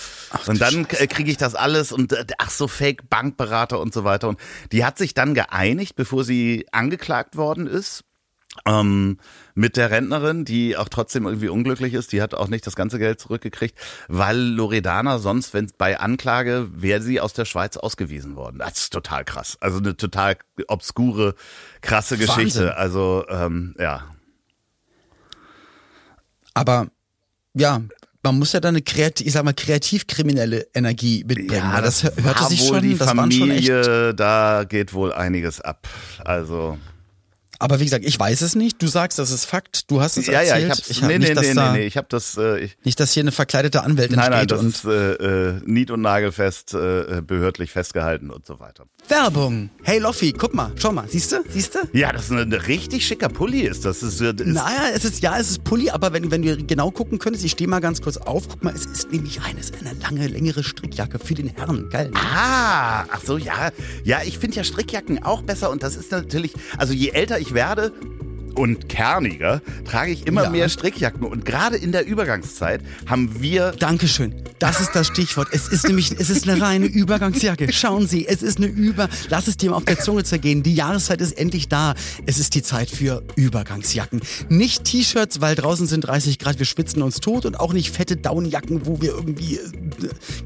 und 0.47 0.61
dann 0.61 0.87
äh, 0.91 1.07
kriege 1.07 1.31
ich 1.31 1.37
das 1.37 1.55
alles 1.55 1.93
und 1.93 2.13
äh, 2.13 2.25
ach 2.39 2.51
so, 2.51 2.69
Fake 2.69 3.09
Bankberater 3.09 3.81
und 3.81 3.95
so 3.95 4.05
weiter. 4.05 4.29
Und 4.29 4.39
die 4.73 4.85
hat 4.85 4.99
sich 4.99 5.15
dann 5.15 5.35
geeinigt, 5.35 5.97
bevor 5.97 6.25
sie 6.25 6.67
angeklagt 6.73 7.37
worden 7.37 7.67
ist 7.67 8.05
ähm, 8.67 9.19
mit 9.55 9.77
der 9.77 9.91
Rentnerin, 9.91 10.45
die 10.45 10.77
auch 10.77 10.89
trotzdem 10.89 11.27
irgendwie 11.27 11.49
unglücklich 11.49 11.95
ist, 11.95 12.13
die 12.13 12.23
hat 12.23 12.35
auch 12.35 12.49
nicht 12.49 12.67
das 12.67 12.77
ganze 12.77 12.99
Geld 12.99 13.21
zurückgekriegt, 13.21 13.79
weil 14.09 14.37
Loredana 14.37 15.19
sonst, 15.19 15.55
wenn 15.55 15.71
bei 15.79 15.99
Anklage, 16.01 16.69
wäre 16.73 17.03
sie 17.03 17.21
aus 17.21 17.33
der 17.33 17.45
Schweiz 17.45 17.77
ausgewiesen 17.77 18.37
worden. 18.37 18.59
Das 18.59 18.79
ist 18.79 18.93
total 18.93 19.25
krass. 19.25 19.57
Also 19.61 19.79
eine 19.79 19.97
total 19.97 20.37
obskure, 20.69 21.35
krasse 21.81 22.19
Wahnsinn. 22.19 22.35
Geschichte. 22.35 22.77
Also 22.77 23.25
ähm, 23.29 23.75
ja. 23.79 24.11
Aber 26.55 26.89
ja, 27.55 27.83
man 28.23 28.39
muss 28.39 28.53
ja 28.53 28.61
dann 28.61 28.75
eine 28.75 28.83
kreativ, 28.83 29.27
ich 29.27 29.33
sag 29.33 29.45
mal, 29.45 29.53
kreativ-kriminelle 29.53 30.69
Energie 30.75 31.25
mitbringen. 31.27 31.71
weil 31.73 31.83
das, 31.83 32.05
hörte 32.05 32.25
war 32.25 32.49
sich 32.49 32.61
wohl 32.63 32.69
schon, 32.69 32.83
die 32.83 32.97
das 32.97 33.17
waren 33.17 33.31
schon 33.31 33.51
echt. 33.51 33.69
Familie, 33.69 34.15
da 34.15 34.65
geht 34.67 34.95
wohl 34.95 35.13
einiges 35.13 35.61
ab. 35.61 35.87
Also 36.25 36.79
Aber 37.65 37.81
wie 37.81 37.85
gesagt, 37.85 38.05
ich 38.05 38.21
weiß 38.21 38.43
es 38.43 38.55
nicht. 38.57 38.83
Du 38.83 38.89
sagst, 38.89 39.19
das 39.19 39.31
ist 39.31 39.47
Fakt. 39.47 39.91
Du 39.91 40.03
hast 40.03 40.19
es 40.19 40.27
ja, 40.27 40.35
ja, 40.35 40.41
erzählt. 40.41 40.65
ich 40.65 40.71
hab's. 40.71 40.91
ich 40.91 41.03
hab 41.03 41.09
nee, 41.09 41.19
nicht, 41.19 41.29
nee, 41.31 41.35
dass 41.35 41.47
nee, 41.47 41.55
da, 41.55 41.73
nee, 41.73 41.79
nee, 41.79 41.87
ich 41.87 41.97
habe 41.97 42.07
das. 42.11 42.37
Äh, 42.37 42.59
ich, 42.59 42.77
nicht, 42.85 43.01
dass 43.01 43.13
hier 43.13 43.23
eine 43.23 43.33
verkleidete 43.33 43.83
Anwältin 43.83 44.17
nein, 44.17 44.33
nein, 44.33 44.41
steht 44.41 44.51
das 44.51 44.61
und 44.61 44.69
ist 44.69 44.85
äh, 44.85 45.13
äh, 45.15 45.61
nied- 45.65 45.91
und 45.91 46.03
nagelfest, 46.03 46.75
äh, 46.75 47.23
behördlich 47.27 47.71
festgehalten 47.71 48.29
und 48.29 48.45
so 48.45 48.61
weiter. 48.61 48.85
Werbung. 49.09 49.71
Hey 49.83 49.99
Loffi, 49.99 50.33
guck 50.33 50.55
mal, 50.55 50.73
schau 50.77 50.93
mal, 50.93 51.07
siehst 51.09 51.33
du, 51.33 51.43
siehst 51.49 51.75
du? 51.75 51.79
Ja, 51.93 52.13
das 52.13 52.25
ist 52.25 52.33
ein 52.33 52.53
richtig 52.53 53.07
schicker 53.07 53.29
Pulli 53.29 53.61
ist. 53.61 53.85
Das 53.85 54.03
ist, 54.03 54.21
äh, 54.21 54.31
ist 54.31 54.47
Naja, 54.47 54.91
es 54.95 55.05
ist 55.07 55.23
ja, 55.23 55.39
es 55.39 55.51
ist 55.51 55.65
Pulli, 55.65 55.91
aber 55.91 56.13
wenn, 56.13 56.31
wenn 56.31 56.43
du 56.43 56.57
genau 56.57 56.91
gucken 56.91 57.19
könntest, 57.19 57.45
ich 57.47 57.53
stehe 57.53 57.69
mal 57.69 57.81
ganz 57.81 58.03
kurz 58.03 58.19
auf, 58.19 58.49
guck 58.49 58.63
mal, 58.63 58.75
es 58.75 58.85
ist 58.85 59.11
nämlich 59.11 59.41
eines 59.41 59.73
eine 59.73 59.95
lange, 60.01 60.27
längere 60.27 60.63
Strickjacke 60.63 61.19
für 61.19 61.35
den 61.35 61.49
Herrn, 61.49 61.89
geil. 61.89 62.11
Ne? 62.11 62.21
Ah, 62.21 63.05
ach 63.11 63.21
so, 63.25 63.39
ja. 63.39 63.71
Ja, 64.05 64.21
ich 64.23 64.39
finde 64.39 64.57
ja 64.57 64.65
Strickjacken 64.65 65.23
auch 65.23 65.43
besser 65.43 65.71
und 65.71 65.83
das 65.83 65.97
ist 65.97 66.11
natürlich, 66.11 66.53
also 66.77 66.93
je 66.93 67.09
älter 67.09 67.39
ich 67.39 67.54
werde, 67.55 67.93
und 68.55 68.89
kerniger 68.89 69.61
trage 69.85 70.13
ich 70.13 70.27
immer 70.27 70.45
Ja. 70.45 70.51
mehr 70.51 70.69
Strickjacken. 70.69 71.23
Und 71.25 71.45
gerade 71.45 71.77
in 71.77 71.93
der 71.93 72.07
Übergangszeit 72.07 72.81
haben 73.07 73.41
wir 73.41 73.73
Dankeschön. 73.73 74.35
Das 74.59 74.81
ist 74.81 74.93
das 74.95 75.07
Stichwort. 75.09 75.49
Es 75.53 75.69
ist 75.69 75.87
nämlich, 75.87 76.13
es 76.19 76.31
ist 76.31 76.49
eine 76.49 76.61
reine 76.61 76.87
Übergangsjacke. 76.87 77.73
Schauen 77.73 78.07
Sie, 78.07 78.27
es 78.27 78.43
ist 78.43 78.59
eine 78.59 78.67
Über, 78.67 79.09
lass 79.29 79.49
es 79.49 79.57
dir 79.57 79.71
mal 79.71 79.77
auf 79.77 79.85
der 79.85 79.99
Zunge 79.99 80.25
zergehen. 80.25 80.63
Die 80.63 80.75
Jahreszeit 80.75 81.21
ist 81.21 81.33
endlich 81.33 81.69
da. 81.69 81.95
Es 82.27 82.39
ist 82.39 82.55
die 82.55 82.63
Zeit 82.63 82.89
für 82.91 83.23
Übergangsjacken. 83.37 84.21
Nicht 84.49 84.85
T-Shirts, 84.85 85.41
weil 85.41 85.55
draußen 85.55 85.87
sind 85.87 86.03
30 86.03 86.39
Grad, 86.39 86.59
wir 86.59 86.67
schwitzen 86.67 87.03
uns 87.03 87.21
tot 87.21 87.45
und 87.47 87.59
auch 87.61 87.73
nicht 87.73 87.91
fette 87.91 88.17
Downjacken, 88.17 88.87
wo 88.87 89.01
wir 89.01 89.11
irgendwie, 89.13 89.57
äh, 89.57 89.61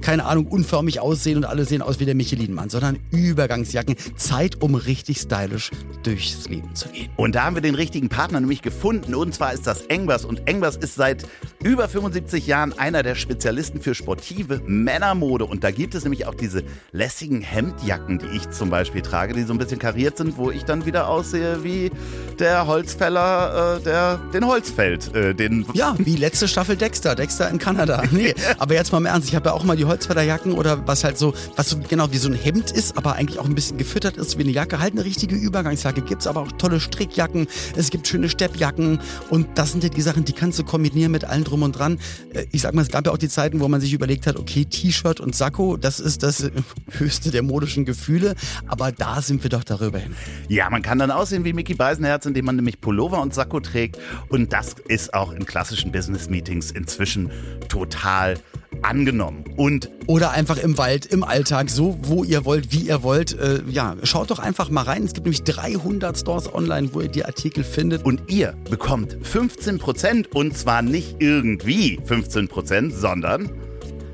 keine 0.01 0.25
Ahnung, 0.25 0.47
unförmig 0.47 1.01
aussehen 1.01 1.37
und 1.38 1.44
alle 1.44 1.64
sehen 1.64 1.83
aus 1.83 2.01
wie 2.01 2.05
der 2.05 2.14
Michelin-Mann, 2.14 2.71
sondern 2.71 2.99
Übergangsjacken. 3.11 3.97
Zeit, 4.16 4.62
um 4.62 4.75
richtig 4.75 5.18
stylisch 5.21 5.71
durchs 6.03 6.49
Leben 6.49 6.75
zu 6.75 6.88
gehen. 6.88 7.09
Und 7.16 7.35
da 7.35 7.44
haben 7.44 7.57
wir 7.57 7.62
den 7.62 7.75
richtigen 7.75 7.97
Partner 8.06 8.38
nämlich 8.38 8.62
gefunden. 8.62 9.16
Und 9.16 9.34
zwar 9.34 9.52
ist 9.52 9.66
das 9.66 9.82
Engbers. 9.82 10.24
Und 10.24 10.46
Engbers 10.46 10.76
ist 10.76 10.94
seit 10.94 11.26
über 11.62 11.88
75 11.88 12.46
Jahren 12.46 12.78
einer 12.78 13.02
der 13.02 13.16
Spezialisten 13.16 13.80
für 13.80 13.96
sportive 13.96 14.61
Männermode. 14.64 15.44
Und 15.44 15.64
da 15.64 15.72
gibt 15.72 15.96
es 15.96 16.04
nämlich 16.04 16.26
auch 16.26 16.34
diese 16.37 16.62
lässigen 16.92 17.40
Hemdjacken, 17.40 18.20
die 18.20 18.37
ich 18.37 18.50
zum 18.50 18.70
Beispiel 18.70 19.02
trage, 19.02 19.34
die 19.34 19.42
so 19.42 19.52
ein 19.52 19.58
bisschen 19.58 19.80
kariert 19.80 20.16
sind, 20.16 20.37
wo 20.37 20.52
ich 20.52 20.64
dann 20.64 20.87
wieder 20.87 21.08
aussehe 21.08 21.64
wie 21.64 21.90
der 22.38 22.68
Holzfäller, 22.68 23.78
äh, 23.78 23.82
der 23.82 24.20
den 24.32 24.46
Holz 24.46 24.70
fällt. 24.70 25.14
Äh, 25.14 25.34
den 25.34 25.66
Ja, 25.74 25.96
wie 25.98 26.14
letzte 26.14 26.46
Staffel 26.46 26.76
Dexter, 26.76 27.16
Dexter 27.16 27.50
in 27.50 27.58
Kanada. 27.58 28.04
Nee, 28.12 28.34
aber 28.58 28.74
jetzt 28.74 28.92
mal 28.92 28.98
im 28.98 29.06
Ernst, 29.06 29.28
ich 29.28 29.34
habe 29.34 29.48
ja 29.48 29.54
auch 29.54 29.64
mal 29.64 29.76
die 29.76 29.84
Holzfällerjacken 29.84 30.52
oder 30.52 30.87
was 30.87 31.02
halt 31.02 31.18
so, 31.18 31.34
was 31.56 31.70
so 31.70 31.78
genau 31.88 32.12
wie 32.12 32.18
so 32.18 32.28
ein 32.28 32.34
Hemd 32.34 32.70
ist, 32.70 32.96
aber 32.96 33.14
eigentlich 33.14 33.38
auch 33.38 33.46
ein 33.46 33.54
bisschen 33.54 33.78
gefüttert 33.78 34.16
ist 34.16 34.38
wie 34.38 34.42
eine 34.42 34.52
Jacke. 34.52 34.78
Halt 34.78 34.92
eine 34.92 35.04
richtige 35.04 35.34
Übergangsjacke. 35.34 36.02
Gibt's 36.02 36.26
aber 36.26 36.42
auch 36.42 36.52
tolle 36.52 36.80
Strickjacken, 36.80 37.48
es 37.76 37.88
gibt 37.90 38.07
schöne 38.09 38.29
Steppjacken 38.29 39.01
und 39.31 39.46
das 39.57 39.72
sind 39.72 39.83
ja 39.85 39.90
die 39.90 40.03
Sachen, 40.03 40.24
die 40.24 40.33
kannst 40.33 40.59
du 40.59 40.64
kombinieren 40.64 41.12
mit 41.12 41.24
allem 41.24 41.44
drum 41.44 41.62
und 41.62 41.72
dran. 41.72 41.98
Äh, 42.35 42.46
Ich 42.53 42.62
sag 42.62 42.74
mal, 42.74 42.83
es 42.83 42.88
gab 42.88 43.07
ja 43.07 43.12
auch 43.12 43.18
die 43.18 43.29
Zeiten, 43.29 43.61
wo 43.61 43.68
man 43.68 43.81
sich 43.81 43.92
überlegt 43.92 44.27
hat, 44.27 44.37
okay, 44.37 44.64
T-Shirt 44.64 45.20
und 45.20 45.35
Sakko, 45.35 45.77
das 45.77 46.01
ist 46.01 46.22
das 46.22 46.51
höchste 46.90 47.31
der 47.31 47.42
modischen 47.42 47.85
Gefühle, 47.85 48.35
aber 48.66 48.92
da 48.92 49.22
sind 49.22 49.42
wir 49.42 49.51
doch 49.51 49.64
darüber 49.64 49.98
hin. 49.98 50.14
Ja, 50.48 50.68
man 50.70 50.83
kann 50.83 50.98
dann 50.98 51.11
aussehen 51.11 51.44
wie 51.44 51.53
Mickey 51.53 51.74
Beisenherz, 51.74 52.27
indem 52.27 52.44
man 52.46 52.57
nämlich 52.57 52.81
Pullover 52.81 53.20
und 53.20 53.35
Sakko 53.35 53.61
trägt. 53.61 53.98
Und 54.29 54.53
das 54.53 54.77
ist 54.88 55.14
auch 55.14 55.33
in 55.33 55.44
klassischen 55.46 55.92
Business-Meetings 55.92 56.70
inzwischen 56.72 57.31
total 57.68 58.37
angenommen. 58.82 59.44
Und 59.56 59.90
Oder 60.06 60.30
einfach 60.30 60.56
im 60.58 60.78
Wald, 60.78 61.06
im 61.06 61.24
Alltag, 61.24 61.70
so 61.70 61.98
wo 62.02 62.24
ihr 62.24 62.44
wollt, 62.44 62.72
wie 62.72 62.88
ihr 62.88 63.02
wollt. 63.02 63.38
Äh, 63.38 63.62
ja, 63.68 63.96
schaut 64.02 64.30
doch 64.30 64.38
einfach 64.38 64.70
mal 64.70 64.82
rein. 64.82 65.04
Es 65.04 65.12
gibt 65.12 65.26
nämlich 65.26 65.42
300 65.42 66.18
Stores 66.18 66.52
online, 66.52 66.90
wo 66.92 67.00
ihr 67.00 67.08
die 67.08 67.24
Artikel 67.24 67.64
findet. 67.64 68.04
Und 68.04 68.22
ihr 68.28 68.54
bekommt 68.70 69.16
15% 69.22 70.28
und 70.32 70.56
zwar 70.56 70.82
nicht 70.82 71.16
irgendwie 71.18 71.98
15%, 72.00 72.92
sondern 72.92 73.50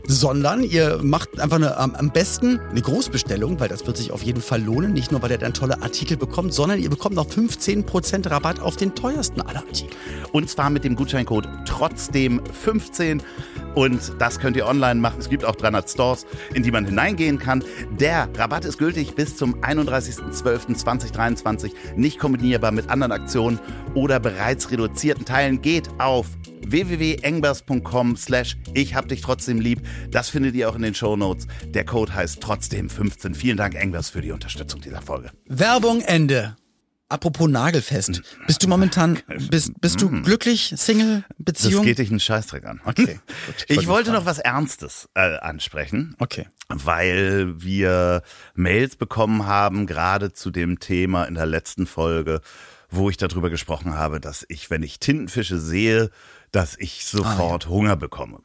sondern 0.07 0.63
ihr 0.63 1.01
macht 1.03 1.41
einfach 1.41 1.57
eine, 1.57 1.79
am 1.79 2.11
besten 2.11 2.61
eine 2.71 2.83
Großbestellung, 2.83 3.59
weil 3.59 3.69
das 3.69 3.87
wird 3.87 3.97
sich 3.97 4.13
auf 4.13 4.23
jeden 4.23 4.43
Fall 4.43 4.63
lohnen. 4.63 4.93
Nicht 4.93 5.13
nur, 5.13 5.23
weil 5.23 5.31
ihr 5.31 5.39
dann 5.39 5.55
tolle 5.55 5.83
Artikel 5.83 6.17
bekommt, 6.17 6.53
sondern 6.53 6.79
ihr 6.79 6.91
bekommt 6.91 7.17
noch 7.17 7.27
15% 7.27 8.31
Rabatt 8.31 8.61
auf 8.61 8.77
den 8.77 8.95
teuersten 8.95 9.41
aller 9.41 9.61
Artikel. 9.61 9.97
und 10.33 10.51
zwar 10.51 10.71
mit 10.71 10.85
dem 10.85 10.95
Gutscheincode 10.95 11.49
trotzdem 11.67 12.43
15 12.63 13.23
und 13.75 14.13
das 14.19 14.39
könnt 14.39 14.57
ihr 14.57 14.67
online 14.67 15.01
machen. 15.01 15.21
Es 15.21 15.29
gibt 15.29 15.45
auch 15.45 15.57
300 15.57 15.89
Stores, 15.89 16.27
in 16.55 16.63
die 16.63 16.71
man 16.71 16.85
hineingehen 16.85 17.39
kann. 17.39 17.65
Der 17.99 18.29
Rabatt 18.37 18.65
ist 18.65 18.79
gültig 18.79 19.15
bis 19.15 19.37
zum 19.37 19.61
31.12.2023, 19.63 21.73
nicht 21.97 22.19
kombinierbar 22.19 22.73
mit 22.73 22.91
anderen 22.91 23.13
Aktionen 23.13 23.59
oder 23.95 24.21
bereits 24.21 24.71
reduzierten 24.71 25.25
Teilen. 25.25 25.63
Geht 25.63 25.89
auf 25.99 26.27
www.engbers.com 26.67 28.17
slash 28.17 28.57
ich 28.73 28.95
hab 28.95 29.09
dich 29.09 29.21
trotzdem 29.21 29.61
lieb. 29.61 29.81
Das 30.11 30.29
findet 30.29 30.55
ihr 30.55 30.69
auch 30.69 30.77
in 30.77 30.83
den 30.83 30.95
Shownotes. 30.95 31.47
Der 31.67 31.85
Code 31.85 32.15
heißt 32.15 32.41
trotzdem 32.41 32.89
15. 32.89 33.35
Vielen 33.35 33.57
Dank, 33.57 33.75
Engbers, 33.75 34.11
für 34.11 34.21
die 34.21 34.33
Unterstützung 34.33 34.81
dieser 34.81 35.03
Folge. 35.03 35.31
Werbung 35.47 36.01
Ende. 36.01 36.57
Apropos 37.15 37.49
Nagelfest. 37.49 38.23
Bist 38.49 38.65
du 38.65 38.69
momentan, 38.69 39.21
bist, 39.49 39.81
bist 39.81 40.03
du 40.03 40.11
glücklich, 40.23 40.75
Single, 40.77 41.23
Das 41.39 41.63
Beziehung? 41.63 41.85
geht 41.85 41.99
dich 41.99 42.11
einen 42.11 42.19
Scheißdreck 42.19 42.65
an. 42.65 42.81
Okay, 42.85 43.21
gut. 43.47 43.65
Ich 43.69 43.87
wollte 43.87 44.11
fragen. 44.11 44.25
noch 44.25 44.27
was 44.27 44.41
Ernstes 44.41 45.09
äh, 45.15 45.37
ansprechen. 45.39 46.17
Okay. 46.19 46.49
weil 46.69 47.63
wir 47.63 48.23
Mails 48.55 48.97
bekommen 48.97 49.47
haben, 49.47 49.87
gerade 49.87 50.33
zu 50.33 50.51
dem 50.51 50.81
Thema 50.81 51.25
in 51.27 51.35
der 51.35 51.47
letzten 51.47 51.87
Folge, 51.87 52.41
wo 52.91 53.11
ich 53.11 53.17
darüber 53.17 53.49
gesprochen 53.49 53.95
habe, 53.95 54.19
dass 54.19 54.45
ich, 54.49 54.71
wenn 54.71 54.83
ich 54.83 54.99
Tintenfische 54.99 55.61
sehe, 55.61 56.11
dass 56.51 56.77
ich 56.77 57.05
sofort 57.07 57.69
Hunger 57.69 57.95
bekomme. 57.97 58.41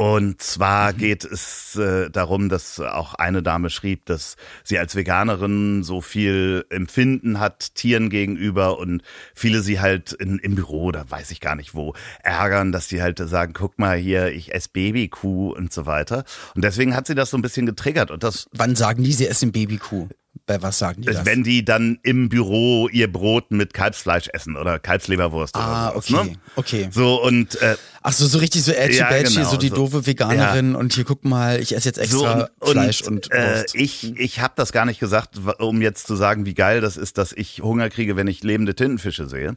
Und 0.00 0.40
zwar 0.40 0.92
geht 0.92 1.24
es 1.24 1.74
äh, 1.74 2.08
darum, 2.08 2.48
dass 2.48 2.78
auch 2.78 3.14
eine 3.14 3.42
Dame 3.42 3.68
schrieb, 3.68 4.06
dass 4.06 4.36
sie 4.62 4.78
als 4.78 4.94
Veganerin 4.94 5.82
so 5.82 6.00
viel 6.00 6.64
Empfinden 6.70 7.40
hat 7.40 7.74
Tieren 7.74 8.08
gegenüber 8.08 8.78
und 8.78 9.02
viele 9.34 9.60
sie 9.60 9.80
halt 9.80 10.12
in, 10.12 10.38
im 10.38 10.54
Büro 10.54 10.84
oder 10.84 11.10
weiß 11.10 11.32
ich 11.32 11.40
gar 11.40 11.56
nicht 11.56 11.74
wo 11.74 11.94
ärgern, 12.22 12.70
dass 12.70 12.86
die 12.86 13.02
halt 13.02 13.18
sagen, 13.18 13.54
guck 13.54 13.80
mal 13.80 13.96
hier, 13.96 14.30
ich 14.30 14.54
esse 14.54 14.68
Babykuh 14.72 15.50
und 15.50 15.72
so 15.72 15.84
weiter. 15.84 16.22
Und 16.54 16.62
deswegen 16.62 16.94
hat 16.94 17.08
sie 17.08 17.16
das 17.16 17.30
so 17.30 17.36
ein 17.36 17.42
bisschen 17.42 17.66
getriggert 17.66 18.12
und 18.12 18.22
das 18.22 18.48
Wann 18.52 18.76
sagen 18.76 19.02
die, 19.02 19.12
sie 19.12 19.26
essen 19.26 19.50
Babykuh? 19.50 20.06
Bei 20.48 20.60
was 20.62 20.78
sagen 20.78 21.02
die 21.02 21.06
das? 21.12 21.24
wenn 21.24 21.44
die 21.44 21.64
dann 21.64 21.98
im 22.02 22.28
Büro 22.28 22.88
ihr 22.88 23.12
Brot 23.12 23.50
mit 23.52 23.72
Kalbsfleisch 23.74 24.28
essen 24.32 24.56
oder 24.56 24.78
Kalbsleberwurst 24.80 25.54
ah, 25.54 25.90
oder 25.90 26.02
sowas, 26.02 26.20
okay, 26.24 26.30
ne? 26.30 26.38
okay. 26.56 26.88
So 26.90 27.22
und 27.22 27.60
äh, 27.62 27.76
Ach 28.02 28.12
so, 28.12 28.26
so 28.26 28.38
richtig 28.38 28.64
so 28.64 28.72
edgy 28.72 28.96
Ja, 28.98 29.08
badgy, 29.10 29.34
genau, 29.34 29.50
so 29.50 29.56
die 29.58 29.68
so. 29.68 29.74
doofe 29.76 30.06
Veganerin 30.06 30.74
und 30.74 30.94
hier 30.94 31.04
guck 31.04 31.24
mal, 31.24 31.60
ich 31.60 31.76
esse 31.76 31.88
jetzt 31.88 31.98
extra 31.98 32.48
Fleisch 32.62 33.02
und, 33.02 33.30
äh, 33.30 33.60
Wurst. 33.60 33.74
ich 33.74 34.18
ich 34.18 34.40
habe 34.40 34.54
das 34.56 34.72
gar 34.72 34.86
nicht 34.86 34.98
gesagt, 34.98 35.36
um 35.58 35.82
jetzt 35.82 36.06
zu 36.06 36.16
sagen, 36.16 36.46
wie 36.46 36.54
geil 36.54 36.80
das 36.80 36.96
ist, 36.96 37.18
dass 37.18 37.32
ich 37.32 37.60
Hunger 37.62 37.90
kriege, 37.90 38.16
wenn 38.16 38.26
ich 38.26 38.42
lebende 38.42 38.74
Tintenfische 38.74 39.28
sehe. 39.28 39.56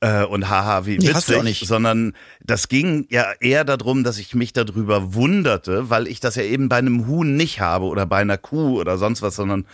Äh, 0.00 0.24
und 0.24 0.50
haha, 0.50 0.84
wie 0.84 0.98
Nee, 0.98 1.08
witzig, 1.08 1.42
nicht. 1.42 1.66
sondern 1.66 2.12
das 2.44 2.68
ging 2.68 3.06
ja 3.08 3.32
eher 3.40 3.64
darum, 3.64 4.04
dass 4.04 4.18
ich 4.18 4.34
mich 4.34 4.52
darüber 4.52 5.14
wunderte, 5.14 5.88
weil 5.88 6.06
ich 6.06 6.20
das 6.20 6.34
ja 6.36 6.42
eben 6.42 6.68
bei 6.68 6.76
einem 6.76 7.06
Huhn 7.06 7.34
nicht 7.34 7.60
habe 7.60 7.86
oder 7.86 8.04
bei 8.04 8.18
einer 8.18 8.36
Kuh 8.36 8.78
oder 8.78 8.98
sonst 8.98 9.22
was, 9.22 9.36
sondern 9.36 9.64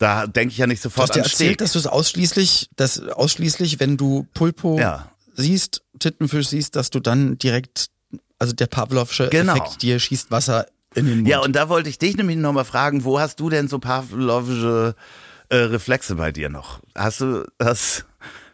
da 0.00 0.26
denke 0.26 0.50
ich 0.52 0.58
ja 0.58 0.66
nicht 0.66 0.80
Du 0.82 0.88
sofort 0.88 1.10
hast 1.10 1.14
dir 1.14 1.20
an 1.20 1.24
erzählt, 1.26 1.50
Steak. 1.50 1.58
dass 1.58 1.72
du 1.74 1.78
es 1.78 1.86
ausschließlich, 1.86 2.70
dass 2.74 3.00
ausschließlich, 3.00 3.78
wenn 3.78 3.96
du 3.96 4.26
Pulpo 4.34 4.78
Ja. 4.80 5.12
siehst, 5.34 5.82
Tittenfisch 6.00 6.48
siehst, 6.48 6.74
dass 6.74 6.90
du 6.90 6.98
dann 6.98 7.38
direkt, 7.38 7.90
also 8.38 8.52
der 8.52 8.66
Pavlovsche 8.66 9.28
Genau. 9.28 9.54
Effekt 9.54 9.82
dir 9.82 10.00
schießt 10.00 10.30
Wasser 10.32 10.66
in 10.94 11.06
den 11.06 11.18
Mund. 11.18 11.28
Ja, 11.28 11.40
und 11.40 11.54
da 11.54 11.68
wollte 11.68 11.88
ich 11.88 11.98
dich 11.98 12.16
nämlich 12.16 12.36
nochmal 12.38 12.64
fragen, 12.64 13.04
wo 13.04 13.20
hast 13.20 13.38
du 13.38 13.48
denn 13.50 13.68
so 13.68 13.78
pavlovische 13.78 14.96
äh, 15.50 15.56
Reflexe 15.56 16.14
bei 16.16 16.32
dir 16.32 16.48
noch? 16.48 16.80
Hast 16.96 17.20
du 17.20 17.44
das, 17.58 18.04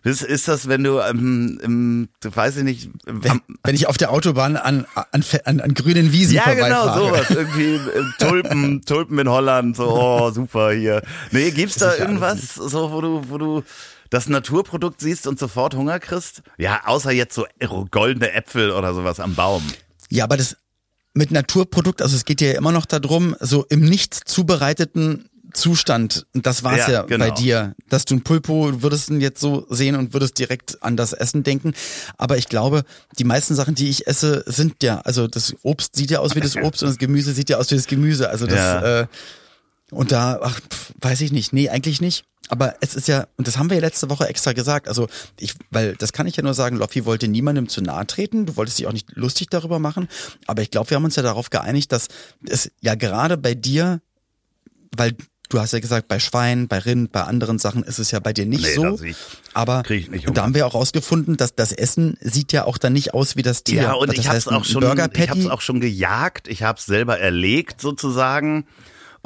ist, 0.06 0.22
ist 0.22 0.46
das, 0.46 0.68
wenn 0.68 0.84
du, 0.84 1.00
ähm, 1.00 1.58
im, 1.62 2.08
weiß 2.22 2.58
ich 2.58 2.62
nicht, 2.62 2.90
wenn, 3.06 3.40
wenn 3.64 3.74
ich 3.74 3.88
auf 3.88 3.96
der 3.96 4.12
Autobahn 4.12 4.56
an, 4.56 4.86
an, 4.94 5.24
an, 5.44 5.60
an 5.60 5.74
grünen 5.74 6.12
Wiesen 6.12 6.36
ja, 6.36 6.54
genau, 6.54 6.94
vorbeifahre. 6.94 7.00
sowas. 7.00 7.30
Irgendwie 7.30 7.74
äh, 7.74 8.02
Tulpen, 8.18 8.82
Tulpen 8.86 9.18
in 9.18 9.28
Holland, 9.28 9.76
so, 9.76 9.88
oh, 9.88 10.30
super 10.30 10.72
hier. 10.72 11.02
Nee, 11.32 11.50
gibt's 11.50 11.76
da 11.76 11.92
ja 11.92 12.00
irgendwas, 12.00 12.54
so, 12.54 12.92
wo 12.92 13.00
du, 13.00 13.22
wo 13.28 13.36
du 13.36 13.62
das 14.10 14.28
Naturprodukt 14.28 15.00
siehst 15.00 15.26
und 15.26 15.40
sofort 15.40 15.74
Hunger 15.74 15.98
kriegst? 15.98 16.42
Ja, 16.56 16.82
außer 16.84 17.10
jetzt 17.10 17.34
so 17.34 17.44
goldene 17.90 18.32
Äpfel 18.32 18.70
oder 18.70 18.94
sowas 18.94 19.18
am 19.18 19.34
Baum. 19.34 19.64
Ja, 20.08 20.22
aber 20.22 20.36
das 20.36 20.56
mit 21.14 21.32
Naturprodukt, 21.32 22.00
also 22.00 22.14
es 22.14 22.24
geht 22.24 22.40
ja 22.40 22.52
immer 22.52 22.72
noch 22.72 22.86
darum, 22.86 23.34
so 23.40 23.64
im 23.70 23.80
nicht 23.80 24.14
zubereiteten 24.14 25.28
Zustand, 25.56 26.26
und 26.34 26.46
das 26.46 26.62
war's 26.62 26.86
Ja, 26.86 26.90
ja, 26.92 27.02
genau. 27.02 27.24
bei 27.24 27.30
dir, 27.32 27.74
dass 27.88 28.04
du 28.04 28.14
ein 28.14 28.22
Pulpo, 28.22 28.70
du 28.70 28.82
würdest 28.82 29.08
ihn 29.10 29.20
jetzt 29.20 29.40
so 29.40 29.66
sehen 29.70 29.96
und 29.96 30.12
würdest 30.12 30.38
direkt 30.38 30.82
an 30.82 30.96
das 30.96 31.12
Essen 31.12 31.42
denken. 31.42 31.72
Aber 32.18 32.36
ich 32.36 32.48
glaube, 32.48 32.84
die 33.18 33.24
meisten 33.24 33.54
Sachen, 33.54 33.74
die 33.74 33.88
ich 33.88 34.06
esse, 34.06 34.44
sind 34.46 34.82
ja, 34.82 35.00
also 35.00 35.26
das 35.28 35.54
Obst 35.62 35.96
sieht 35.96 36.10
ja 36.10 36.20
aus 36.20 36.34
wie 36.36 36.40
das 36.40 36.56
Obst 36.62 36.82
und 36.82 36.88
das 36.90 36.98
Gemüse 36.98 37.32
sieht 37.32 37.48
ja 37.50 37.56
aus 37.56 37.70
wie 37.70 37.76
das 37.76 37.86
Gemüse. 37.86 38.28
Also 38.28 38.46
das, 38.46 38.58
Ja. 38.58 39.00
äh, 39.00 39.06
und 39.90 40.12
da, 40.12 40.40
ach, 40.42 40.60
pf, 40.60 40.92
weiß 41.00 41.20
ich 41.22 41.32
nicht, 41.32 41.52
nee, 41.52 41.68
eigentlich 41.68 42.00
nicht. 42.00 42.24
Aber 42.48 42.74
es 42.80 42.94
ist 42.94 43.08
ja, 43.08 43.26
und 43.36 43.48
das 43.48 43.56
haben 43.58 43.70
wir 43.70 43.76
ja 43.76 43.80
letzte 43.80 44.08
Woche 44.10 44.28
extra 44.28 44.52
gesagt, 44.52 44.86
also 44.88 45.08
ich, 45.38 45.54
weil 45.70 45.96
das 45.96 46.12
kann 46.12 46.26
ich 46.26 46.36
ja 46.36 46.42
nur 46.42 46.54
sagen, 46.54 46.76
Loffi 46.76 47.04
wollte 47.04 47.26
niemandem 47.28 47.68
zu 47.68 47.80
nahe 47.80 48.06
treten, 48.06 48.46
du 48.46 48.56
wolltest 48.56 48.78
dich 48.78 48.86
auch 48.86 48.92
nicht 48.92 49.08
lustig 49.16 49.48
darüber 49.50 49.78
machen, 49.80 50.08
aber 50.46 50.62
ich 50.62 50.70
glaube, 50.70 50.90
wir 50.90 50.96
haben 50.96 51.04
uns 51.04 51.16
ja 51.16 51.22
darauf 51.24 51.50
geeinigt, 51.50 51.90
dass 51.92 52.06
es 52.48 52.70
ja 52.80 52.94
gerade 52.94 53.36
bei 53.36 53.54
dir, 53.54 54.00
weil 54.96 55.16
du 55.48 55.60
hast 55.60 55.72
ja 55.72 55.80
gesagt, 55.80 56.08
bei 56.08 56.18
Schwein, 56.18 56.68
bei 56.68 56.78
Rind, 56.78 57.12
bei 57.12 57.22
anderen 57.22 57.58
Sachen 57.58 57.82
ist 57.82 57.98
es 57.98 58.10
ja 58.10 58.20
bei 58.20 58.32
dir 58.32 58.46
nicht 58.46 58.64
Nee, 58.64 58.74
so. 58.74 59.00
ich- 59.02 59.16
aber 59.54 59.82
nicht 59.88 60.28
und 60.28 60.36
da 60.36 60.42
haben 60.42 60.54
wir 60.54 60.66
auch 60.66 60.74
rausgefunden, 60.74 61.36
dass 61.36 61.54
das 61.54 61.72
Essen 61.72 62.16
sieht 62.20 62.52
ja 62.52 62.64
auch 62.64 62.78
dann 62.78 62.92
nicht 62.92 63.14
aus 63.14 63.36
wie 63.36 63.42
das 63.42 63.64
Tier. 63.64 63.82
Ja, 63.82 63.92
und 63.94 64.08
das 64.08 64.18
ich 64.18 64.28
habe 64.28 64.36
es 64.38 64.48
auch 64.48 64.64
schon, 64.64 64.82
ich 64.82 65.30
es 65.30 65.46
auch 65.50 65.60
schon 65.60 65.80
gejagt. 65.80 66.48
Ich 66.48 66.62
habe 66.62 66.78
es 66.78 66.86
selber 66.86 67.18
erlegt 67.18 67.80
sozusagen. 67.80 68.66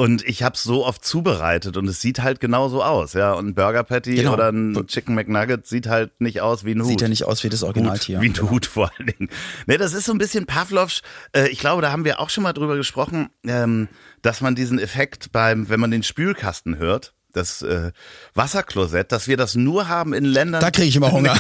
Und 0.01 0.27
ich 0.27 0.43
habe 0.43 0.55
es 0.55 0.63
so 0.63 0.87
oft 0.87 1.05
zubereitet 1.05 1.77
und 1.77 1.87
es 1.87 2.01
sieht 2.01 2.23
halt 2.23 2.41
genauso 2.41 2.83
aus, 2.83 3.13
ja. 3.13 3.35
Und 3.35 3.49
ein 3.49 3.55
Burger 3.55 3.85
Patty 3.85 4.15
Genau. 4.15 4.33
oder 4.33 4.49
ein 4.49 4.87
Chicken 4.87 5.15
McNugget 5.15 5.67
sieht 5.67 5.89
halt 5.89 6.23
nicht 6.23 6.41
aus 6.41 6.65
wie 6.65 6.73
ein 6.73 6.81
Hut. 6.81 6.89
Sieht 6.89 7.03
ja 7.03 7.09
nicht 7.09 7.25
aus 7.25 7.45
wie 7.45 7.51
das 7.51 7.63
Originaltier. 7.63 8.17
Hut, 8.17 8.25
wie 8.25 8.29
ein 8.31 8.51
Hut 8.51 8.65
vor 8.65 8.91
allen 8.97 9.09
Dingen. 9.09 9.29
Ne, 9.67 9.77
das 9.77 9.93
ist 9.93 10.07
so 10.07 10.13
ein 10.13 10.17
bisschen 10.19 10.47
Pavlovsch. 10.47 11.03
Äh, 11.37 11.49
ich 11.49 11.59
glaube, 11.59 11.83
da 11.83 11.93
haben 11.93 12.07
wir 12.07 12.19
auch 12.19 12.31
schon 12.31 12.45
mal 12.45 12.55
drüber 12.55 12.77
gesprochen, 12.77 13.29
ähm, 13.47 13.89
dass 14.23 14.41
man 14.41 14.55
diesen 14.55 14.79
Effekt 14.79 15.33
beim, 15.33 15.69
wenn 15.69 15.81
man 15.81 15.91
den 15.91 16.03
Spülkasten 16.03 16.79
hört, 16.79 17.13
das 17.33 17.63
äh, 17.63 17.93
Wasserklosett, 18.35 19.13
dass 19.13 19.29
wir 19.29 19.37
das 19.37 19.55
nur 19.55 19.89
haben 19.89 20.13
in 20.15 20.25
Ländern. 20.25 20.61
Da 20.61 20.71
kriege 20.71 20.89
ich 20.89 20.97
immer 20.97 21.13
Hunger. 21.13 21.37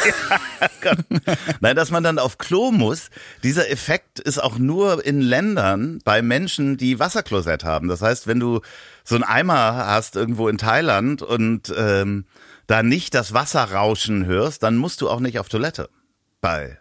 Nein, 1.61 1.77
dass 1.77 1.91
man 1.91 2.03
dann 2.03 2.19
auf 2.19 2.39
Klo 2.39 2.71
muss. 2.71 3.11
Dieser 3.43 3.71
Effekt 3.71 4.19
ist 4.21 4.43
auch 4.43 4.59
nur 4.59 5.05
in 5.05 5.21
Ländern 5.21 6.01
bei 6.05 6.23
Menschen, 6.23 6.77
die 6.77 6.99
Wasserklosett 6.99 7.65
haben. 7.65 7.89
Das 7.89 8.03
heißt, 8.03 8.27
wenn 8.27 8.41
du 8.41 8.61
so 9.05 9.15
einen 9.15 9.25
Eimer 9.25 9.87
hast 9.87 10.17
irgendwo 10.17 10.49
in 10.49 10.59
Thailand 10.59 11.23
und 11.23 11.73
ähm, 11.77 12.25
da 12.67 12.83
nicht 12.83 13.15
das 13.15 13.33
Wasser 13.35 13.65
rauschen 13.65 14.27
hörst, 14.27 14.63
dann 14.63 14.77
musst 14.77 15.01
du 15.01 15.11
auch 15.11 15.21
nicht 15.21 15.39
auf 15.39 15.49
Toilette 15.49 15.89
bei 16.41 16.79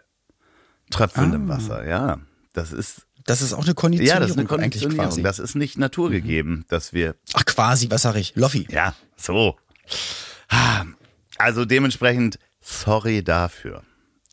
tröpfelndem 0.90 1.50
Ah. 1.50 1.56
Wasser. 1.56 1.86
Ja, 1.86 2.18
das 2.52 2.72
ist 2.72 3.02
Das 3.26 3.42
ist 3.42 3.52
auch 3.52 3.60
eine 3.60 3.68
ja, 3.68 3.74
Konditionierung, 3.74 4.20
das 4.20 4.30
ist 4.30 4.38
eine 4.38 4.48
eigentlich 4.48 4.60
Konditionierung. 4.60 5.06
quasi. 5.06 5.22
Das 5.22 5.38
ist 5.38 5.54
nicht 5.54 5.78
naturgegeben, 5.78 6.64
dass 6.68 6.92
wir 6.92 7.16
Ach 7.34 7.44
quasi, 7.44 7.90
was 7.90 8.02
sag 8.02 8.16
ich? 8.16 8.34
Loffi. 8.36 8.66
ja, 8.70 8.94
so. 9.16 9.56
Also 11.38 11.64
dementsprechend, 11.64 12.38
sorry 12.60 13.22
dafür. 13.22 13.82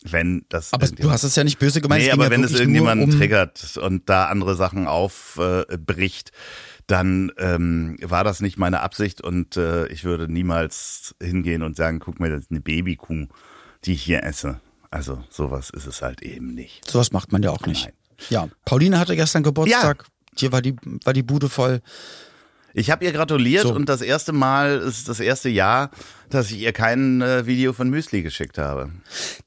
Wenn 0.04 0.46
das. 0.50 0.74
Aber 0.74 0.88
du 0.88 1.12
hast 1.12 1.24
es 1.24 1.36
ja 1.36 1.44
nicht 1.44 1.60
böse 1.60 1.82
gemeint. 1.82 2.04
Nee, 2.04 2.12
aber 2.12 2.26
ja 2.26 2.30
wenn 2.30 2.44
es 2.44 2.52
irgendjemanden 2.54 3.12
um, 3.12 3.18
triggert 3.18 3.78
und 3.78 4.10
da 4.10 4.26
andere 4.28 4.56
Sachen 4.56 4.88
aufbricht, 4.88 6.32
dann 6.86 7.32
ähm, 7.38 7.98
war 8.02 8.24
das 8.24 8.40
nicht 8.40 8.58
meine 8.58 8.82
Absicht 8.82 9.22
und 9.22 9.58
äh, 9.58 9.88
ich 9.88 10.06
würde 10.06 10.32
niemals 10.32 11.16
hingehen 11.22 11.64
und 11.64 11.76
sagen, 11.76 12.00
guck 12.00 12.20
mal, 12.20 12.30
das 12.30 12.44
ist 12.44 12.52
eine 12.52 12.62
Babykuh, 12.62 13.28
die 13.84 13.94
ich 13.94 14.04
hier 14.04 14.24
esse. 14.24 14.62
Also 14.90 15.24
sowas 15.30 15.70
ist 15.70 15.86
es 15.86 16.02
halt 16.02 16.22
eben 16.22 16.54
nicht. 16.54 16.90
Sowas 16.90 17.12
macht 17.12 17.32
man 17.32 17.44
ja 17.44 17.52
auch 17.52 17.66
nicht. 17.66 17.86
Nein. 17.86 17.94
Ja, 18.30 18.48
Pauline 18.66 19.00
hatte 19.00 19.16
gestern 19.16 19.44
Geburtstag. 19.44 20.06
Hier 20.38 20.52
war 20.52 20.62
die, 20.62 20.76
war 21.04 21.14
die 21.14 21.24
Bude 21.24 21.50
voll. 21.50 21.82
Ich 22.74 22.92
habe 22.92 23.04
ihr 23.06 23.12
gratuliert 23.12 23.64
So. 23.64 23.74
und 23.74 23.90
das 23.90 24.02
erste 24.02 24.34
Mal 24.34 24.78
ist 24.78 25.10
das 25.10 25.20
erste 25.20 25.50
Jahr, 25.50 25.90
dass 26.30 26.52
ich 26.52 26.60
ihr 26.60 26.74
kein 26.74 27.22
äh, 27.22 27.48
Video 27.48 27.74
von 27.74 27.90
Müsli 27.90 28.22
geschickt 28.22 28.60
habe. 28.60 28.92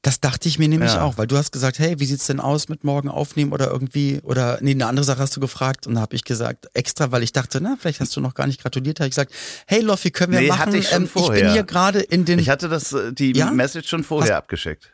Das 0.01 0.19
dachte 0.19 0.49
ich 0.49 0.59
mir 0.59 0.67
nämlich 0.67 0.91
Ja. 0.95 1.03
auch, 1.03 1.17
weil 1.17 1.27
du 1.27 1.37
hast 1.37 1.53
gesagt, 1.53 1.79
hey, 1.79 1.97
wie 1.99 2.05
sieht's 2.05 2.27
denn 2.27 2.41
aus 2.41 2.67
mit 2.67 2.83
morgen 2.83 3.07
aufnehmen 3.07 3.53
oder 3.53 3.67
irgendwie 3.71 4.19
oder 4.23 4.57
nee, 4.59 4.71
eine 4.71 4.85
andere 4.87 5.05
Sache 5.05 5.19
hast 5.19 5.33
du 5.33 5.39
gefragt 5.39 5.87
und 5.87 5.95
da 5.95 6.01
habe 6.01 6.13
ich 6.15 6.25
gesagt, 6.25 6.67
extra, 6.73 7.13
weil 7.13 7.23
ich 7.23 7.31
dachte, 7.31 7.61
na, 7.61 7.77
vielleicht 7.79 8.01
hast 8.01 8.13
du 8.17 8.19
noch 8.19 8.33
gar 8.33 8.47
nicht 8.47 8.61
gratuliert, 8.61 8.99
habe 8.99 9.07
ich 9.07 9.11
gesagt, 9.15 9.31
hey 9.65 9.79
Loffi, 9.79 10.11
können 10.11 10.33
wir 10.33 10.41
Nee, 10.41 10.47
machen? 10.47 10.59
hatte 10.59 10.77
ich 10.77 10.89
schon 10.89 10.97
ähm, 10.97 11.03
ich 11.05 11.11
vorher. 11.11 11.43
bin 11.43 11.51
hier 11.53 11.63
gerade 11.63 12.01
in 12.01 12.25
den 12.25 12.37
Ich 12.37 12.49
hatte 12.49 12.67
das 12.67 12.91
äh, 12.91 13.13
die 13.13 13.31
Ja? 13.31 13.49
Message 13.51 13.87
schon 13.87 14.03
vorher 14.03 14.35
abgeschickt. 14.35 14.91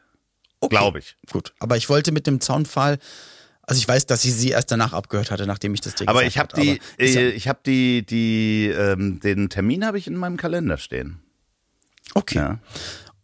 Okay. 0.60 0.76
Glaube 0.76 1.00
ich. 1.00 1.16
Gut, 1.32 1.54
aber 1.60 1.76
ich 1.78 1.90
wollte 1.90 2.12
mit 2.12 2.28
dem 2.28 2.40
Zaunpfahl, 2.40 3.00
also 3.68 3.80
ich 3.80 3.88
weiß, 3.88 4.06
dass 4.06 4.24
ich 4.24 4.34
sie 4.34 4.50
erst 4.50 4.72
danach 4.72 4.94
abgehört 4.94 5.30
hatte, 5.30 5.46
nachdem 5.46 5.74
ich 5.74 5.82
das 5.82 5.94
dir 5.96 6.08
Aber 6.08 6.24
ich 6.24 6.38
habe 6.38 6.56
die, 6.56 6.80
äh, 6.98 7.30
ich 7.32 7.50
habe 7.50 7.60
die, 7.66 8.06
die, 8.06 8.68
ähm, 8.68 9.20
den 9.20 9.50
Termin 9.50 9.86
habe 9.86 9.98
ich 9.98 10.08
in 10.08 10.16
meinem 10.16 10.38
Kalender 10.38 10.78
stehen. 10.78 11.20
okay. 12.16 12.38
Ja. 12.38 12.60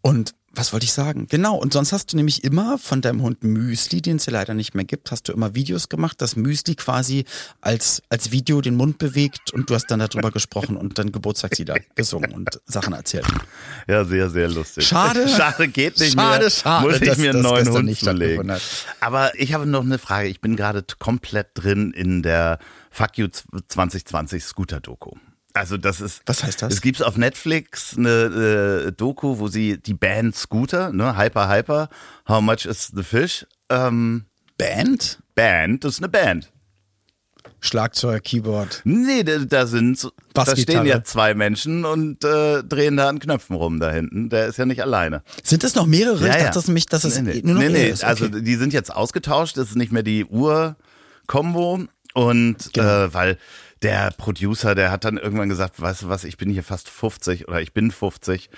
Und 0.02 0.36
was 0.56 0.72
wollte 0.72 0.86
ich 0.86 0.94
sagen? 0.94 1.28
Genau, 1.30 1.56
und 1.56 1.74
sonst 1.74 1.92
hast 1.92 2.14
du 2.14 2.18
nämlich 2.18 2.44
immer 2.44 2.78
von 2.78 3.02
deinem 3.02 3.24
Hund 3.24 3.44
Müsli, 3.44 4.02
den 4.02 4.18
es 4.18 4.28
ja 4.28 4.34
leider 4.34 4.54
nicht 4.54 4.76
mehr 4.76 4.86
gibt, 4.86 5.10
hast 5.10 5.28
du 5.28 5.34
immer 5.34 5.56
Videos 5.56 5.90
gemacht, 5.90 6.22
dass 6.22 6.36
Müsli 6.36 6.76
quasi 6.76 7.26
als, 7.62 8.04
als 8.10 8.32
Video 8.32 8.62
den 8.62 8.76
Mund 8.76 9.00
bewegt 9.00 9.52
und 9.52 9.70
du 9.70 9.74
hast 9.74 9.88
dann 9.88 10.00
darüber 10.00 10.30
gesprochen 10.32 10.78
und 10.78 11.00
dann 11.00 11.12
Geburtstagslieder 11.12 11.78
gesungen 11.96 12.32
und 12.32 12.62
Sachen 12.66 12.94
erzählt. 12.94 13.26
Ja, 13.88 14.06
sehr, 14.06 14.30
sehr 14.30 14.48
lustig. 14.48 14.88
Schade. 14.88 15.28
Schade 15.38 15.68
geht 15.70 16.00
nicht 16.00 16.14
Schade, 16.14 16.42
mehr. 16.42 16.50
schade, 16.52 16.88
Muss 16.88 17.02
ich 17.02 17.08
dass 17.08 17.18
mir 17.18 17.32
einen 17.32 17.42
neuen 17.42 17.70
Hund 17.70 17.86
nicht 17.86 18.04
zulegen. 18.06 18.52
Aber 19.00 19.32
ich 19.40 19.54
habe 19.54 19.66
noch 19.66 19.82
eine 19.82 19.98
Frage. 19.98 20.28
Ich 20.28 20.40
bin 20.40 20.56
gerade 20.56 20.86
komplett 21.00 21.48
drin 21.56 21.92
in 21.92 22.22
der 22.22 22.60
Fuck 22.92 23.18
You 23.18 23.28
2020 23.68 24.44
Scooter-Doku. 24.44 25.14
Also 25.54 25.78
das 25.78 26.02
ist. 26.02 26.22
Was 26.26 26.44
heißt 26.44 26.62
das? 26.64 26.74
Es 26.74 26.82
gibt 26.82 27.04
auf 27.04 27.16
Netflix 27.16 27.96
eine 27.98 28.86
äh, 28.88 28.92
Doku, 28.92 29.38
wo 29.40 29.48
sie 29.48 29.78
die 29.78 29.94
Band 29.94 30.36
Scooter, 30.36 30.92
ne, 30.92 31.16
Hyper 31.18 31.48
Hyper, 31.50 31.90
How 32.28 32.42
Much 32.42 32.66
is 32.66 32.92
the 32.96 33.04
Fish? 33.04 33.46
Ähm, 33.70 34.26
Band? 34.58 35.20
Band, 35.36 35.84
das 35.84 35.96
ist 35.96 36.00
eine 36.00 36.10
Band. 36.10 36.52
Schlagzeug, 37.60 38.24
Keyboard. 38.24 38.82
Nee, 38.84 39.24
da, 39.24 39.38
da 39.38 39.66
sind 39.68 40.10
da 40.34 40.56
stehen 40.56 40.86
ja 40.86 41.04
zwei 41.04 41.34
Menschen 41.34 41.86
und 41.86 42.24
äh, 42.26 42.62
drehen 42.64 42.98
da 42.98 43.08
an 43.08 43.20
Knöpfen 43.20 43.56
rum 43.56 43.80
da 43.80 43.90
hinten. 43.90 44.30
Der 44.30 44.48
ist 44.48 44.58
ja 44.58 44.66
nicht 44.66 44.82
alleine. 44.82 45.24
Sind 45.44 45.64
das 45.64 45.74
noch 45.76 45.86
mehrere? 45.86 46.28
ich 46.28 46.34
dachte 46.36 46.62
nämlich, 46.66 46.88
dass 46.88 47.06
es 47.06 47.22
nee, 47.22 47.36
nee. 47.36 47.42
nur 47.44 47.56
noch 47.56 47.62
nee, 47.62 47.70
nee. 47.70 47.90
ist. 47.90 48.04
Also 48.04 48.26
Okay. 48.26 48.42
die 48.42 48.56
sind 48.56 48.74
jetzt 48.74 48.94
ausgetauscht, 48.94 49.56
das 49.58 49.70
ist 49.70 49.76
nicht 49.78 49.92
mehr 49.94 50.04
die 50.04 50.26
Ur-Kombo 50.26 51.86
und 52.14 52.74
Genau. 52.74 53.06
äh, 53.06 53.14
weil 53.14 53.38
der 53.84 54.12
Producer, 54.18 54.74
der 54.76 54.92
hat 54.92 55.04
dann 55.06 55.18
irgendwann 55.18 55.50
gesagt, 55.50 55.80
weißt 55.82 56.04
du 56.04 56.10
was, 56.10 56.24
ich 56.24 56.38
bin 56.38 56.50
hier 56.50 56.64
fast 56.64 56.90
50 56.90 57.48
oder 57.48 57.62
ich 57.62 57.74
bin 57.74 57.92
50. 57.92 58.50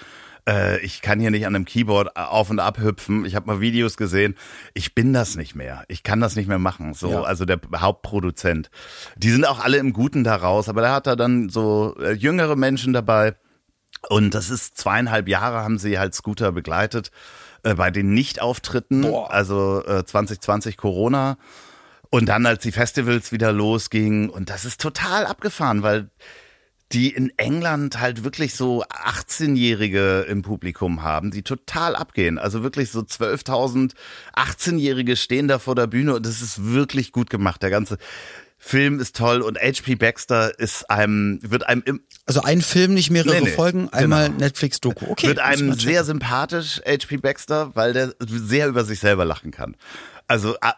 Äh, 0.48 0.80
ich 0.82 1.02
kann 1.02 1.20
hier 1.20 1.32
nicht 1.32 1.46
an 1.48 1.56
einem 1.56 1.66
Keyboard 1.66 2.16
auf 2.16 2.50
und 2.52 2.60
ab 2.60 2.78
hüpfen. 2.80 3.26
Ich 3.26 3.36
habe 3.36 3.48
mal 3.48 3.60
Videos 3.60 3.98
gesehen. 3.98 4.36
Ich 4.76 4.94
bin 4.94 5.12
das 5.14 5.36
nicht 5.36 5.56
mehr. 5.56 5.84
Ich 5.88 6.04
kann 6.04 6.22
das 6.22 6.36
nicht 6.36 6.48
mehr 6.48 6.60
machen. 6.60 6.94
So, 6.94 7.10
Ja. 7.12 7.22
also 7.24 7.46
der 7.46 7.60
Hauptproduzent. 7.76 8.70
Die 9.18 9.32
sind 9.32 9.46
auch 9.46 9.60
alle 9.64 9.78
im 9.78 9.92
Guten 9.94 10.24
da 10.24 10.36
raus, 10.36 10.70
aber 10.70 10.82
da 10.82 10.94
hat 10.94 11.08
er 11.08 11.16
dann 11.16 11.50
so 11.50 11.96
äh, 12.00 12.12
jüngere 12.14 12.56
Menschen 12.56 12.94
dabei. 12.94 13.36
Und 14.08 14.36
das 14.36 14.52
ist 14.52 14.78
zweieinhalb 14.78 15.28
Jahre 15.28 15.58
haben 15.64 15.80
sie 15.80 15.98
halt 15.98 16.14
Scooter 16.14 16.52
begleitet 16.52 17.10
äh, 17.64 17.74
bei 17.74 17.90
den 17.90 18.14
Nicht-Auftritten, 18.14 19.04
also 19.06 19.84
äh, 19.86 20.06
2020 20.06 20.78
Corona. 20.78 21.38
Und 22.16 22.28
dann, 22.28 22.46
als 22.46 22.64
die 22.64 22.72
Festivals 22.72 23.34
wieder 23.34 23.52
losgingen, 23.52 24.30
und 24.30 24.50
das 24.50 24.64
ist 24.64 24.80
total 24.80 25.26
abgefahren, 25.26 25.84
weil 25.84 26.10
die 26.94 27.10
in 27.10 27.30
England 27.36 28.00
halt 28.00 28.24
wirklich 28.24 28.54
so 28.54 28.86
18-Jährige 28.86 30.22
im 30.22 30.42
Publikum 30.42 31.04
haben, 31.04 31.32
die 31.32 31.42
total 31.42 31.94
abgehen. 31.94 32.38
Also 32.38 32.64
wirklich 32.64 32.90
so 32.92 33.02
12.000 33.02 33.96
18-Jährige 34.34 35.18
stehen 35.18 35.50
da 35.50 35.60
vor 35.60 35.76
der 35.76 35.88
Bühne 35.88 36.16
und 36.16 36.26
das 36.26 36.42
ist 36.42 36.64
wirklich 36.64 37.12
gut 37.12 37.30
gemacht. 37.30 37.62
Der 37.62 37.70
ganze 37.70 37.98
Film 38.58 39.02
ist 39.02 39.18
toll 39.18 39.42
und 39.42 39.60
H.P. 39.60 39.96
Baxter 39.96 40.58
ist 40.58 40.90
einem, 40.90 41.40
wird 41.44 41.68
einem 41.68 41.84
im, 41.86 42.02
Also 42.26 42.44
ein 42.44 42.62
Film, 42.62 42.94
nicht 42.94 43.12
mehrere 43.12 43.36
Nee, 43.36 43.42
nee, 43.42 43.52
Folgen, 43.52 43.90
einmal 43.90 44.28
genau. 44.28 44.40
Netflix-Doku. 44.40 45.06
Okay. 45.10 45.28
wird 45.28 45.40
einem 45.40 45.74
sehr 45.74 46.06
sympathisch, 46.06 46.82
H.P. 46.86 47.18
Baxter, 47.18 47.76
weil 47.76 47.92
der 47.92 48.16
sehr 48.26 48.68
über 48.68 48.86
sich 48.86 49.02
selber 49.02 49.26
lachen 49.26 49.52
kann. 49.52 49.76
Also, 50.28 50.56
ah, 50.62 50.74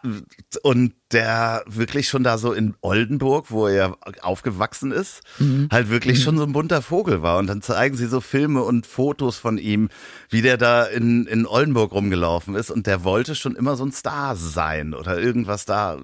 und 0.62 0.92
der 1.10 1.62
wirklich 1.66 2.08
schon 2.08 2.22
da 2.22 2.36
so 2.36 2.52
in 2.52 2.74
Oldenburg, 2.82 3.50
wo 3.50 3.66
er 3.66 3.96
aufgewachsen 4.20 4.92
ist, 4.92 5.22
Mhm. 5.38 5.68
halt 5.72 5.88
wirklich 5.88 6.22
schon 6.22 6.36
so 6.36 6.42
ein 6.44 6.52
bunter 6.52 6.82
Vogel 6.82 7.22
war. 7.22 7.38
Und 7.38 7.46
dann 7.46 7.62
zeigen 7.62 7.96
sie 7.96 8.08
so 8.08 8.20
Filme 8.20 8.62
und 8.62 8.86
Fotos 8.86 9.38
von 9.38 9.56
ihm, 9.56 9.88
wie 10.28 10.42
der 10.42 10.58
da 10.58 10.84
in, 10.84 11.26
in 11.26 11.46
Oldenburg 11.46 11.92
rumgelaufen 11.92 12.54
ist. 12.56 12.70
Und 12.70 12.86
der 12.86 13.04
wollte 13.04 13.34
schon 13.34 13.56
immer 13.56 13.76
so 13.76 13.84
ein 13.86 13.92
Star 13.92 14.36
sein 14.36 14.92
oder 14.92 15.18
irgendwas 15.18 15.64
da. 15.64 15.98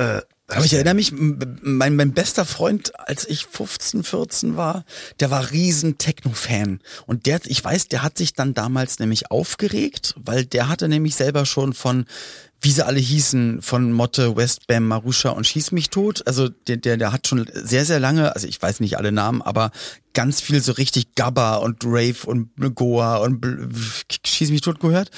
Äh, 0.00 0.22
Aber 0.56 0.64
ich 0.64 0.72
erinnere 0.72 0.94
mich, 0.94 1.12
mein, 1.12 1.94
mein 1.94 2.12
bester 2.12 2.44
Freund, 2.44 2.98
als 2.98 3.28
ich 3.28 3.46
15, 3.46 4.02
14 4.02 4.56
war, 4.56 4.84
der 5.20 5.30
war 5.30 5.52
riesen 5.52 5.98
Techno-Fan. 5.98 6.80
Und 7.06 7.26
der, 7.26 7.40
ich 7.44 7.62
weiß, 7.62 7.86
der 7.88 8.02
hat 8.02 8.18
sich 8.18 8.34
dann 8.34 8.54
damals 8.54 8.98
nämlich 8.98 9.30
aufgeregt, 9.30 10.14
weil 10.16 10.44
der 10.44 10.68
hatte 10.68 10.88
nämlich 10.88 11.14
selber 11.14 11.46
schon 11.46 11.72
von, 11.72 12.06
wie 12.60 12.72
sie 12.72 12.84
alle 12.84 12.98
hießen, 12.98 13.62
von 13.62 13.92
Motte, 13.92 14.36
Westbam, 14.36 14.88
Marusha 14.88 15.30
und 15.30 15.46
Schieß 15.46 15.70
mich 15.70 15.90
tot. 15.90 16.26
Also 16.26 16.48
der, 16.48 16.78
der, 16.78 16.96
der 16.96 17.12
hat 17.12 17.28
schon 17.28 17.48
sehr, 17.52 17.84
sehr 17.84 18.00
lange, 18.00 18.34
also 18.34 18.48
ich 18.48 18.60
weiß 18.60 18.80
nicht 18.80 18.98
alle 18.98 19.12
Namen, 19.12 19.42
aber 19.42 19.70
ganz 20.14 20.40
viel 20.40 20.60
so 20.60 20.72
richtig 20.72 21.14
Gabba 21.14 21.56
und 21.56 21.84
Rave 21.84 22.26
und 22.26 22.50
Goa 22.74 23.18
und 23.18 23.46
Schieß 24.26 24.50
mich 24.50 24.62
tot 24.62 24.80
gehört 24.80 25.10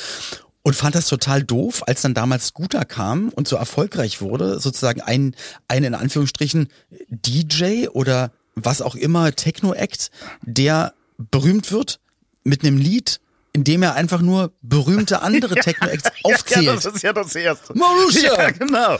und 0.62 0.76
fand 0.76 0.94
das 0.94 1.08
total 1.08 1.42
doof, 1.42 1.82
als 1.86 2.02
dann 2.02 2.14
damals 2.14 2.46
Scooter 2.48 2.84
kam 2.84 3.30
und 3.30 3.48
so 3.48 3.56
erfolgreich 3.56 4.20
wurde, 4.20 4.60
sozusagen 4.60 5.00
ein, 5.00 5.34
ein 5.68 5.84
in 5.84 5.94
Anführungsstrichen 5.94 6.68
DJ 7.08 7.88
oder 7.88 8.30
was 8.54 8.82
auch 8.82 8.94
immer, 8.94 9.34
Techno-Act, 9.34 10.10
der 10.42 10.94
berühmt 11.18 11.72
wird 11.72 12.00
mit 12.44 12.64
einem 12.64 12.78
Lied, 12.78 13.20
in 13.52 13.64
dem 13.64 13.82
er 13.82 13.94
einfach 13.94 14.20
nur 14.20 14.52
berühmte 14.62 15.22
andere 15.22 15.54
Techno-Acts 15.60 16.10
aufzählt. 16.24 16.66
Ja, 16.66 16.74
das 16.74 16.86
ist 16.86 17.02
ja 17.02 17.12
das 17.12 17.34
Erste. 17.34 17.76
Marusha! 17.76 18.20
Ja, 18.20 18.50
genau. 18.50 18.98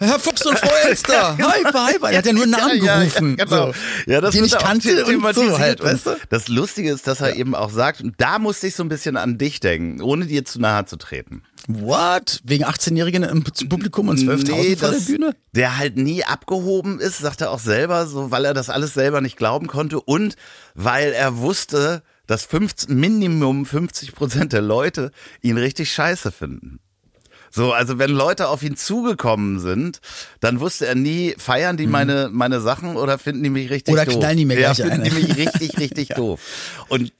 Herr 0.00 0.20
Fuchs 0.20 0.46
und 0.46 0.56
Frau 0.56 0.70
Elster, 0.86 1.36
hyper, 1.36 1.88
hyper. 1.88 2.10
Er 2.10 2.18
hat 2.18 2.26
ja 2.26 2.32
nur 2.32 2.46
Namen 2.46 2.82
ja, 2.84 3.00
gerufen. 3.00 3.36
Ja, 3.36 3.44
genau. 3.44 3.72
so, 3.72 4.10
ja, 4.10 4.20
das 4.20 4.34
den 4.34 4.44
ich 4.44 4.56
kannte 4.56 5.04
und 5.04 5.34
so 5.34 5.58
halt, 5.58 5.82
weißt 5.82 6.06
du? 6.06 6.16
Das 6.28 6.46
Lustige 6.46 6.92
ist, 6.92 7.08
dass 7.08 7.20
er 7.20 7.34
eben 7.34 7.56
auch 7.56 7.70
sagt, 7.70 8.02
und 8.02 8.14
da 8.18 8.38
musste 8.38 8.68
ich 8.68 8.76
so 8.76 8.84
ein 8.84 8.88
bisschen 8.88 9.16
an 9.16 9.38
dich 9.38 9.58
denken, 9.58 10.00
ohne 10.00 10.26
dir 10.26 10.44
zu 10.44 10.60
nahe 10.60 10.84
zu 10.84 10.96
treten. 10.96 11.42
What? 11.66 12.40
Wegen 12.44 12.64
18-Jährigen 12.64 13.24
im 13.24 13.42
Publikum 13.42 14.08
und 14.08 14.18
12.000 14.18 14.50
Nee, 14.50 14.76
vor 14.76 14.90
der 14.90 14.98
Bühne? 15.00 15.36
Der 15.52 15.76
halt 15.76 15.96
nie 15.96 16.24
abgehoben 16.24 17.00
ist, 17.00 17.18
sagt 17.18 17.40
er 17.40 17.50
auch 17.50 17.58
selber, 17.58 18.06
so 18.06 18.30
weil 18.30 18.44
er 18.44 18.54
das 18.54 18.70
alles 18.70 18.94
selber 18.94 19.20
nicht 19.20 19.36
glauben 19.36 19.66
konnte 19.66 20.00
und 20.00 20.36
weil 20.74 21.12
er 21.12 21.38
wusste, 21.38 22.02
dass 22.28 22.44
50, 22.44 22.90
Minimum 22.90 23.66
50 23.66 24.14
Prozent 24.14 24.52
der 24.52 24.62
Leute 24.62 25.10
ihn 25.42 25.58
richtig 25.58 25.92
scheiße 25.92 26.30
finden. 26.30 26.78
So, 27.50 27.72
also 27.72 27.98
wenn 27.98 28.10
Leute 28.10 28.48
auf 28.48 28.62
ihn 28.62 28.76
zugekommen 28.76 29.58
sind, 29.58 30.00
dann 30.40 30.60
wusste 30.60 30.86
er 30.86 30.94
nie, 30.94 31.34
feiern 31.38 31.78
die 31.78 31.86
meine, 31.86 32.28
meine 32.30 32.60
Sachen 32.60 32.96
oder 32.96 33.18
finden 33.18 33.42
die 33.42 33.48
mich 33.50 33.70
richtig 33.70 33.94
Mhm. 33.94 34.00
Oder 34.00 34.04
doof? 34.04 34.18
knallen 34.20 34.36
die 34.36 34.44
mir 34.44 34.60
ja, 34.60 34.72
gleich 34.74 34.86
finden 34.86 35.00
eine. 35.06 35.10
die 35.10 35.26
mich 35.26 35.36
richtig, 35.36 35.78
richtig 35.78 36.08
doof. 36.10 36.40
Und 36.88 37.10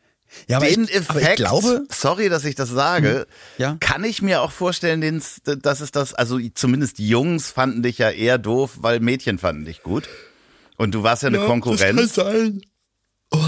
Ja, 0.47 0.59
aber 0.59 0.67
den 0.67 0.85
ich- 0.85 0.95
Effekt, 0.95 1.11
aber 1.11 1.21
ich 1.31 1.37
glaube- 1.37 1.87
sorry, 1.91 2.29
dass 2.29 2.45
ich 2.45 2.55
das 2.55 2.69
sage, 2.69 3.27
Ja. 3.57 3.79
kann 3.81 4.05
ich 4.05 4.21
mir 4.21 4.43
auch 4.43 4.53
vorstellen, 4.53 5.01
dass 5.63 5.81
es 5.81 5.91
das, 5.93 6.13
also 6.13 6.39
zumindest 6.55 6.99
Jungs 6.99 7.51
fanden 7.51 7.83
dich 7.83 7.97
ja 7.97 8.11
eher 8.11 8.37
doof, 8.37 8.73
weil 8.83 9.01
Mädchen 9.01 9.39
fanden 9.39 9.65
dich 9.65 9.83
gut. 9.83 10.11
Und 10.77 10.95
du 10.95 11.03
warst 11.03 11.23
ja 11.23 11.29
eine 11.29 11.39
Konkurrenz. 11.39 12.15
Das 12.15 12.27
kann 12.27 12.35
sein. 12.35 12.61
Oh, 13.31 13.39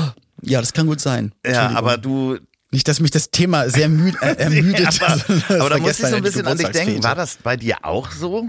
ja, 0.43 0.61
das 0.61 0.73
kann 0.73 0.87
gut 0.87 1.01
sein. 1.01 1.33
Ja, 1.47 1.71
aber 1.71 1.97
du, 1.99 2.39
Nicht, 2.73 2.87
dass 2.89 3.01
mich 3.01 3.11
das 3.11 3.31
Thema 3.31 3.69
sehr 3.69 3.89
müd, 3.89 4.15
äh, 4.23 4.35
ermüdet. 4.39 5.01
aber, 5.03 5.61
aber 5.61 5.71
da 5.71 5.79
muss 5.79 5.99
ich 6.01 6.07
so 6.07 6.17
ein 6.17 6.23
bisschen 6.23 6.47
an 6.47 6.57
dich 6.59 6.69
denken. 6.69 7.03
War 7.03 7.15
das 7.15 7.37
bei 7.43 7.57
dir 7.57 7.85
auch 7.85 8.11
so? 8.13 8.49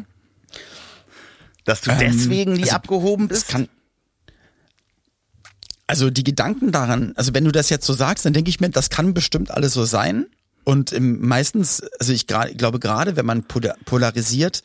Dass 1.66 1.82
du 1.82 1.92
Ähm, 1.92 1.98
deswegen 2.00 2.54
nie 2.54 2.64
also, 2.64 2.76
abgehoben 2.76 3.28
bist? 3.28 3.48
kann. 3.50 3.68
Also 5.88 6.10
die 6.10 6.24
Gedanken 6.24 6.72
daran, 6.72 7.14
also 7.18 7.34
wenn 7.34 7.44
du 7.44 7.52
das 7.52 7.70
jetzt 7.70 7.86
so 7.86 7.94
sagst, 7.94 8.26
dann 8.26 8.34
denke 8.34 8.50
ich 8.50 8.60
mir, 8.62 8.70
das 8.70 8.90
kann 8.90 9.14
bestimmt 9.14 9.52
alles 9.52 9.74
so 9.74 9.84
sein. 9.86 10.28
Und 10.64 10.92
im, 10.92 11.28
meistens, 11.28 11.82
also 12.00 12.14
ich 12.14 12.24
gra- 12.24 12.54
glaube 12.56 12.80
gerade, 12.80 13.16
wenn 13.18 13.26
man 13.26 13.44
polar- 13.44 13.76
polarisiert, 13.84 14.64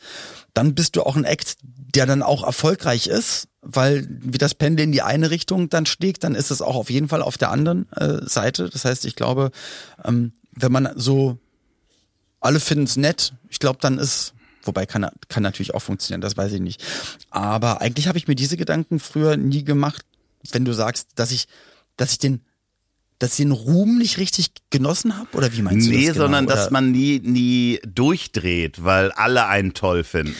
dann 0.53 0.73
bist 0.75 0.95
du 0.95 1.03
auch 1.03 1.15
ein 1.15 1.25
Act, 1.25 1.57
der 1.63 2.05
dann 2.05 2.21
auch 2.23 2.43
erfolgreich 2.45 3.07
ist, 3.07 3.47
weil 3.69 4.07
wie 4.09 4.37
das 4.37 4.55
Pendel 4.55 4.85
in 4.85 4.91
die 4.91 5.01
eine 5.01 5.29
Richtung 5.29 5.69
dann 5.69 5.85
schlägt, 5.85 6.23
dann 6.23 6.35
ist 6.35 6.51
es 6.51 6.61
auch 6.61 6.75
auf 6.75 6.89
jeden 6.89 7.09
Fall 7.09 7.21
auf 7.21 7.37
der 7.37 7.51
anderen 7.51 7.91
äh, 7.93 8.19
Seite. 8.25 8.69
Das 8.69 8.85
heißt, 8.85 9.05
ich 9.05 9.15
glaube, 9.15 9.51
ähm, 10.05 10.31
wenn 10.53 10.71
man 10.71 10.89
so 10.95 11.37
alle 12.39 12.59
finden 12.59 12.85
es 12.85 12.97
nett. 12.97 13.33
Ich 13.49 13.59
glaube, 13.59 13.79
dann 13.81 13.97
ist, 13.97 14.33
wobei 14.63 14.85
kann, 14.85 15.07
kann 15.27 15.43
natürlich 15.43 15.73
auch 15.73 15.81
funktionieren, 15.81 16.21
das 16.21 16.37
weiß 16.37 16.53
ich 16.53 16.61
nicht. 16.61 16.83
Aber 17.31 17.81
eigentlich 17.81 18.07
habe 18.07 18.17
ich 18.17 18.27
mir 18.27 18.35
diese 18.35 18.57
Gedanken 18.57 18.99
früher 18.99 19.37
nie 19.37 19.63
gemacht, 19.63 20.05
wenn 20.51 20.63
du 20.63 20.73
sagst, 20.73 21.09
dass 21.15 21.31
ich, 21.31 21.47
dass 21.97 22.11
ich 22.11 22.19
den, 22.19 22.41
dass 23.19 23.31
ich 23.31 23.37
den 23.37 23.51
Ruhm 23.51 23.97
nicht 23.97 24.17
richtig 24.19 24.51
genossen 24.69 25.17
habe 25.17 25.35
oder 25.35 25.51
wie 25.51 25.63
meinst 25.63 25.87
du 25.87 25.91
Nee, 25.91 26.05
das 26.05 26.13
genau? 26.13 26.25
sondern 26.25 26.45
oder, 26.45 26.55
dass 26.55 26.69
man 26.69 26.91
nie, 26.91 27.19
nie 27.23 27.79
durchdreht, 27.87 28.83
weil 28.83 29.11
alle 29.13 29.47
einen 29.47 29.73
toll 29.73 30.03
finden. 30.03 30.35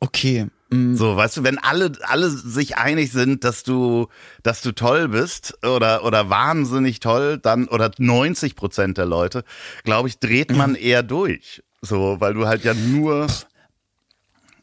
okay, 0.00 0.46
So, 0.94 1.16
weißt 1.16 1.36
du, 1.36 1.44
wenn 1.44 1.58
alle, 1.58 1.92
alle 2.02 2.30
sich 2.30 2.78
einig 2.78 3.12
sind, 3.12 3.44
dass 3.44 3.62
du, 3.62 4.08
dass 4.42 4.62
du 4.62 4.72
toll 4.72 5.08
bist 5.08 5.58
oder, 5.66 6.04
oder 6.04 6.30
wahnsinnig 6.30 7.00
toll, 7.00 7.38
dann, 7.38 7.68
oder 7.68 7.90
90 7.98 8.56
Prozent 8.56 8.96
der 8.96 9.04
Leute, 9.04 9.44
glaube 9.84 10.08
ich, 10.08 10.18
dreht 10.18 10.50
man 10.56 10.74
eher 10.74 11.02
durch. 11.02 11.62
So, 11.82 12.20
weil 12.20 12.32
du 12.34 12.46
halt 12.46 12.64
ja 12.64 12.72
nur, 12.74 13.26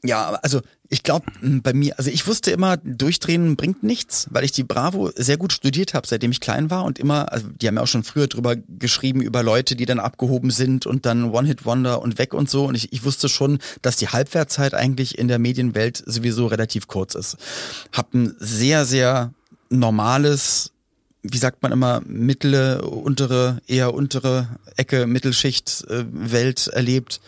Ja, 0.04 0.40
also 0.42 0.62
ich 0.92 1.04
glaube 1.04 1.32
bei 1.42 1.74
mir, 1.74 1.98
also 2.00 2.10
ich 2.10 2.26
wusste 2.26 2.50
immer, 2.50 2.78
durchdrehen 2.78 3.56
bringt 3.56 3.84
nichts, 3.84 4.28
weil 4.32 4.44
ich 4.44 4.52
die 4.52 4.64
Bravo 4.64 5.12
sehr 5.16 5.38
gut 5.38 5.54
studiert 5.54 5.94
habe, 5.94 6.08
seitdem 6.08 6.32
ich 6.32 6.40
klein 6.40 6.72
war 6.72 6.84
und 6.84 6.98
immer, 6.98 7.32
also 7.32 7.48
die 7.48 7.68
haben 7.68 7.76
ja 7.76 7.84
auch 7.84 7.88
schon 7.88 8.04
früher 8.04 8.26
drüber 8.26 8.56
geschrieben 8.56 9.22
über 9.22 9.44
Leute, 9.44 9.76
die 9.76 9.86
dann 9.86 10.00
abgehoben 10.00 10.50
sind 10.50 10.88
und 10.88 11.06
dann 11.06 11.32
One-Hit-Wonder 11.32 12.02
und 12.02 12.18
weg 12.18 12.34
und 12.34 12.50
so 12.50 12.66
und 12.66 12.74
ich, 12.76 12.92
ich 12.92 13.06
wusste 13.06 13.30
schon, 13.30 13.60
dass 13.84 13.98
die 13.98 14.08
Halbwertzeit 14.08 14.74
eigentlich 14.74 15.18
in 15.20 15.28
der 15.28 15.38
Medienwelt 15.38 16.04
sowieso 16.06 16.48
relativ 16.48 16.88
kurz 16.88 17.14
ist. 17.14 17.38
Hab 17.94 18.14
ein 18.16 18.36
sehr, 18.40 18.86
sehr 18.86 19.34
normales 19.70 20.72
wie 21.22 21.38
sagt 21.38 21.62
man 21.62 21.74
immer, 21.74 22.02
mittlere, 22.06 22.88
untere, 22.88 23.62
eher 23.68 23.94
untere 23.94 24.48
Ecke, 24.78 25.06
Mittelschicht, 25.06 25.86
äh, 25.90 26.06
Welt 26.10 26.68
erlebt. 26.68 27.20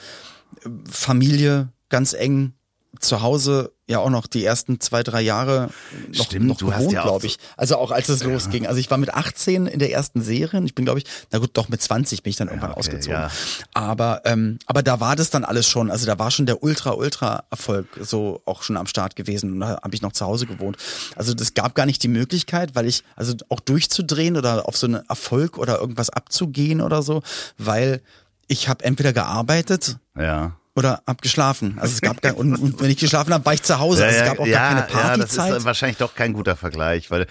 Familie 0.89 1.67
ganz 1.89 2.13
eng, 2.13 2.53
zu 3.01 3.21
Hause 3.21 3.71
ja 3.87 3.99
auch 3.99 4.09
noch 4.09 4.25
die 4.25 4.43
ersten 4.43 4.79
zwei, 4.79 5.03
drei 5.03 5.21
Jahre 5.21 5.69
noch, 6.13 6.25
Stimmt, 6.25 6.47
noch 6.47 6.57
gewohnt, 6.57 6.91
ja 6.91 7.03
glaube 7.03 7.27
ich. 7.27 7.37
Also 7.57 7.77
auch 7.77 7.91
als 7.91 8.09
es 8.09 8.23
losging. 8.23 8.65
Also 8.65 8.79
ich 8.79 8.89
war 8.89 8.97
mit 8.97 9.13
18 9.13 9.67
in 9.67 9.79
der 9.79 9.91
ersten 9.91 10.21
Serie 10.21 10.59
und 10.59 10.65
ich 10.65 10.73
bin, 10.73 10.85
glaube 10.85 10.99
ich, 10.99 11.05
na 11.31 11.39
gut, 11.39 11.51
doch 11.53 11.69
mit 11.69 11.81
20 11.81 12.23
bin 12.23 12.29
ich 12.29 12.37
dann 12.37 12.47
irgendwann 12.47 12.71
okay, 12.71 12.79
ausgezogen. 12.79 13.19
ja. 13.19 13.29
Aber, 13.73 14.21
ähm, 14.25 14.59
aber 14.65 14.81
da 14.81 14.99
war 14.99 15.15
das 15.15 15.29
dann 15.29 15.43
alles 15.43 15.67
schon. 15.67 15.91
Also 15.91 16.05
da 16.05 16.17
war 16.17 16.31
schon 16.31 16.45
der 16.45 16.63
ultra, 16.63 16.91
ultra 16.91 17.43
Erfolg 17.51 17.87
so 17.99 18.41
auch 18.45 18.63
schon 18.63 18.77
am 18.77 18.87
Start 18.87 19.15
gewesen. 19.15 19.53
Und 19.53 19.59
da 19.59 19.79
habe 19.83 19.93
ich 19.93 20.01
noch 20.01 20.13
zu 20.13 20.25
Hause 20.25 20.45
gewohnt. 20.45 20.77
Also 21.15 21.33
das 21.33 21.53
gab 21.53 21.75
gar 21.75 21.85
nicht 21.85 22.01
die 22.01 22.07
Möglichkeit, 22.07 22.75
weil 22.75 22.87
ich, 22.87 23.03
also 23.15 23.33
auch 23.49 23.59
durchzudrehen 23.59 24.37
oder 24.37 24.67
auf 24.67 24.77
so 24.77 24.87
einen 24.87 25.05
Erfolg 25.07 25.57
oder 25.57 25.79
irgendwas 25.79 26.09
abzugehen 26.09 26.81
oder 26.81 27.01
so, 27.01 27.21
weil 27.57 28.01
ich 28.47 28.67
habe 28.67 28.83
entweder 28.83 29.13
gearbeitet 29.13 29.97
ja. 30.17 30.55
Oder 30.75 31.01
hab 31.05 31.21
geschlafen. 31.21 31.77
Also 31.79 31.93
es 31.93 32.01
gab 32.01 32.21
gar, 32.21 32.37
und, 32.37 32.55
und 32.55 32.79
wenn 32.81 32.89
ich 32.91 32.97
geschlafen 32.97 33.33
habe, 33.33 33.45
war 33.45 33.53
ich 33.53 33.63
zu 33.63 33.79
Hause. 33.79 34.05
Also 34.05 34.17
es 34.19 34.25
gab 34.25 34.39
auch 34.39 34.47
gar 34.47 34.69
keine 34.69 34.79
ja, 34.81 34.85
das 35.17 35.17
Partyzeit. 35.35 35.57
ist 35.57 35.65
wahrscheinlich 35.65 35.97
doch 35.97 36.15
kein 36.15 36.33
guter 36.33 36.55
Vergleich, 36.55 37.11
weil 37.11 37.27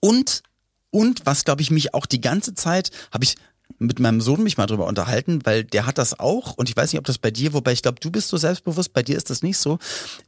Und, 0.00 0.42
und 0.90 1.24
was 1.26 1.44
glaube 1.44 1.62
ich 1.62 1.70
mich 1.70 1.94
auch 1.94 2.06
die 2.06 2.20
ganze 2.20 2.54
Zeit, 2.54 2.90
habe 3.12 3.24
ich 3.24 3.36
mit 3.78 3.98
meinem 4.00 4.20
Sohn 4.20 4.42
mich 4.42 4.58
mal 4.58 4.66
drüber 4.66 4.86
unterhalten, 4.86 5.40
weil 5.44 5.64
der 5.64 5.86
hat 5.86 5.96
das 5.96 6.18
auch 6.18 6.54
und 6.54 6.68
ich 6.68 6.76
weiß 6.76 6.92
nicht, 6.92 6.98
ob 6.98 7.06
das 7.06 7.18
bei 7.18 7.30
dir, 7.30 7.52
wobei 7.52 7.72
ich 7.72 7.82
glaube, 7.82 8.00
du 8.00 8.10
bist 8.10 8.28
so 8.28 8.36
selbstbewusst, 8.36 8.92
bei 8.92 9.02
dir 9.02 9.16
ist 9.16 9.30
das 9.30 9.42
nicht 9.42 9.58
so, 9.58 9.78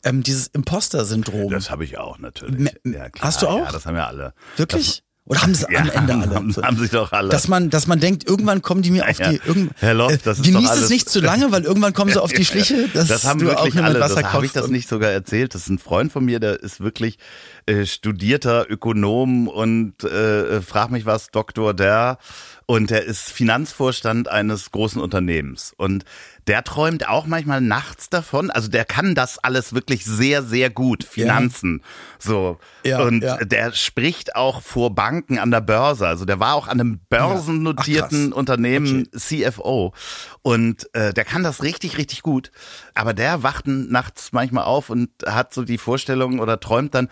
ähm, 0.04 0.22
dieses 0.22 0.46
Imposter-Syndrom. 0.46 1.50
das 1.50 1.68
habe 1.70 1.84
ich 1.84 1.98
auch 1.98 2.18
natürlich. 2.18 2.56
Me- 2.58 2.72
Ja, 2.84 3.10
klar, 3.10 3.26
hast 3.26 3.42
du 3.42 3.48
auch? 3.48 3.58
Ja, 3.66 3.72
das 3.72 3.84
haben 3.84 3.96
wir 3.96 4.06
alle. 4.06 4.32
Wirklich? 4.56 5.02
Oder 5.24 5.42
haben 5.42 5.54
sie 5.54 5.66
Ja, 5.70 5.80
am 5.82 5.90
Ende 5.90 6.14
alle? 6.14 6.34
haben, 6.34 6.56
haben 6.56 6.78
sie 6.78 6.88
doch 6.88 7.12
alle. 7.12 7.28
Dass 7.28 7.46
man, 7.46 7.70
dass 7.70 7.86
man 7.86 8.00
denkt, 8.00 8.28
irgendwann 8.28 8.60
kommen 8.60 8.82
die 8.82 8.90
mir 8.90 9.08
auf 9.08 9.18
Ja, 9.20 9.30
die, 9.30 9.40
irgend, 9.44 9.72
Herr 9.78 9.94
Loff, 9.94 10.10
äh, 10.12 10.18
das 10.22 10.40
ist 10.40 10.44
genieß 10.44 10.70
es 10.72 10.90
nicht 10.90 11.08
zu 11.08 11.20
lange, 11.20 11.52
weil 11.52 11.62
irgendwann 11.62 11.92
kommen 11.92 12.10
sie 12.10 12.20
auf 12.20 12.32
die 12.32 12.44
Schliche, 12.44 12.88
dass 12.94 13.06
das 13.06 13.24
haben 13.24 13.38
du 13.38 13.50
auch 13.50 13.58
wirklich 13.64 13.74
mit 13.76 13.84
alle. 13.84 14.00
Das 14.00 14.16
habe 14.16 14.44
ich 14.46 14.52
das 14.52 14.68
nicht 14.68 14.88
sogar 14.88 15.10
erzählt. 15.10 15.54
Das 15.54 15.62
ist 15.62 15.68
ein 15.68 15.78
Freund 15.78 16.10
von 16.10 16.24
mir, 16.24 16.40
der 16.40 16.60
ist 16.60 16.80
wirklich 16.80 17.18
äh, 17.66 17.86
studierter 17.86 18.68
Ökonom 18.68 19.46
und 19.46 20.02
äh, 20.02 20.60
frag 20.60 20.90
mich 20.90 21.06
was, 21.06 21.30
Doktor 21.30 21.72
der. 21.72 22.18
Und 22.66 22.90
der 22.90 23.04
ist 23.04 23.30
Finanzvorstand 23.30 24.28
eines 24.28 24.70
großen 24.70 25.00
Unternehmens. 25.00 25.72
Und 25.76 26.04
der 26.46 26.64
träumt 26.64 27.08
auch 27.08 27.26
manchmal 27.26 27.60
nachts 27.60 28.08
davon. 28.08 28.50
Also 28.50 28.68
der 28.68 28.84
kann 28.84 29.14
das 29.14 29.38
alles 29.38 29.74
wirklich 29.74 30.04
sehr, 30.04 30.42
sehr 30.42 30.70
gut. 30.70 31.04
Finanzen. 31.04 31.82
So. 32.18 32.58
Ja, 32.84 33.00
und 33.02 33.22
ja. 33.22 33.36
der 33.38 33.72
spricht 33.72 34.34
auch 34.34 34.60
vor 34.60 34.94
Banken 34.94 35.38
an 35.38 35.50
der 35.50 35.60
Börse. 35.60 36.06
Also 36.06 36.24
der 36.24 36.40
war 36.40 36.54
auch 36.54 36.66
an 36.66 36.80
einem 36.80 37.00
börsennotierten 37.08 38.30
krass. 38.30 38.38
Unternehmen 38.38 39.08
CFO. 39.16 39.94
Und 40.42 40.92
äh, 40.94 41.12
der 41.12 41.24
kann 41.24 41.44
das 41.44 41.62
richtig, 41.62 41.96
richtig 41.96 42.22
gut. 42.22 42.50
Aber 42.94 43.14
der 43.14 43.42
wacht 43.42 43.66
nachts 43.68 44.32
manchmal 44.32 44.64
auf 44.64 44.90
und 44.90 45.10
hat 45.24 45.54
so 45.54 45.62
die 45.62 45.78
Vorstellung 45.78 46.40
oder 46.40 46.58
träumt 46.58 46.94
dann, 46.94 47.08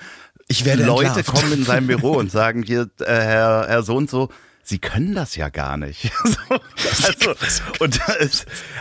Ich 0.49 0.65
werde 0.65 0.85
Leute 0.85 1.07
entlarvt. 1.07 1.27
kommen 1.29 1.53
in 1.53 1.65
sein 1.65 1.87
Büro 1.87 2.13
und 2.13 2.33
sagen, 2.33 2.65
hier, 2.65 2.91
äh, 2.99 3.05
Herr, 3.07 3.67
Herr 3.69 3.83
so 3.85 3.97
und 3.97 4.11
so, 4.11 4.29
Sie 4.63 4.79
können 4.79 5.15
das 5.15 5.37
ja 5.37 5.49
gar 5.49 5.77
nicht. 5.77 6.13
so, 6.25 6.55
also, 7.41 7.63
und 7.81 8.01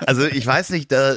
also 0.06 0.26
ich 0.26 0.46
weiß 0.46 0.70
nicht, 0.72 0.92
da, 0.92 1.16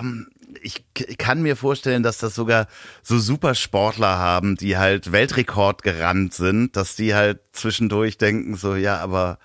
ähm, 0.00 0.28
ich 0.62 0.84
kann 1.18 1.42
mir 1.42 1.56
vorstellen, 1.56 2.02
dass 2.02 2.18
das 2.18 2.34
sogar 2.34 2.68
so 3.02 3.18
Supersportler 3.18 4.18
haben, 4.18 4.56
die 4.56 4.78
halt 4.78 5.12
Weltrekord 5.12 5.82
gerannt 5.82 6.34
sind, 6.34 6.76
dass 6.76 6.96
die 6.96 7.14
halt 7.14 7.40
zwischendurch 7.52 8.18
denken 8.18 8.56
so, 8.56 8.74
ja, 8.74 8.98
aber 8.98 9.38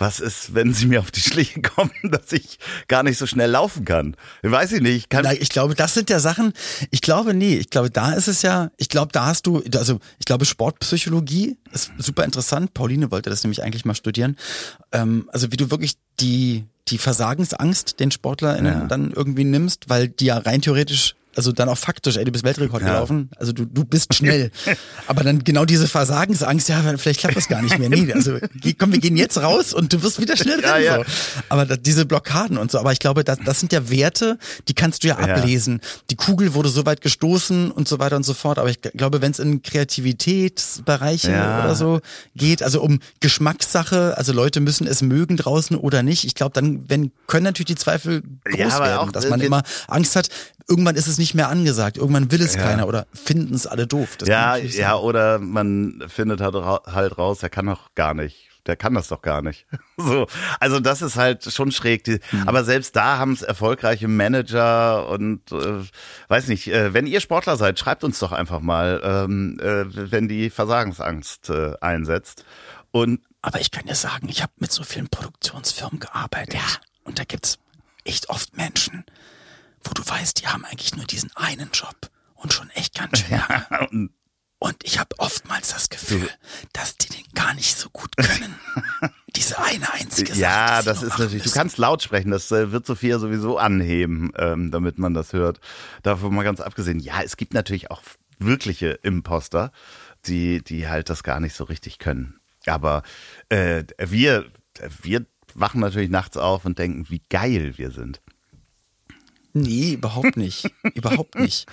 was 0.00 0.18
ist, 0.18 0.54
wenn 0.54 0.72
sie 0.72 0.86
mir 0.86 1.00
auf 1.00 1.10
die 1.10 1.20
Schliche 1.20 1.60
kommen, 1.62 1.92
dass 2.04 2.32
ich 2.32 2.58
gar 2.88 3.02
nicht 3.02 3.18
so 3.18 3.26
schnell 3.26 3.50
laufen 3.50 3.84
kann? 3.84 4.16
Weiß 4.42 4.72
ich 4.72 4.80
nicht. 4.80 5.10
Kann, 5.10 5.24
Na, 5.24 5.32
ich 5.32 5.50
glaube, 5.50 5.74
das 5.74 5.94
sind 5.94 6.10
ja 6.10 6.18
Sachen, 6.20 6.52
ich 6.90 7.02
glaube, 7.02 7.34
nee, 7.34 7.56
ich 7.56 7.70
glaube, 7.70 7.90
da 7.90 8.12
ist 8.12 8.26
es 8.28 8.42
ja, 8.42 8.70
ich 8.78 8.88
glaube, 8.88 9.12
da 9.12 9.26
hast 9.26 9.46
du, 9.46 9.62
also 9.76 10.00
ich 10.18 10.24
glaube, 10.26 10.44
Sportpsychologie 10.46 11.58
ist 11.72 11.92
super 11.98 12.24
interessant. 12.24 12.74
Pauline 12.74 13.10
wollte 13.10 13.30
das 13.30 13.44
nämlich 13.44 13.62
eigentlich 13.62 13.84
mal 13.84 13.94
studieren. 13.94 14.36
Ähm, 14.92 15.28
also 15.32 15.52
wie 15.52 15.56
du 15.56 15.70
wirklich 15.70 15.94
die, 16.18 16.64
die 16.88 16.98
Versagensangst 16.98 18.00
den 18.00 18.10
SportlerInnen 18.10 18.72
Ja. 18.80 18.86
dann 18.86 19.10
irgendwie 19.10 19.44
nimmst, 19.44 19.88
weil 19.88 20.08
die 20.08 20.26
ja 20.26 20.38
rein 20.38 20.62
theoretisch 20.62 21.14
Also 21.36 21.52
dann 21.52 21.68
auch 21.68 21.78
faktisch, 21.78 22.16
ey, 22.16 22.24
du 22.24 22.32
bist 22.32 22.44
Weltrekord 22.44 22.82
ja. 22.82 22.88
gelaufen. 22.88 23.30
Also 23.36 23.52
du, 23.52 23.64
du 23.64 23.84
bist 23.84 24.14
schnell. 24.14 24.50
Aber 25.06 25.22
dann 25.22 25.44
genau 25.44 25.64
diese 25.64 25.86
Versagensangst, 25.86 26.68
ja, 26.68 26.82
vielleicht 26.96 27.20
klappt 27.20 27.36
das 27.36 27.48
gar 27.48 27.62
nicht 27.62 27.78
mehr. 27.78 27.88
Nee, 27.88 28.12
also 28.12 28.38
komm, 28.78 28.92
wir 28.92 28.98
gehen 28.98 29.16
jetzt 29.16 29.38
raus 29.38 29.72
und 29.72 29.92
du 29.92 30.02
wirst 30.02 30.20
wieder 30.20 30.36
schnell. 30.36 30.60
Ja, 30.60 30.78
ja. 30.78 30.96
So. 30.98 31.04
Aber 31.48 31.66
da, 31.66 31.76
diese 31.76 32.04
Blockaden 32.04 32.58
und 32.58 32.70
so. 32.70 32.78
Aber 32.78 32.92
ich 32.92 32.98
glaube, 32.98 33.22
das, 33.22 33.38
das 33.44 33.60
sind 33.60 33.72
ja 33.72 33.88
Werte, 33.90 34.38
die 34.68 34.74
kannst 34.74 35.04
du 35.04 35.08
ja 35.08 35.18
ablesen. 35.18 35.80
Die 36.10 36.16
Kugel 36.16 36.54
wurde 36.54 36.68
so 36.68 36.84
weit 36.84 37.00
gestoßen 37.00 37.70
und 37.70 37.86
so 37.86 37.98
weiter 37.98 38.16
und 38.16 38.24
so 38.24 38.34
fort. 38.34 38.58
Aber 38.58 38.68
ich 38.68 38.80
glaube, 38.80 39.22
wenn 39.22 39.30
es 39.30 39.38
in 39.38 39.62
Kreativitätsbereiche 39.62 41.30
oder 41.30 41.74
so 41.76 42.00
geht, 42.34 42.62
also 42.62 42.82
um 42.82 42.98
Geschmackssache, 43.20 44.16
also 44.16 44.32
Leute 44.32 44.60
müssen 44.60 44.86
es 44.86 45.00
mögen 45.02 45.36
draußen 45.36 45.76
oder 45.76 46.02
nicht. 46.02 46.24
Ich 46.24 46.34
glaube, 46.34 46.52
dann 46.54 46.88
wenn, 46.88 47.12
können 47.26 47.44
natürlich 47.44 47.66
die 47.66 47.74
Zweifel 47.76 48.22
groß 48.44 48.80
werden, 48.80 48.98
auch, 48.98 49.12
dass 49.12 49.28
man 49.28 49.40
immer 49.40 49.62
Angst 49.86 50.16
hat, 50.16 50.28
irgendwann 50.68 50.96
ist 50.96 51.08
es 51.08 51.18
nicht 51.20 51.34
mehr 51.34 51.48
angesagt, 51.48 51.96
irgendwann 51.96 52.32
will 52.32 52.42
es 52.42 52.56
ja. 52.56 52.62
keiner 52.62 52.88
oder 52.88 53.06
finden 53.12 53.54
es 53.54 53.66
alle 53.66 53.86
doof. 53.86 54.16
Das 54.18 54.28
ja, 54.28 54.56
ja, 54.56 54.96
oder 54.96 55.38
man 55.38 56.02
findet 56.08 56.40
halt, 56.40 56.54
halt 56.54 57.18
raus, 57.18 57.42
er 57.42 57.50
kann 57.50 57.66
doch 57.66 57.94
gar 57.94 58.14
nicht 58.14 58.50
der 58.66 58.76
kann 58.76 58.94
das 58.94 59.08
doch 59.08 59.22
gar 59.22 59.42
nicht. 59.42 59.66
So, 60.02 60.26
also 60.60 60.80
das 60.80 61.02
ist 61.02 61.16
halt 61.16 61.44
schon 61.52 61.72
schräg. 61.72 62.06
Mhm. 62.06 62.48
Aber 62.48 62.64
selbst 62.64 62.96
da 62.96 63.18
haben 63.18 63.34
es 63.34 63.42
erfolgreiche 63.42 64.08
Manager 64.08 65.10
und 65.10 65.52
äh, 65.52 65.84
weiß 66.28 66.48
nicht. 66.48 66.68
Äh, 66.68 66.94
wenn 66.94 67.06
ihr 67.06 67.20
Sportler 67.20 67.58
seid, 67.58 67.78
schreibt 67.78 68.02
uns 68.02 68.18
doch 68.18 68.32
einfach 68.32 68.60
mal, 68.60 69.02
ähm, 69.04 69.60
äh, 69.60 69.84
wenn 70.10 70.26
die 70.26 70.48
Versagensangst 70.48 71.50
äh, 71.50 71.74
einsetzt. 71.82 72.46
Und 72.92 73.20
aber 73.42 73.60
ich 73.60 73.70
kann 73.70 73.84
dir 73.84 73.94
sagen, 73.94 74.30
ich 74.30 74.40
habe 74.40 74.52
mit 74.56 74.72
so 74.72 74.84
vielen 74.84 75.08
Produktionsfirmen 75.08 76.00
gearbeitet 76.00 76.54
ja. 76.54 76.60
und 77.04 77.18
da 77.18 77.24
gibt's 77.24 77.58
echt 78.04 78.30
oft 78.30 78.56
Menschen, 78.56 79.04
wo 79.84 79.92
du 79.92 80.06
weißt, 80.06 80.40
die 80.40 80.46
haben 80.48 80.64
eigentlich 80.64 80.96
nur 80.96 81.06
diesen 81.06 81.30
einen 81.36 81.70
Job 81.72 82.10
und 82.34 82.52
schon 82.52 82.70
echt 82.70 82.94
ganz 82.98 83.18
schön 83.18 83.38
lange. 83.38 84.08
und 84.58 84.76
ich 84.82 84.98
habe 84.98 85.18
oftmals 85.18 85.68
das 85.68 85.88
Gefühl, 85.88 86.28
dass 86.72 86.96
die 86.96 87.08
den 87.08 87.24
gar 87.34 87.54
nicht 87.54 87.76
so 87.76 87.88
gut 87.90 88.16
können. 88.16 88.54
Diese 89.36 89.58
eine 89.58 89.92
einzige 89.92 90.32
Sache. 90.32 90.40
Ja, 90.40 90.82
das 90.82 91.02
ist 91.02 91.10
natürlich, 91.10 91.34
müssen. 91.34 91.48
du 91.48 91.54
kannst 91.54 91.78
laut 91.78 92.02
sprechen, 92.02 92.30
das 92.30 92.50
äh, 92.50 92.72
wird 92.72 92.84
Sophia 92.84 93.18
sowieso 93.18 93.58
anheben, 93.58 94.32
ähm, 94.36 94.70
damit 94.70 94.98
man 94.98 95.14
das 95.14 95.32
hört. 95.32 95.60
Davon 96.02 96.34
mal 96.34 96.42
ganz 96.42 96.60
abgesehen. 96.60 96.98
Ja, 96.98 97.22
es 97.22 97.36
gibt 97.36 97.54
natürlich 97.54 97.90
auch 97.90 98.02
wirkliche 98.38 98.90
Imposter, 99.02 99.70
die, 100.26 100.62
die 100.62 100.88
halt 100.88 101.10
das 101.10 101.22
gar 101.22 101.40
nicht 101.40 101.54
so 101.54 101.64
richtig 101.64 101.98
können. 101.98 102.40
Aber 102.66 103.02
äh, 103.48 103.84
wir, 103.98 104.46
wir 105.02 105.26
wachen 105.54 105.80
natürlich 105.80 106.10
nachts 106.10 106.36
auf 106.36 106.64
und 106.64 106.78
denken, 106.78 107.06
wie 107.08 107.22
geil 107.28 107.74
wir 107.76 107.90
sind. 107.90 108.20
Nee, 109.52 109.92
überhaupt 109.92 110.36
nicht. 110.36 110.70
überhaupt 110.94 111.34
nicht. 111.36 111.66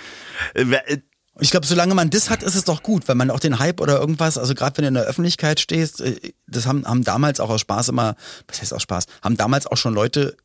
Äh, 0.54 0.64
äh, 0.64 0.98
ich 1.40 1.52
glaube, 1.52 1.68
solange 1.68 1.94
man 1.94 2.10
das 2.10 2.30
hat, 2.30 2.42
ist 2.42 2.56
es 2.56 2.64
doch 2.64 2.82
gut, 2.82 3.08
wenn 3.08 3.18
man 3.18 3.30
auch 3.30 3.40
den 3.40 3.60
Hype 3.60 3.80
oder 3.80 4.00
irgendwas, 4.00 4.38
also 4.38 4.56
gerade 4.56 4.78
wenn 4.78 4.84
du 4.84 4.88
in 4.88 4.94
der 4.96 5.04
Öffentlichkeit 5.04 5.60
stehst, 5.60 6.02
äh, 6.02 6.34
das 6.48 6.66
haben, 6.66 6.86
haben 6.86 7.04
damals 7.04 7.40
auch 7.40 7.50
aus 7.50 7.62
Spaß 7.62 7.90
immer, 7.90 8.16
was 8.48 8.62
heißt 8.62 8.74
aus 8.74 8.82
Spaß, 8.82 9.06
haben 9.22 9.38
damals 9.38 9.68
auch 9.68 9.78
schon 9.78 9.94
Leute 9.94 10.36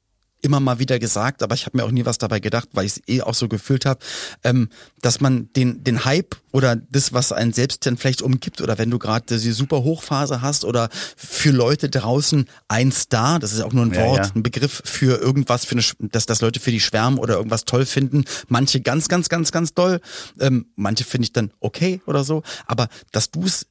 immer 0.43 0.61
mal 0.61 0.79
wieder 0.79 0.99
gesagt, 0.99 1.43
aber 1.43 1.55
ich 1.55 1.67
habe 1.67 1.79
mir 1.79 1.85
auch 1.85 1.91
nie 1.91 2.05
was 2.05 2.19
dabei 2.19 2.41
gedacht, 2.41 2.69
weil 2.73 2.85
ich 2.85 2.93
es 2.97 3.03
eh 3.09 3.23
auch 3.23 3.35
so 3.35 3.49
gefühlt 3.49 3.87
habe, 3.87 4.01
ähm, 4.45 4.69
dass 5.01 5.21
man 5.21 5.49
den, 5.55 5.83
den 5.85 6.05
Hype 6.05 6.37
oder 6.51 6.77
das, 6.77 7.13
was 7.13 7.33
einen 7.33 7.53
selbst 7.53 7.87
dann 7.87 7.97
vielleicht 7.97 8.23
umgibt 8.23 8.61
oder 8.61 8.77
wenn 8.77 8.91
du 8.91 8.99
gerade 8.99 9.39
die 9.39 9.53
super 9.53 9.83
Hochphase 9.85 10.43
hast 10.43 10.65
oder 10.65 10.89
für 11.17 11.51
Leute 11.51 11.89
draußen 11.89 12.47
ein 12.69 12.93
Star, 12.93 13.39
das 13.39 13.53
ist 13.53 13.61
auch 13.63 13.73
nur 13.73 13.85
ein 13.85 13.95
Wort, 13.97 14.19
ja, 14.19 14.25
ja. 14.25 14.31
ein 14.35 14.43
Begriff 14.43 14.83
für 14.85 15.21
irgendwas, 15.21 15.65
für 15.65 15.77
eine, 15.77 16.11
dass, 16.11 16.27
dass 16.27 16.41
Leute 16.41 16.61
für 16.61 16.73
die 16.73 16.81
schwärmen 16.81 17.19
oder 17.19 17.37
irgendwas 17.37 17.65
toll 17.65 17.87
finden. 17.87 18.25
Manche 18.49 18.81
ganz, 18.81 19.09
ganz, 19.09 19.29
ganz, 19.29 19.53
ganz 19.53 19.75
toll. 19.75 20.01
Ähm, 20.41 20.67
manche 20.75 21.05
finde 21.05 21.27
ich 21.27 21.33
dann 21.33 21.53
okay 21.61 22.03
oder 22.07 22.25
so. 22.25 22.43
Aber 22.67 22.89
dass 23.13 23.31
du 23.31 23.45
es 23.45 23.67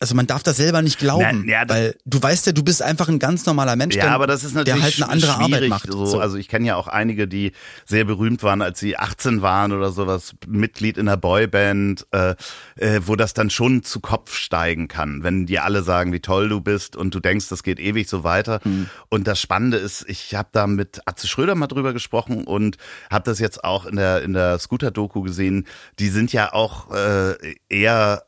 also 0.00 0.14
man 0.14 0.26
darf 0.26 0.42
das 0.42 0.56
selber 0.56 0.80
nicht 0.80 0.98
glauben, 0.98 1.44
Na, 1.44 1.52
ja, 1.52 1.68
weil 1.68 1.96
du 2.04 2.22
weißt 2.22 2.46
ja, 2.46 2.52
du 2.52 2.62
bist 2.62 2.82
einfach 2.82 3.08
ein 3.08 3.18
ganz 3.18 3.46
normaler 3.46 3.74
Mensch, 3.74 3.96
ja, 3.96 4.04
der, 4.04 4.12
aber 4.12 4.26
das 4.28 4.44
ist 4.44 4.54
natürlich 4.54 4.74
der 4.74 4.82
halt 4.84 5.02
eine 5.02 5.10
andere 5.10 5.34
Arbeit 5.34 5.68
macht. 5.68 5.90
So. 5.90 6.06
So. 6.06 6.20
Also 6.20 6.36
ich 6.36 6.48
kenne 6.48 6.66
ja 6.66 6.76
auch 6.76 6.86
einige, 6.86 7.26
die 7.26 7.52
sehr 7.84 8.04
berühmt 8.04 8.42
waren, 8.44 8.62
als 8.62 8.78
sie 8.78 8.96
18 8.96 9.42
waren 9.42 9.72
oder 9.72 9.90
sowas, 9.90 10.34
Mitglied 10.46 10.98
in 10.98 11.08
einer 11.08 11.16
Boyband, 11.16 12.06
äh, 12.12 12.36
äh, 12.76 13.00
wo 13.06 13.16
das 13.16 13.34
dann 13.34 13.50
schon 13.50 13.82
zu 13.82 13.98
Kopf 14.00 14.36
steigen 14.36 14.86
kann, 14.86 15.24
wenn 15.24 15.46
dir 15.46 15.64
alle 15.64 15.82
sagen, 15.82 16.12
wie 16.12 16.20
toll 16.20 16.48
du 16.48 16.60
bist 16.60 16.94
und 16.94 17.14
du 17.14 17.20
denkst, 17.20 17.48
das 17.48 17.64
geht 17.64 17.80
ewig 17.80 18.08
so 18.08 18.22
weiter. 18.22 18.60
Hm. 18.62 18.88
Und 19.08 19.26
das 19.26 19.40
Spannende 19.40 19.78
ist, 19.78 20.04
ich 20.08 20.34
habe 20.36 20.48
da 20.52 20.68
mit 20.68 21.00
Atze 21.06 21.26
Schröder 21.26 21.56
mal 21.56 21.66
drüber 21.66 21.92
gesprochen 21.92 22.44
und 22.44 22.76
habe 23.10 23.24
das 23.24 23.40
jetzt 23.40 23.64
auch 23.64 23.84
in 23.84 23.96
der 23.96 24.22
in 24.22 24.32
der 24.32 24.58
Scooter-Doku 24.58 25.22
gesehen. 25.22 25.66
Die 25.98 26.08
sind 26.08 26.32
ja 26.32 26.52
auch 26.52 26.92
äh, 26.92 27.34
eher 27.68 28.22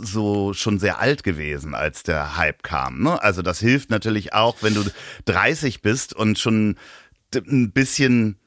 so 0.00 0.52
schon 0.52 0.78
sehr 0.78 1.00
alt 1.00 1.22
gewesen, 1.22 1.74
als 1.74 2.02
der 2.02 2.36
Hype 2.36 2.62
kam. 2.62 3.02
Ne? 3.02 3.22
Also 3.22 3.42
das 3.42 3.58
hilft 3.60 3.90
natürlich 3.90 4.32
auch, 4.32 4.56
wenn 4.60 4.74
du 4.74 4.84
30 5.26 5.82
bist 5.82 6.14
und 6.14 6.38
schon 6.38 6.76
ein 7.34 7.72
bisschen 7.72 8.38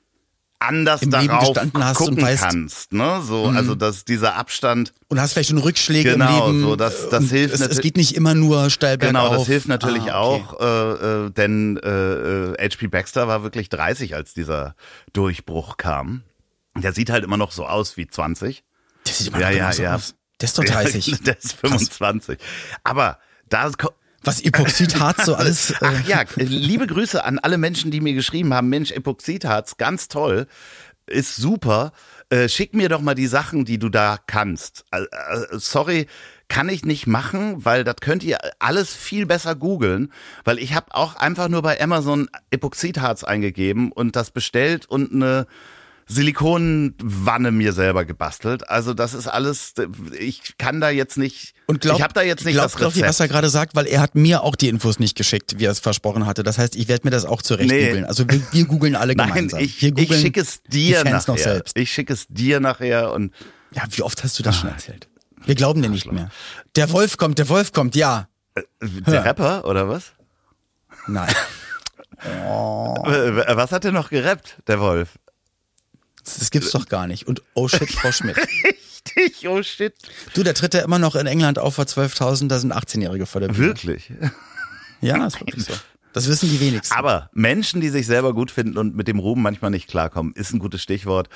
anders 0.59 1.01
Im 1.01 1.11
darauf 1.11 1.55
gucken 1.95 2.21
weißt, 2.21 2.43
kannst, 2.43 2.93
ne? 2.93 3.21
So, 3.23 3.47
mhm. 3.47 3.57
also 3.57 3.75
dass 3.75 4.03
dieser 4.03 4.35
Abstand 4.35 4.93
und 5.07 5.19
hast 5.19 5.33
vielleicht 5.33 5.49
schon 5.49 5.57
Rückschläge 5.57 6.11
genau, 6.11 6.49
im 6.49 6.55
Leben. 6.57 6.69
so 6.69 6.75
das 6.75 7.09
das 7.09 7.29
hilft. 7.29 7.55
Es, 7.55 7.61
es 7.61 7.79
geht 7.79 7.95
nicht 7.95 8.15
immer 8.15 8.35
nur 8.35 8.69
steil 8.69 8.97
bergauf. 8.97 9.29
Genau, 9.29 9.37
das 9.37 9.47
hilft 9.47 9.67
natürlich 9.69 10.11
ah, 10.11 10.21
okay. 10.21 10.43
auch, 10.43 10.59
äh, 10.59 11.25
äh, 11.25 11.29
denn 11.31 11.77
äh, 11.77 12.53
HP 12.61 12.85
äh, 12.85 12.87
Baxter 12.89 13.27
war 13.27 13.43
wirklich 13.43 13.69
30, 13.69 14.15
als 14.15 14.33
dieser 14.33 14.75
Durchbruch 15.13 15.77
kam. 15.77 16.23
Der 16.77 16.93
sieht 16.93 17.09
halt 17.09 17.23
immer 17.23 17.37
noch 17.37 17.51
so 17.51 17.65
aus 17.65 17.97
wie 17.97 18.07
20. 18.07 18.63
Der 19.07 19.13
sieht 19.13 19.27
immer 19.27 19.39
ja, 19.39 19.49
noch 19.49 19.57
ja, 19.57 19.73
so 19.73 19.83
ja. 19.83 19.95
aus. 19.95 20.15
Der 20.41 20.45
ist 20.47 20.57
doch 20.57 20.63
30. 20.63 21.07
Ja, 21.07 21.17
der 21.17 21.37
ist 21.37 21.53
25. 21.53 22.37
Krass. 22.39 22.47
Aber 22.83 23.19
da 23.49 23.71
was 24.23 24.41
Epoxidharz 24.41 25.25
so 25.25 25.35
alles. 25.35 25.71
Äh 25.71 25.75
Ach 25.81 26.07
ja, 26.07 26.23
liebe 26.35 26.87
Grüße 26.87 27.23
an 27.23 27.39
alle 27.39 27.57
Menschen, 27.57 27.91
die 27.91 28.01
mir 28.01 28.13
geschrieben 28.13 28.53
haben, 28.53 28.69
Mensch, 28.69 28.91
Epoxidharz, 28.91 29.77
ganz 29.77 30.07
toll, 30.07 30.47
ist 31.07 31.35
super. 31.35 31.93
Äh, 32.29 32.49
schick 32.49 32.73
mir 32.73 32.89
doch 32.89 33.01
mal 33.01 33.15
die 33.15 33.27
Sachen, 33.27 33.65
die 33.65 33.79
du 33.79 33.89
da 33.89 34.17
kannst. 34.27 34.85
Äh, 34.91 35.05
sorry, 35.51 36.07
kann 36.47 36.69
ich 36.69 36.83
nicht 36.83 37.07
machen, 37.07 37.63
weil 37.63 37.83
das 37.83 37.97
könnt 38.01 38.23
ihr 38.23 38.39
alles 38.59 38.93
viel 38.93 39.25
besser 39.25 39.55
googeln, 39.55 40.11
weil 40.43 40.59
ich 40.59 40.73
habe 40.73 40.93
auch 40.93 41.15
einfach 41.15 41.47
nur 41.47 41.61
bei 41.61 41.79
Amazon 41.81 42.27
Epoxidharz 42.51 43.23
eingegeben 43.23 43.91
und 43.91 44.15
das 44.15 44.31
bestellt 44.31 44.85
und 44.85 45.13
eine 45.13 45.47
Silikonwanne 46.09 47.51
mir 47.51 47.71
selber 47.71 48.03
gebastelt. 48.03 48.67
Also 48.67 48.95
das 48.95 49.13
ist 49.13 49.27
alles, 49.27 49.73
ich 50.19 50.57
kann 50.57 50.81
da 50.81 50.89
jetzt 50.89 51.17
nicht, 51.17 51.53
und 51.67 51.81
glaub, 51.81 51.97
ich 51.97 52.03
habe 52.03 52.13
da 52.13 52.23
jetzt 52.23 52.45
nicht 52.45 52.55
glaub, 52.55 52.65
das 52.65 52.79
Rezept. 52.79 52.93
Glaub, 52.95 53.07
was 53.09 53.19
er 53.19 53.27
gerade 53.27 53.49
sagt, 53.49 53.75
weil 53.75 53.85
er 53.85 54.01
hat 54.01 54.15
mir 54.15 54.43
auch 54.43 54.55
die 54.55 54.69
Infos 54.69 54.97
nicht 54.97 55.15
geschickt, 55.15 55.59
wie 55.59 55.65
er 55.65 55.71
es 55.71 55.79
versprochen 55.79 56.25
hatte. 56.25 56.41
Das 56.41 56.57
heißt, 56.57 56.75
ich 56.75 56.87
werde 56.87 57.05
mir 57.05 57.11
das 57.11 57.25
auch 57.25 57.43
zurecht 57.43 57.69
nee. 57.69 57.87
googeln. 57.87 58.05
Also 58.05 58.27
wir, 58.27 58.41
wir 58.51 58.65
googeln 58.65 58.95
alle 58.95 59.15
Nein, 59.15 59.27
gemeinsam. 59.27 59.59
Ich, 59.59 59.83
ich 59.83 60.15
schicke 60.15 60.41
es 60.41 60.63
dir 60.63 61.03
nachher. 61.03 61.61
Ich 61.75 61.91
schicke 61.91 62.13
es 62.13 62.25
dir 62.27 62.59
nachher 62.59 63.13
und 63.13 63.31
ja, 63.71 63.83
wie 63.91 64.01
oft 64.01 64.23
hast 64.23 64.39
du 64.39 64.43
das 64.43 64.55
ah. 64.55 64.59
schon 64.61 64.69
erzählt? 64.71 65.07
Wir 65.45 65.53
glauben 65.53 65.81
dir 65.83 65.89
nicht 65.89 66.11
mehr. 66.11 66.31
Der 66.75 66.91
Wolf 66.91 67.17
kommt, 67.17 67.37
der 67.37 67.49
Wolf 67.49 67.71
kommt, 67.71 67.95
ja. 67.95 68.27
Äh, 68.55 68.63
der. 68.81 69.25
Rapper 69.25 69.65
oder 69.65 69.87
was? 69.87 70.13
Nein. 71.07 71.33
Oh. 72.47 72.95
Was 73.05 73.71
hat 73.71 73.85
er 73.85 73.91
noch 73.91 74.09
gerappt, 74.09 74.57
der 74.67 74.79
Wolf? 74.79 75.17
Das 76.37 76.51
gibt's 76.51 76.71
doch 76.71 76.87
gar 76.87 77.07
nicht. 77.07 77.27
Und 77.27 77.41
oh 77.53 77.67
shit, 77.67 77.91
Frau 77.91 78.11
Schmidt. 78.11 78.37
Richtig, 79.17 79.47
oh 79.47 79.63
shit. 79.63 79.93
Du, 80.33 80.43
der 80.43 80.53
tritt 80.53 80.73
ja 80.73 80.81
immer 80.81 80.99
noch 80.99 81.15
in 81.15 81.25
England 81.25 81.57
auf 81.59 81.75
vor 81.75 81.85
12.000, 81.85 82.47
da 82.47 82.59
sind 82.59 82.73
18-Jährige 82.73 83.25
vor 83.25 83.41
der 83.41 83.47
Bühne. 83.49 83.67
Wirklich? 83.67 84.11
Ja, 85.01 85.25
ist 85.25 85.39
wirklich 85.39 85.65
so. 85.65 85.73
Das 86.13 86.27
wissen 86.27 86.49
die 86.49 86.59
wenigsten. 86.59 86.95
Aber 86.95 87.29
Menschen, 87.33 87.81
die 87.81 87.89
sich 87.89 88.05
selber 88.05 88.33
gut 88.33 88.51
finden 88.51 88.77
und 88.77 88.95
mit 88.95 89.07
dem 89.07 89.19
Ruhm 89.19 89.41
manchmal 89.41 89.71
nicht 89.71 89.87
klarkommen, 89.87 90.33
ist 90.33 90.51
ein 90.53 90.59
gutes 90.59 90.81
Stichwort. 90.81 91.29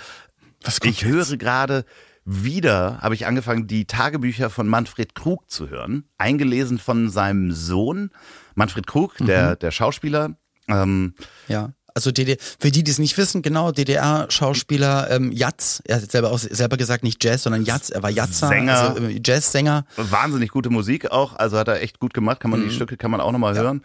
Was 0.63 0.79
kommt 0.79 0.93
ich 0.93 1.01
jetzt? 1.01 1.11
höre 1.11 1.37
gerade 1.37 1.85
wieder, 2.25 2.99
habe 3.01 3.15
ich 3.15 3.25
angefangen, 3.25 3.67
die 3.67 3.85
Tagebücher 3.85 4.49
von 4.49 4.67
Manfred 4.67 5.13
Krug 5.13 5.49
zu 5.49 5.69
hören, 5.69 6.05
eingelesen 6.17 6.79
von 6.79 7.09
seinem 7.09 7.51
Sohn. 7.51 8.11
Manfred 8.55 8.87
Krug, 8.87 9.19
mhm. 9.19 9.25
der, 9.25 9.55
der 9.55 9.71
Schauspieler. 9.71 10.37
Ähm, 10.67 11.13
ja. 11.47 11.73
Also 11.95 12.11
DDR, 12.11 12.37
für 12.59 12.71
die, 12.71 12.83
die 12.83 12.91
es 12.91 12.99
nicht 12.99 13.17
wissen, 13.17 13.41
genau, 13.41 13.71
DDR-Schauspieler 13.71 15.11
ähm, 15.11 15.31
Jatz, 15.31 15.81
er 15.85 16.01
hat 16.01 16.11
selber 16.11 16.31
auch 16.31 16.39
selber 16.39 16.77
gesagt, 16.77 17.03
nicht 17.03 17.23
Jazz, 17.23 17.43
sondern 17.43 17.65
Jatz, 17.65 17.89
er 17.89 18.01
war 18.01 18.09
Jatzer, 18.09 18.47
Sänger, 18.47 18.79
also, 18.79 19.03
äh, 19.03 19.21
Jazzsänger. 19.23 19.85
Wahnsinnig 19.97 20.49
gute 20.49 20.69
Musik 20.69 21.11
auch, 21.11 21.35
also 21.35 21.57
hat 21.57 21.67
er 21.67 21.81
echt 21.81 21.99
gut 21.99 22.13
gemacht, 22.13 22.39
kann 22.39 22.51
man 22.51 22.61
mhm. 22.61 22.69
die 22.69 22.75
Stücke 22.75 22.97
kann 22.97 23.11
man 23.11 23.21
auch 23.21 23.31
nochmal 23.31 23.55
ja. 23.55 23.61
hören. 23.61 23.83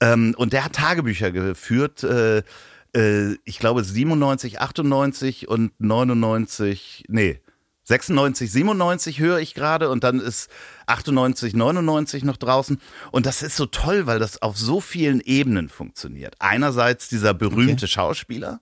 Ähm, 0.00 0.34
und 0.36 0.52
der 0.52 0.64
hat 0.64 0.72
Tagebücher 0.72 1.30
geführt, 1.30 2.02
äh, 2.02 2.42
äh, 2.94 3.36
ich 3.44 3.58
glaube 3.58 3.84
97, 3.84 4.60
98 4.60 5.48
und 5.48 5.72
99, 5.78 7.04
nee, 7.08 7.40
96, 7.84 8.50
97 8.50 9.18
höre 9.20 9.38
ich 9.38 9.54
gerade 9.54 9.90
und 9.90 10.04
dann 10.04 10.18
ist 10.20 10.48
98, 10.86 11.54
99 11.54 12.24
noch 12.24 12.36
draußen. 12.38 12.80
Und 13.10 13.26
das 13.26 13.42
ist 13.42 13.56
so 13.56 13.66
toll, 13.66 14.06
weil 14.06 14.18
das 14.18 14.40
auf 14.42 14.56
so 14.58 14.80
vielen 14.80 15.20
Ebenen 15.20 15.68
funktioniert. 15.68 16.34
Einerseits 16.38 17.08
dieser 17.08 17.34
berühmte 17.34 17.84
okay. 17.84 17.88
Schauspieler, 17.88 18.60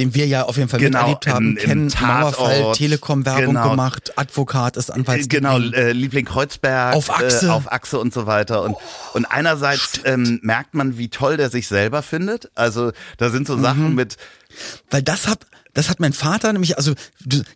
den 0.00 0.12
wir 0.14 0.26
ja 0.26 0.42
auf 0.42 0.56
jeden 0.56 0.68
Fall 0.68 0.80
Genau, 0.80 0.98
miterlebt 1.08 1.26
haben, 1.28 1.50
im- 1.52 1.56
im 1.56 1.62
kennen, 1.88 1.92
Mauerfall, 2.00 2.56
Tatort, 2.58 2.76
Telekom-Werbung 2.78 3.54
genau. 3.54 3.70
gemacht, 3.70 4.12
Advokat 4.18 4.76
ist 4.76 4.90
Anwaltsliebling. 4.90 5.42
Genau, 5.70 5.76
äh, 5.76 5.92
Liebling 5.92 6.24
Kreuzberg, 6.24 6.96
Auf 6.96 7.10
Achse. 7.10 7.46
Äh, 7.46 7.50
auf 7.50 7.70
Achse 7.70 8.00
und 8.00 8.12
so 8.12 8.26
weiter. 8.26 8.62
Und, 8.64 8.74
und 9.12 9.24
einerseits 9.24 10.00
ähm, 10.04 10.40
merkt 10.42 10.74
man, 10.74 10.98
wie 10.98 11.10
toll 11.10 11.36
der 11.36 11.48
sich 11.48 11.68
selber 11.68 12.02
findet. 12.02 12.50
Also 12.56 12.90
da 13.18 13.30
sind 13.30 13.46
so 13.46 13.56
Mhm. 13.56 13.62
Sachen 13.62 13.94
mit, 13.94 14.16
Weil 14.90 15.02
das 15.04 15.28
hat, 15.28 15.46
das 15.74 15.90
hat 15.90 16.00
mein 16.00 16.12
Vater 16.12 16.52
nämlich, 16.52 16.76
also 16.78 16.94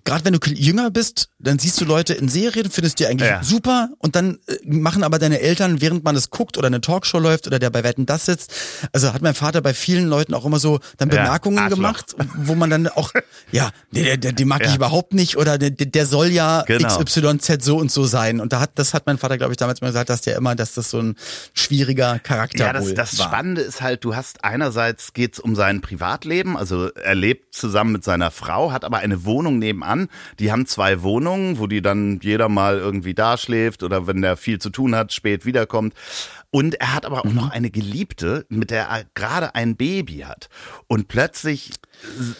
gerade 0.04 0.24
wenn 0.24 0.32
du 0.34 0.38
jünger 0.50 0.90
bist, 0.90 1.30
dann 1.38 1.58
siehst 1.58 1.80
du 1.80 1.84
Leute 1.84 2.14
in 2.14 2.28
Serien, 2.28 2.70
findest 2.70 2.98
die 2.98 3.06
eigentlich 3.06 3.28
Ja. 3.30 3.42
super 3.42 3.90
und 3.98 4.14
dann 4.16 4.38
äh, 4.46 4.56
machen 4.64 5.02
aber 5.04 5.18
deine 5.18 5.40
Eltern, 5.40 5.80
während 5.80 6.04
man 6.04 6.14
das 6.14 6.30
guckt 6.30 6.58
oder 6.58 6.66
eine 6.66 6.80
Talkshow 6.80 7.18
läuft 7.18 7.46
oder 7.46 7.58
der 7.58 7.70
bei 7.70 7.84
Wetten 7.84 8.06
das 8.06 8.26
sitzt, 8.26 8.52
also 8.92 9.12
hat 9.12 9.22
mein 9.22 9.34
Vater 9.34 9.60
bei 9.60 9.72
vielen 9.74 10.06
Leuten 10.08 10.34
auch 10.34 10.44
immer 10.44 10.58
so 10.58 10.80
dann 10.98 11.08
Ja, 11.10 11.16
Bemerkungen 11.22 11.58
Arschloch. 11.58 11.76
gemacht, 11.76 12.14
wo 12.34 12.54
man 12.54 12.70
dann 12.70 12.88
auch, 12.88 13.12
ja, 13.52 13.70
nee, 13.90 14.02
der, 14.02 14.16
der, 14.16 14.32
den 14.32 14.48
mag 14.48 14.62
Ja. 14.62 14.68
ich 14.70 14.76
überhaupt 14.76 15.14
nicht 15.14 15.36
oder 15.36 15.56
der, 15.58 15.70
der 15.70 16.06
soll 16.06 16.28
ja 16.28 16.64
Genau. 16.66 16.98
XYZ 17.02 17.64
so 17.64 17.76
und 17.78 17.90
so 17.92 18.04
sein 18.04 18.40
und 18.40 18.52
da 18.52 18.60
hat, 18.60 18.72
das 18.76 18.94
hat 18.94 19.06
mein 19.06 19.18
Vater, 19.18 19.38
glaube 19.38 19.52
ich, 19.52 19.56
damals 19.56 19.80
mal 19.80 19.86
gesagt, 19.88 20.10
dass 20.10 20.22
der 20.22 20.36
immer, 20.36 20.54
dass 20.54 20.74
das 20.74 20.90
so 20.90 20.98
ein 21.00 21.16
schwieriger 21.54 22.18
Charakter 22.18 22.58
Ja, 22.66 22.72
das, 22.72 22.94
das 22.94 23.18
war. 23.18 23.26
Spannende 23.28 23.60
ist 23.62 23.80
halt, 23.80 24.04
du 24.04 24.14
hast 24.16 24.44
einerseits 24.44 25.12
geht's 25.12 25.38
um 25.38 25.54
sein 25.54 25.80
Privatleben, 25.80 26.56
also 26.56 26.88
er 26.92 27.14
lebt 27.14 27.54
zusammen 27.54 27.92
mit 27.92 28.04
seiner 28.08 28.30
Frau, 28.30 28.72
hat 28.72 28.84
aber 28.84 28.98
eine 28.98 29.24
Wohnung 29.26 29.58
nebenan. 29.58 30.08
Die 30.38 30.50
haben 30.50 30.64
zwei 30.64 31.02
Wohnungen, 31.02 31.58
wo 31.58 31.66
die 31.66 31.82
dann 31.82 32.18
jeder 32.22 32.48
mal 32.48 32.78
irgendwie 32.78 33.12
da 33.12 33.36
schläft 33.36 33.82
oder 33.82 34.06
wenn 34.06 34.22
der 34.22 34.38
viel 34.38 34.58
zu 34.58 34.70
tun 34.70 34.94
hat, 34.94 35.12
spät 35.12 35.44
wiederkommt. 35.44 35.92
Und 36.50 36.80
er 36.80 36.94
hat 36.94 37.04
aber 37.04 37.20
auch 37.20 37.32
noch 37.32 37.50
eine 37.50 37.70
Geliebte, 37.70 38.46
mit 38.48 38.70
der 38.70 38.86
er 38.86 39.04
gerade 39.14 39.54
ein 39.54 39.76
Baby 39.76 40.20
hat. 40.20 40.48
Und 40.86 41.08
plötzlich 41.08 41.72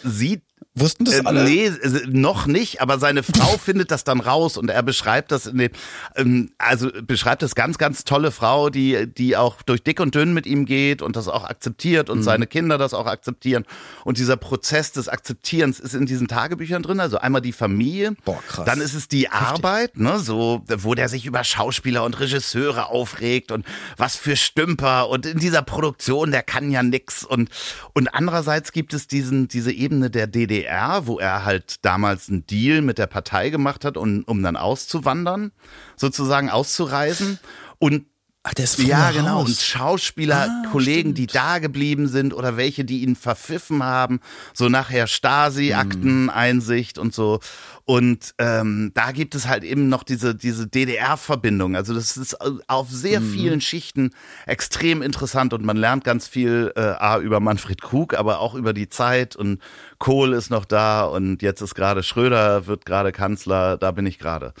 sieht 0.03 0.41
Wussten 0.79 1.05
das 1.05 1.15
äh, 1.15 1.21
alle? 1.25 1.43
Nee, 1.43 1.65
äh, 1.67 2.07
noch 2.07 2.45
nicht, 2.47 2.81
aber 2.81 2.99
seine 2.99 3.23
Frau 3.23 3.57
findet 3.63 3.91
das 3.91 4.03
dann 4.03 4.19
raus 4.19 4.57
und 4.57 4.69
er 4.69 4.83
beschreibt 4.83 5.31
das 5.31 5.45
in 5.47 5.57
dem, 5.57 5.71
ähm, 6.15 6.51
also 6.57 6.89
beschreibt 7.03 7.41
das 7.41 7.55
ganz, 7.55 7.77
ganz 7.77 8.03
tolle 8.03 8.31
Frau, 8.31 8.69
die, 8.69 9.07
die 9.07 9.37
auch 9.37 9.61
durch 9.63 9.83
dick 9.83 9.99
und 9.99 10.15
dünn 10.15 10.33
mit 10.33 10.45
ihm 10.45 10.65
geht 10.65 11.01
und 11.01 11.15
das 11.15 11.27
auch 11.27 11.43
akzeptiert 11.43 12.07
Mhm. 12.09 12.13
und 12.13 12.23
seine 12.23 12.47
Kinder 12.47 12.77
das 12.77 12.93
auch 12.93 13.05
akzeptieren. 13.07 13.65
Und 14.03 14.17
dieser 14.17 14.37
Prozess 14.37 14.91
des 14.91 15.07
Akzeptierens 15.09 15.79
ist 15.79 15.93
in 15.93 16.05
diesen 16.05 16.27
Tagebüchern 16.27 16.83
drin, 16.83 16.99
also 16.99 17.17
einmal 17.17 17.41
die 17.41 17.51
Familie, 17.51 18.13
Boah, 18.25 18.41
krass. 18.47 18.65
dann 18.65 18.81
ist 18.81 18.93
es 18.93 19.07
die 19.07 19.29
Arbeit, 19.29 19.97
ne, 19.97 20.19
so, 20.19 20.63
wo 20.67 20.95
der 20.95 21.09
sich 21.09 21.25
über 21.25 21.43
Schauspieler 21.43 22.03
und 22.03 22.19
Regisseure 22.19 22.87
aufregt 22.87 23.51
und 23.51 23.65
was 23.97 24.15
für 24.15 24.35
Stümper 24.35 25.09
und 25.09 25.25
in 25.25 25.39
dieser 25.39 25.61
Produktion, 25.61 26.31
der 26.31 26.43
kann 26.43 26.71
ja 26.71 26.83
nix 26.83 27.23
und, 27.23 27.49
und 27.93 28.13
andererseits 28.13 28.71
gibt 28.71 28.93
es 28.93 29.07
diesen, 29.07 29.47
diese 29.47 29.71
Ebene 29.71 30.09
der 30.09 30.27
DDR, 30.27 30.68
wo 31.07 31.19
er 31.19 31.45
halt 31.45 31.83
damals 31.85 32.29
einen 32.29 32.45
Deal 32.45 32.81
mit 32.81 32.97
der 32.97 33.07
Partei 33.07 33.49
gemacht 33.49 33.85
hat, 33.85 33.97
um, 33.97 34.23
um 34.25 34.43
dann 34.43 34.55
auszuwandern, 34.55 35.51
sozusagen 35.95 36.49
auszureisen. 36.49 37.39
Und 37.79 38.05
Ach, 38.49 38.53
der 38.55 38.63
ist 38.63 38.77
früher 38.77 38.87
ja, 38.87 39.11
genau. 39.11 39.37
raus. 39.37 39.47
Und 39.49 39.57
Schauspieler, 39.59 40.47
Ah, 40.49 40.69
Kollegen, 40.71 41.13
die 41.13 41.27
da 41.27 41.59
geblieben 41.59 42.07
sind 42.07 42.33
oder 42.33 42.57
welche, 42.57 42.83
die 42.83 43.03
ihn 43.03 43.15
verpfiffen 43.15 43.83
haben, 43.83 44.21
so 44.55 44.69
nachher 44.69 45.05
Stasi-Akteneinsicht 45.05 46.97
und 46.97 47.13
so. 47.13 47.41
Und 47.85 48.33
ähm, 48.39 48.91
da 48.95 49.11
gibt 49.11 49.35
es 49.35 49.47
halt 49.47 49.63
eben 49.63 49.87
noch 49.87 50.01
diese, 50.01 50.33
diese 50.33 50.65
DDR-Verbindung. 50.65 51.75
Also 51.75 51.93
das 51.93 52.17
ist 52.17 52.37
auf 52.67 52.89
sehr 52.89 53.21
vielen 53.21 53.61
Schichten 53.61 54.11
extrem 54.47 55.03
interessant 55.03 55.53
und 55.53 55.63
man 55.63 55.77
lernt 55.77 56.03
ganz 56.03 56.27
viel 56.27 56.73
äh, 56.75 56.79
A, 56.79 57.19
über 57.19 57.39
Manfred 57.39 57.81
Krug, 57.81 58.15
aber 58.15 58.39
auch 58.39 58.55
über 58.55 58.73
die 58.73 58.89
Zeit 58.89 59.35
und 59.35 59.61
Kohl 59.99 60.33
ist 60.33 60.49
noch 60.49 60.65
da 60.65 61.03
und 61.03 61.43
jetzt 61.43 61.61
ist 61.61 61.75
gerade 61.75 62.01
Schröder, 62.01 62.65
wird 62.65 62.85
gerade 62.85 63.11
Kanzler, 63.11 63.77
da 63.77 63.91
bin 63.91 64.07
ich 64.07 64.17
gerade 64.17 64.53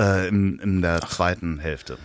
äh, 0.00 0.28
in, 0.28 0.60
in 0.60 0.82
der 0.82 1.00
zweiten 1.00 1.58
Hälfte. 1.58 1.98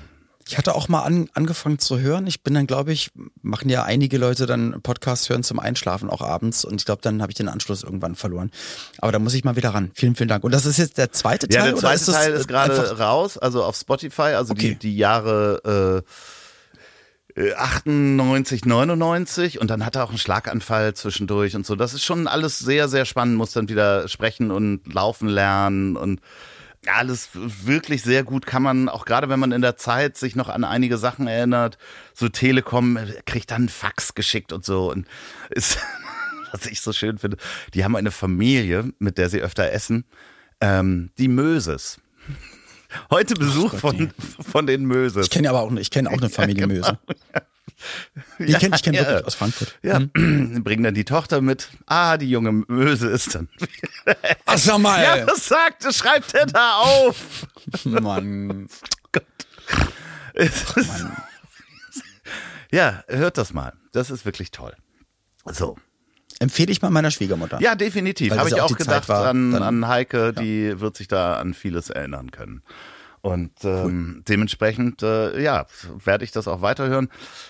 Ich 0.49 0.57
hatte 0.57 0.73
auch 0.73 0.87
mal 0.87 1.03
an, 1.03 1.29
angefangen 1.35 1.77
zu 1.77 1.99
hören. 1.99 2.25
Ich 2.25 2.41
bin 2.41 2.55
dann, 2.55 2.65
glaube 2.65 2.91
ich, 2.91 3.11
machen 3.43 3.69
ja 3.69 3.83
einige 3.83 4.17
Leute 4.17 4.47
dann 4.47 4.81
Podcasts 4.81 5.29
hören 5.29 5.43
zum 5.43 5.59
Einschlafen 5.59 6.09
auch 6.09 6.23
abends 6.23 6.65
und 6.65 6.81
ich 6.81 6.85
glaube, 6.85 7.03
dann 7.03 7.21
habe 7.21 7.31
ich 7.31 7.35
den 7.35 7.47
Anschluss 7.47 7.83
irgendwann 7.83 8.15
verloren. 8.15 8.49
Aber 8.97 9.11
da 9.11 9.19
muss 9.19 9.35
ich 9.35 9.43
mal 9.43 9.55
wieder 9.55 9.69
ran. 9.75 9.91
Vielen, 9.93 10.15
vielen 10.15 10.27
Dank. 10.27 10.43
Und 10.43 10.51
das 10.51 10.65
ist 10.65 10.77
jetzt 10.79 10.97
der 10.97 11.11
zweite 11.11 11.47
Teil 11.47 11.59
Ja, 11.59 11.65
der 11.65 11.75
zweite 11.75 11.95
ist 12.01 12.11
Teil 12.11 12.33
ist 12.33 12.47
gerade 12.47 12.97
raus, 12.97 13.37
also 13.37 13.63
auf 13.63 13.75
Spotify, 13.75 14.33
also 14.33 14.53
Okay. 14.53 14.69
die, 14.69 14.89
die 14.89 14.97
Jahre 14.97 16.03
äh, 17.37 17.41
äh, 17.41 17.53
98, 17.53 18.65
99 18.65 19.61
und 19.61 19.69
dann 19.69 19.85
hat 19.85 19.97
er 19.97 20.03
auch 20.03 20.09
einen 20.09 20.17
Schlaganfall 20.17 20.95
zwischendurch 20.95 21.55
und 21.55 21.63
so. 21.67 21.75
Das 21.75 21.93
ist 21.93 22.03
schon 22.03 22.25
alles 22.27 22.57
sehr, 22.57 22.87
sehr 22.89 23.05
spannend, 23.05 23.37
muss 23.37 23.51
dann 23.51 23.69
wieder 23.69 24.07
sprechen 24.07 24.49
und 24.49 24.91
laufen 24.91 25.27
lernen 25.27 25.95
und 25.95 26.21
alles 26.87 27.29
wirklich 27.33 28.01
sehr 28.01 28.23
gut 28.23 28.45
kann 28.45 28.63
man, 28.63 28.89
auch 28.89 29.05
gerade 29.05 29.29
wenn 29.29 29.39
man 29.39 29.51
in 29.51 29.61
der 29.61 29.75
Zeit 29.75 30.17
sich 30.17 30.35
noch 30.35 30.49
an 30.49 30.63
einige 30.63 30.97
Sachen 30.97 31.27
erinnert, 31.27 31.77
so 32.13 32.29
Telekom 32.29 32.97
äh, 32.97 33.21
kriegt 33.25 33.51
dann 33.51 33.63
einen 33.63 33.69
Fax 33.69 34.15
geschickt 34.15 34.53
und 34.53 34.63
so 34.65 34.91
und 34.91 35.07
ist, 35.49 35.77
was 36.51 36.65
ich 36.65 36.81
so 36.81 36.93
schön 36.93 37.17
finde, 37.17 37.37
die 37.73 37.83
haben 37.83 37.95
eine 37.95 38.11
Familie, 38.11 38.91
mit 38.99 39.17
der 39.17 39.29
sie 39.29 39.41
öfter 39.41 39.71
essen, 39.71 40.05
ähm, 40.61 41.11
die 41.17 41.27
Möses. 41.27 41.99
Heute 43.11 43.35
Besuch 43.35 43.71
Gott, 43.71 43.79
von, 43.81 44.13
von 44.39 44.65
den 44.65 44.85
Möses. 44.85 45.27
Ich 45.27 45.31
kenne 45.31 45.49
aber 45.49 45.61
auch, 45.61 45.71
ich 45.73 45.91
kenne 45.91 46.09
auch 46.09 46.17
eine 46.17 46.29
Familie 46.29 46.67
Möse. 46.67 46.97
Die 48.39 48.53
kenn, 48.53 48.73
ich 48.73 48.83
kenne 48.83 48.97
Ja. 48.97 49.05
wirklich 49.05 49.25
aus 49.27 49.35
Frankfurt. 49.35 49.77
Ja, 49.81 49.99
bringen 50.13 50.83
dann 50.83 50.93
die 50.93 51.05
Tochter 51.05 51.41
mit. 51.41 51.69
Ah, 51.85 52.17
die 52.17 52.29
junge 52.29 52.51
Möse 52.67 53.09
ist 53.09 53.35
dann. 53.35 53.49
Ach, 54.45 54.57
sag 54.57 54.79
mal. 54.79 55.01
Ja, 55.03 55.25
das 55.25 55.47
sagt, 55.47 55.85
das 55.85 55.97
schreibt 55.97 56.33
er 56.33 56.45
da 56.45 56.73
auf. 56.77 57.47
Mann. 57.85 58.67
Es 60.33 60.63
ist- 60.75 61.05
Ja, 62.71 63.03
hört 63.07 63.37
das 63.37 63.53
mal. 63.53 63.73
Das 63.91 64.09
ist 64.11 64.25
wirklich 64.25 64.51
toll. 64.51 64.73
So. 65.45 65.75
Empfehle 66.39 66.71
ich 66.71 66.81
mal 66.81 66.89
meiner 66.89 67.11
Schwiegermutter. 67.11 67.59
Ja, 67.61 67.75
definitiv. 67.75 68.31
Habe 68.33 68.47
ich 68.49 68.55
ja 68.55 68.63
auch 68.63 68.71
auch 68.71 68.77
gedacht 68.77 69.09
war, 69.09 69.27
an, 69.27 69.53
an 69.55 69.87
Heike, 69.87 70.31
die 70.31 70.79
wird 70.79 70.95
sich 70.95 71.07
da 71.09 71.37
an 71.37 71.53
vieles 71.53 71.89
erinnern 71.89 72.31
können. 72.31 72.61
Und 73.21 73.51
ähm, 73.63 74.23
dementsprechend, 74.27 75.03
äh, 75.03 75.41
ja, 75.41 75.65
werde 76.03 76.23
ich 76.23 76.31
das 76.31 76.47
auch 76.47 76.61
weiterhören. 76.61 77.09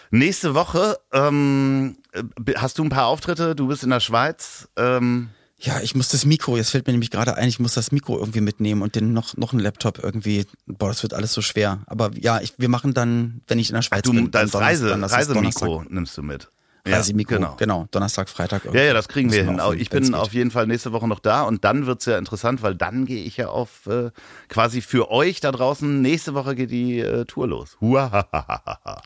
Nächste 0.09 0.55
Woche 0.55 0.97
ähm, 1.13 1.97
äh, 2.11 2.23
hast 2.55 2.79
du 2.79 2.83
ein 2.83 2.89
paar 2.89 3.05
Auftritte. 3.07 3.55
Du 3.55 3.67
bist 3.67 3.83
in 3.83 3.91
der 3.91 3.99
Schweiz. 3.99 4.67
Ähm, 4.77 5.29
Ja, 5.61 5.81
ich 5.81 5.93
muss 5.93 6.07
das 6.07 6.25
Mikro, 6.25 6.55
jetzt 6.57 6.69
fällt 6.71 6.87
mir 6.87 6.93
nämlich 6.93 7.11
gerade 7.11 7.35
ein, 7.35 7.49
ich 7.49 7.59
muss 7.59 7.73
das 7.73 7.91
Mikro 7.91 8.17
irgendwie 8.17 8.41
mitnehmen 8.41 8.81
und 8.81 8.95
den 8.95 9.11
noch, 9.13 9.35
noch 9.35 9.51
einen 9.51 9.61
Laptop 9.61 9.99
irgendwie. 10.01 10.45
Boah, 10.65 10.87
das 10.87 11.03
wird 11.03 11.13
alles 11.13 11.33
so 11.33 11.41
schwer. 11.41 11.81
Aber 11.85 12.11
ja, 12.17 12.39
ich, 12.41 12.53
wir 12.57 12.69
machen 12.69 12.93
dann, 12.93 13.41
wenn 13.47 13.59
ich 13.59 13.69
in 13.69 13.75
der 13.75 13.81
Schweiz 13.81 14.03
du, 14.03 14.13
bin. 14.13 14.31
das 14.31 14.51
dann 14.51 14.63
Reise, 14.63 14.99
Reisemikro 14.99 15.83
nimmst 15.89 16.17
du 16.17 16.23
mit. 16.23 16.49
Reisemikro, 16.93 17.35
genau. 17.35 17.55
genau. 17.57 17.87
Donnerstag, 17.91 18.29
Freitag. 18.29 18.65
Ja, 18.73 18.81
ja, 18.81 18.93
das 18.93 19.07
kriegen 19.07 19.31
wir 19.31 19.43
hin. 19.43 19.59
aufnehmen, 19.59 19.81
Ich 19.81 19.89
bin 19.89 20.13
auf 20.13 20.33
jeden 20.33 20.51
Fall 20.51 20.67
nächste 20.67 20.91
Woche 20.91 21.07
noch 21.07 21.19
da 21.19 21.43
und 21.43 21.63
dann 21.63 21.85
wird's 21.85 22.05
ja 22.05 22.17
interessant, 22.17 22.61
weil 22.61 22.75
dann 22.75 23.05
gehe 23.05 23.23
ich 23.23 23.37
ja 23.37 23.47
auf 23.49 23.85
äh, 23.87 24.11
quasi 24.47 24.81
für 24.81 25.11
euch 25.11 25.39
da 25.39 25.51
draußen. 25.51 26.01
Nächste 26.01 26.33
Woche 26.33 26.55
geht 26.55 26.71
die 26.71 26.99
äh, 26.99 27.25
Tour 27.25 27.47
los. 27.47 27.77
Huahahaha. 27.81 29.01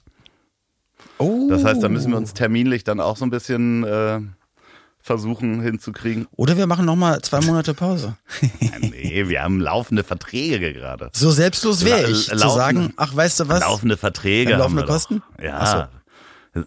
Oh. 1.18 1.48
Das 1.50 1.64
heißt, 1.64 1.84
da 1.84 1.90
müssen 1.90 2.12
wir 2.12 2.18
uns 2.18 2.34
terminlich 2.34 2.84
dann 2.84 3.00
auch 3.00 3.18
so 3.18 3.26
ein 3.26 3.30
bisschen 3.30 3.84
äh, 3.84 4.20
versuchen 5.00 5.62
hinzukriegen. 5.62 6.28
Oder 6.36 6.58
wir 6.58 6.66
machen 6.66 6.86
nochmal 6.86 7.22
zwei 7.22 7.42
Monate 7.42 7.74
Pause. 7.74 8.16
Ja, 8.62 8.70
nee, 8.80 9.26
wir 9.28 9.44
haben 9.44 9.60
laufende 9.60 10.04
Verträge 10.06 10.72
gerade. 10.74 11.10
So 11.14 11.30
selbstlos 11.32 11.84
wäre 11.84 12.04
La- 12.04 12.08
ich, 12.10 12.26
zu 12.28 12.36
laufende- 12.36 12.56
sagen, 12.56 12.94
ach, 12.96 13.14
weißt 13.16 13.42
du 13.42 13.48
was? 13.50 13.60
Laufende 13.62 13.98
Verträge. 13.98 14.54
Haben 14.54 14.60
laufende 14.60 14.84
wir 14.84 14.88
doch. 14.88 14.94
Kosten? 14.94 15.24
Ja. 15.42 15.90
Ach 16.56 16.64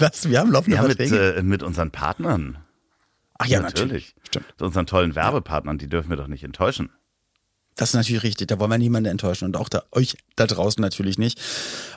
Was? 0.00 0.28
Wir 0.28 0.40
haben 0.40 0.50
laufende 0.50 0.76
Ja, 0.76 0.82
mit, 0.82 0.96
Verträge. 0.96 1.34
äh, 1.36 1.42
mit 1.42 1.62
unseren 1.62 1.90
Partnern. 1.90 2.58
ach 3.38 3.46
ja, 3.46 3.60
natürlich. 3.60 3.82
natürlich. 4.14 4.14
Stimmt. 4.26 4.46
Mit 4.48 4.62
unseren 4.62 4.86
tollen 4.86 5.14
Werbepartnern, 5.14 5.78
die 5.78 5.88
dürfen 5.88 6.10
wir 6.10 6.16
doch 6.16 6.26
nicht 6.28 6.44
enttäuschen. 6.44 6.90
Das 7.76 7.90
ist 7.90 7.94
natürlich 7.94 8.22
richtig. 8.22 8.48
Da 8.48 8.58
wollen 8.58 8.70
wir 8.70 8.78
niemanden 8.78 9.10
enttäuschen 9.10 9.44
und 9.46 9.56
auch 9.56 9.68
da, 9.68 9.82
euch 9.92 10.16
da 10.36 10.46
draußen 10.46 10.80
natürlich 10.82 11.18
nicht. 11.18 11.40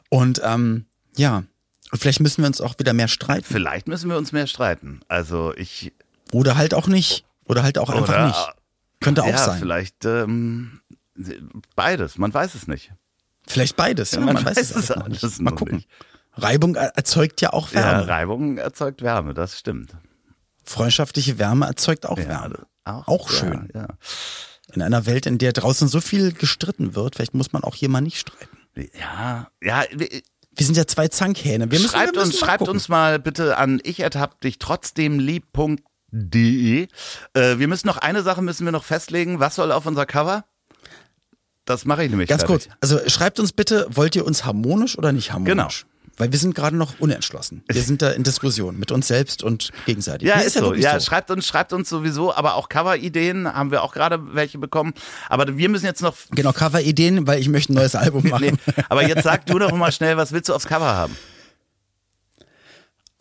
Und 0.09 0.41
ähm, 0.43 0.85
ja, 1.17 1.43
und 1.91 1.99
vielleicht 1.99 2.19
müssen 2.21 2.41
wir 2.41 2.47
uns 2.47 2.61
auch 2.61 2.77
wieder 2.79 2.93
mehr 2.93 3.07
streiten. 3.07 3.45
Vielleicht 3.47 3.87
müssen 3.87 4.09
wir 4.09 4.17
uns 4.17 4.31
mehr 4.31 4.47
streiten. 4.47 5.01
Also 5.07 5.53
ich 5.55 5.93
Oder 6.31 6.55
halt 6.55 6.73
auch 6.73 6.87
nicht. 6.87 7.25
Oder 7.45 7.63
halt 7.63 7.77
auch 7.77 7.89
einfach 7.89 8.13
Oder- 8.13 8.27
nicht. 8.27 8.49
Könnte 9.01 9.23
auch 9.23 9.27
ja, 9.27 9.37
sein. 9.37 9.59
vielleicht 9.59 10.05
ähm, 10.05 10.79
beides. 11.75 12.17
Man 12.17 12.33
weiß 12.33 12.55
es 12.55 12.67
nicht. 12.67 12.91
Vielleicht 13.47 13.75
beides. 13.75 14.11
Ja, 14.11 14.21
man 14.21 14.35
man, 14.35 14.45
weiß 14.45 14.55
weiß 14.57 14.71
es 14.71 14.75
es 14.77 14.91
einfach 14.91 15.05
alles 15.05 15.21
nicht. 15.23 15.41
Mal 15.41 15.51
gucken. 15.55 15.75
nicht. 15.75 15.89
Reibung 16.35 16.75
er- 16.75 16.95
erzeugt 16.95 17.41
ja 17.41 17.53
auch 17.53 17.71
Ja, 17.71 17.81
Wärme. 17.83 18.07
Reibung 18.07 18.57
erzeugt 18.57 19.01
Wärme. 19.01 19.33
Das 19.33 19.57
stimmt. 19.59 19.91
Freundschaftliche 20.63 21.37
Wärme 21.39 21.65
erzeugt 21.65 22.05
auch 22.05 22.17
Ja, 22.17 22.27
Wärme. 22.27 22.65
auch, 22.85 23.07
Auch 23.07 23.29
ja, 23.31 23.37
schön. 23.37 23.69
Ja. 23.73 23.87
In 24.73 24.81
einer 24.81 25.05
Welt, 25.05 25.25
in 25.25 25.37
der 25.37 25.53
draußen 25.53 25.87
so 25.87 26.01
viel 26.01 26.31
gestritten 26.33 26.95
wird, 26.95 27.15
vielleicht 27.15 27.33
muss 27.35 27.53
man 27.53 27.63
auch 27.63 27.75
hier 27.75 27.89
mal 27.89 28.01
nicht 28.01 28.17
streiten. 28.19 28.57
Ja, 28.99 29.49
ja, 29.61 29.83
Wir 30.55 30.65
sind 30.65 30.75
ja 30.77 30.85
zwei 30.87 31.07
Zankhähne. 31.07 31.69
Wir 31.71 31.79
müssen, 31.79 31.91
schreibt 31.91 32.13
wir 32.15 32.19
müssen 32.21 32.31
uns, 32.31 32.41
mal 32.41 32.47
schreibt 32.47 32.59
gucken. 32.59 32.73
uns 32.75 32.89
mal 32.89 33.19
bitte 33.19 33.57
an 33.57 33.79
ich 33.83 33.99
ertapp 33.99 34.39
dich 34.41 34.57
trotzdem 34.59 35.19
lieb. 35.19 35.45
De. 36.15 36.87
Äh, 37.33 37.57
wir 37.59 37.67
müssen 37.67 37.87
noch 37.87 37.97
eine 37.97 38.21
Sache 38.21 38.41
müssen 38.43 38.65
wir 38.65 38.71
noch 38.71 38.83
festlegen. 38.83 39.39
Was 39.39 39.55
soll 39.55 39.71
auf 39.71 39.85
unser 39.87 40.05
Cover? 40.05 40.45
Das 41.65 41.85
mache 41.85 42.03
ich 42.03 42.09
nämlich. 42.11 42.29
Ganz 42.29 42.43
fertig. 42.43 42.67
kurz, 42.69 42.77
also 42.81 42.99
schreibt 43.09 43.39
uns 43.39 43.51
bitte, 43.51 43.87
wollt 43.89 44.15
ihr 44.15 44.25
uns 44.25 44.45
harmonisch 44.45 44.97
oder 44.97 45.11
nicht 45.11 45.31
harmonisch? 45.31 45.81
Genau. 45.85 45.92
Weil 46.17 46.31
wir 46.31 46.37
sind 46.37 46.53
gerade 46.53 46.75
noch 46.75 46.99
unentschlossen. 46.99 47.63
Wir 47.67 47.81
sind 47.81 48.03
da 48.03 48.11
in 48.11 48.23
Diskussion 48.23 48.77
mit 48.77 48.91
uns 48.91 49.07
selbst 49.07 49.41
und 49.41 49.71
gegenseitig. 49.87 50.27
Ja, 50.27 50.37
Nee, 50.37 50.45
ist, 50.45 50.53
so. 50.53 50.61
wirklich 50.61 50.83
Ja, 50.83 50.99
schreibt 50.99 51.31
uns, 51.31 51.47
schreibt 51.47 51.73
uns 51.73 51.89
sowieso, 51.89 52.33
aber 52.33 52.53
auch 52.55 52.69
Cover-Ideen 52.69 53.51
haben 53.51 53.71
wir 53.71 53.81
auch 53.81 53.93
gerade 53.93 54.35
welche 54.35 54.59
bekommen. 54.59 54.93
Aber 55.27 55.57
wir 55.57 55.69
müssen 55.69 55.85
jetzt 55.85 56.01
noch. 56.03 56.15
Genau, 56.31 56.53
Cover-Ideen, 56.53 57.25
weil 57.25 57.39
ich 57.39 57.49
möchte 57.49 57.73
ein 57.73 57.75
neues 57.75 57.95
Album 57.95 58.23
machen. 58.29 58.59
Nee, 58.65 58.73
aber 58.89 59.07
jetzt 59.07 59.23
sag 59.23 59.47
du 59.47 59.57
doch 59.57 59.71
mal 59.71 59.91
schnell, 59.91 60.15
was 60.15 60.31
willst 60.31 60.49
du 60.49 60.53
aufs 60.53 60.67
Cover 60.67 60.93
haben? 60.93 61.15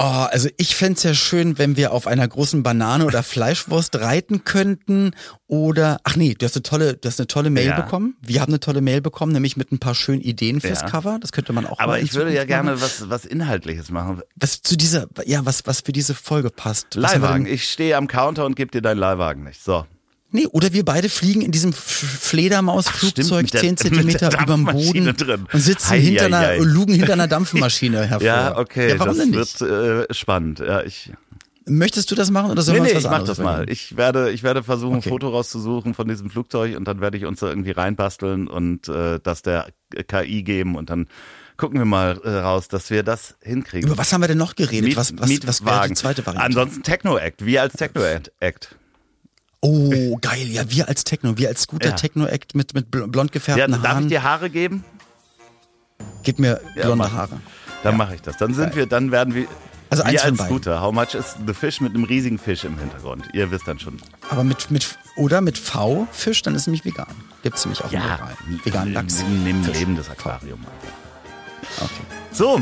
Oh, 0.05 0.27
also 0.31 0.49
ich 0.57 0.75
fänd's 0.75 1.05
ja 1.05 1.15
schön, 1.15 1.59
wenn 1.59 1.77
wir 1.77 1.93
auf 1.93 2.09
einer 2.09 2.27
großen 2.27 2.65
Banane 2.65 3.05
oder 3.07 3.23
Fleischwurst 3.23 3.95
reiten 4.01 4.43
könnten. 4.43 5.13
Oder, 5.47 6.01
ach 6.03 6.17
nee, 6.17 6.35
du 6.35 6.45
hast 6.45 6.57
eine 6.57 6.65
tolle, 6.65 6.95
du 6.95 7.07
hast 7.09 7.21
eine 7.21 7.29
tolle 7.29 7.51
Mail 7.51 7.69
Ja. 7.69 7.81
bekommen. 7.81 8.17
Wir 8.21 8.41
haben 8.41 8.51
eine 8.51 8.59
tolle 8.59 8.81
Mail 8.81 9.01
bekommen, 9.01 9.31
nämlich 9.33 9.57
mit 9.57 9.71
ein 9.71 9.79
paar 9.79 9.95
schönen 9.95 10.21
Ideen 10.21 10.61
fürs 10.61 10.81
Ja. 10.81 10.89
Cover. 10.89 11.19
Das 11.21 11.31
könnte 11.31 11.53
man 11.53 11.67
auch 11.67 11.79
Aber 11.79 12.01
ich 12.01 12.15
würde 12.15 12.35
ja 12.35 12.45
gerne 12.45 12.73
machen. 12.73 12.83
was, 12.83 13.11
was 13.11 13.25
Inhaltliches 13.25 13.93
machen. 13.93 14.23
Was 14.35 14.61
zu 14.63 14.77
dieser, 14.77 15.07
ja, 15.25 15.47
was, 15.47 15.67
was 15.69 15.83
für 15.83 15.93
diese 15.93 16.15
Folge 16.15 16.51
passt. 16.51 16.97
Leihwagen. 16.97 17.47
Ich 17.47 17.71
stehe 17.71 17.97
am 17.97 18.09
Counter 18.09 18.45
und 18.45 18.57
gebe 18.57 18.73
dir 18.73 18.83
deinen 18.83 18.99
Leihwagen 18.99 19.45
nicht. 19.45 19.63
So. 19.63 19.87
Nee, 20.33 20.47
oder 20.47 20.73
wir 20.73 20.85
beide 20.85 21.09
fliegen 21.09 21.43
in 21.43 21.53
diesem 21.53 21.73
Fledermausflugzeug 21.73 23.49
stimmt, 23.49 23.55
mit 23.55 23.55
der- 23.55 23.61
10 23.61 23.71
mit 23.71 23.81
der 23.81 24.31
Zentimeter 24.31 24.43
überm 24.43 24.65
Dampfmaschine 24.67 25.13
Boden 25.13 25.17
drin. 25.27 25.47
und 25.53 25.61
sitzen 25.61 25.91
Hei, 25.91 26.01
hinter 26.01 26.23
hei, 26.23 26.27
einer, 26.27 26.39
hei. 26.39 26.59
lugen 26.59 26.95
hinter 26.95 27.13
einer 27.13 27.29
Dampfmaschine 27.29 28.05
hervor. 28.07 28.27
Ja, 28.27 28.57
okay. 28.59 28.91
Ja, 28.91 28.99
warum 28.99 29.09
das 29.17 29.19
denn 29.19 29.31
nicht? 29.39 29.61
wird 29.61 30.09
äh, 30.11 30.15
spannend. 30.15 30.59
Ja, 30.61 30.83
ich. 30.83 31.13
Möchtest 31.65 32.11
du 32.11 32.17
das 32.17 32.31
machen 32.33 32.51
oder 32.51 32.61
Nee, 32.61 32.65
sollen 32.67 32.77
wir 32.79 32.83
nee, 32.91 32.95
was 32.97 33.05
ich 33.05 33.11
mach 33.11 33.23
das 33.25 33.39
mal. 33.39 33.71
Ich 33.71 33.97
werde, 33.97 34.33
ich 34.33 34.43
werde 34.43 34.65
versuchen, 34.65 34.97
Okay. 34.97 35.09
ein 35.09 35.13
Foto 35.13 35.29
rauszusuchen 35.29 35.95
von 35.95 36.09
diesem 36.09 36.29
Flugzeug 36.29 36.77
und 36.77 36.89
dann 36.89 37.01
werde 37.01 37.17
ich 37.19 37.25
uns 37.25 37.39
da 37.39 37.49
irgendwie 37.49 37.71
reinbasteln 37.71 38.49
und 38.49 38.89
äh, 38.89 39.21
das 39.23 39.43
der 39.43 39.69
KI 40.09 40.43
geben 40.43 40.75
und 40.75 40.91
dann 40.91 41.07
gucken 41.57 41.79
wir 41.79 41.85
mal 41.85 42.21
äh, 42.25 42.31
raus, 42.31 42.67
dass 42.67 42.91
wir 42.91 43.05
das 43.05 43.37
hinkriegen. 43.43 43.87
Über 43.89 43.97
was 43.97 44.13
haben 44.13 44.23
wir 44.23 44.27
denn 44.29 44.39
noch 44.39 44.57
geredet? 44.57 44.89
Miet- 44.91 44.97
was 44.97 45.13
was, 45.19 45.31
was 45.47 45.65
wäre 45.65 45.87
die 45.89 45.95
zweite 45.95 46.27
Variante? 46.27 46.47
Ansonsten 46.47 46.83
Techno-Act, 46.83 47.45
wir 47.47 47.63
als 47.63 47.75
Techno-Act. 47.75 48.75
Oh, 49.65 50.17
geil. 50.21 50.49
Ja, 50.49 50.69
wir 50.71 50.89
als 50.89 51.05
Techno, 51.05 51.39
wir 51.39 51.49
als 51.49 51.69
guter 51.69 51.91
Ja. 51.91 51.95
Techno-Act 51.95 52.55
mit, 52.57 52.75
mit 52.75 52.89
bl- 52.89 53.07
blond 53.07 53.31
Ja, 53.31 53.33
gefärbten 53.33 53.71
darf 53.73 53.81
ich 53.83 53.89
Haaren. 53.89 54.09
dir 54.09 54.23
Haare 54.25 54.51
geben? 54.51 54.85
Gib 56.25 56.39
mir 56.41 56.61
Ja, 56.75 56.83
blonde 56.87 57.05
mach. 57.05 57.13
Haare. 57.13 57.41
Dann 57.85 57.93
Ja. 57.93 57.99
mache 57.99 58.17
ich 58.17 58.23
das. 58.23 58.37
Dann 58.39 58.55
sind 58.55 58.75
wir, 58.75 58.87
dann 58.87 59.13
werden 59.13 59.35
wir. 59.35 59.47
Also 59.89 60.03
eins 60.05 60.15
wir 60.15 60.25
als 60.25 60.37
beiden. 60.39 60.47
Scooter. 60.47 60.81
How 60.81 60.93
much 60.93 61.15
is 61.15 61.37
the 61.47 61.55
fish 61.55 61.81
mit 61.81 61.95
einem 61.95 62.05
riesigen 62.05 62.39
Fisch 62.39 62.65
im 62.65 62.77
Hintergrund? 62.79 63.29
Ihr 63.35 63.51
wisst 63.53 63.69
dann 63.69 63.79
schon. 63.79 63.99
Aber 64.31 64.43
mit, 64.43 64.71
mit, 64.71 64.99
oder 65.17 65.41
mit 65.41 65.59
V-Fisch, 65.59 66.43
dann 66.43 66.55
ist 66.57 66.67
nämlich 66.67 66.85
vegan. 66.85 67.07
Gibt's 67.43 67.65
nämlich 67.65 67.85
auch 67.85 67.93
Ja. 67.93 68.19
Veganen 68.65 68.95
Lachs. 68.95 69.21
Im 69.21 69.63
Fisch. 69.65 69.79
Leben 69.79 69.95
des 69.97 70.11
Aquarium. 70.11 70.61
Okay. 71.79 71.89
So, 72.33 72.61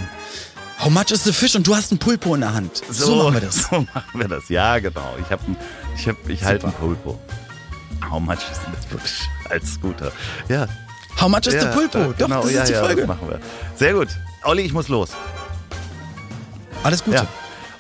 How 0.83 0.89
much 0.91 1.11
is 1.11 1.25
the 1.25 1.33
fish? 1.33 1.55
Und 1.57 1.67
du 1.67 1.77
hast 1.77 1.91
einen 1.93 1.99
Pulpo 1.99 2.35
in 2.35 2.41
der 2.41 2.55
Hand. 2.55 2.83
So, 2.91 3.17
machen 3.25 3.35
wir 3.35 3.41
das. 3.43 3.57
So 3.71 3.81
machen 3.95 4.19
wir 4.21 4.29
das. 4.29 4.49
Ja, 4.49 4.79
genau. 4.79 5.15
Ich 5.21 5.31
habe 5.31 5.43
ich 6.01 6.09
hab, 6.09 6.29
ich 6.29 6.43
halte 6.43 6.65
einen 6.67 6.73
Pulpo. 6.75 7.19
How 8.11 8.19
much 8.19 8.39
is 8.51 8.59
the 8.59 8.97
fish? 8.99 9.29
Als 9.51 9.75
Scooter. 9.75 10.11
Ja. 10.49 10.67
How 11.21 11.29
much 11.29 11.47
is 11.47 11.55
ja, 11.55 11.61
the 11.61 11.79
Pulpo? 11.79 11.99
da- 11.99 12.07
Doch, 12.07 12.17
genau, 12.17 12.43
das 12.43 12.53
ja, 12.53 12.63
ist 12.63 12.69
die 12.69 12.73
ja, 12.73 12.81
Folge. 12.81 13.03
Das 13.03 13.09
machen 13.09 13.29
wir. 13.29 13.41
Sehr 13.75 13.93
gut. 13.93 14.09
Olli, 14.45 14.63
ich 14.63 14.73
muss 14.73 14.89
los. 14.89 15.11
Alles 16.83 17.05
Gute. 17.05 17.19
Ja. 17.19 17.27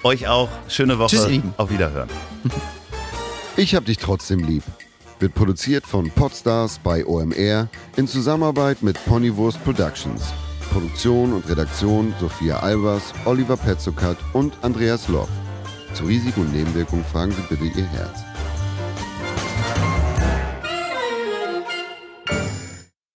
Euch 0.03 0.29
auch. 0.29 0.49
Schöne 0.69 0.99
Woche. 0.99 1.17
Tschüss. 1.17 1.41
Auf 1.57 1.71
Wiederhören. 1.71 2.09
Ich 3.57 3.75
hab 3.75 3.85
dich 3.85 3.99
trotzdem 3.99 4.39
lieb. 4.39 4.63
Wird 5.19 5.35
produziert 5.35 5.85
von 5.85 6.11
Podstars 6.11 6.79
bei 6.83 7.05
OMR 7.05 7.69
in 7.97 8.09
Zusammenarbeit 8.09 8.83
mit 8.83 9.05
Ponywurst 9.05 9.63
Productions. 9.65 10.23
Produktion 10.73 11.35
und 11.35 11.47
Redaktion 11.47 12.15
Sophia 12.21 12.61
Albers, 12.61 13.13
Oliver 13.27 13.59
Petzokat 13.59 14.17
und 14.33 14.55
Andreas 14.63 15.09
Loff. 15.09 15.29
Zu 15.95 16.05
Risiko 16.05 16.41
und 16.41 16.53
Nebenwirkungen 16.53 17.05
fragen 17.05 17.33
Sie 17.33 17.43
bitte 17.55 17.79
Ihr 17.79 17.87
Herz. 17.87 18.30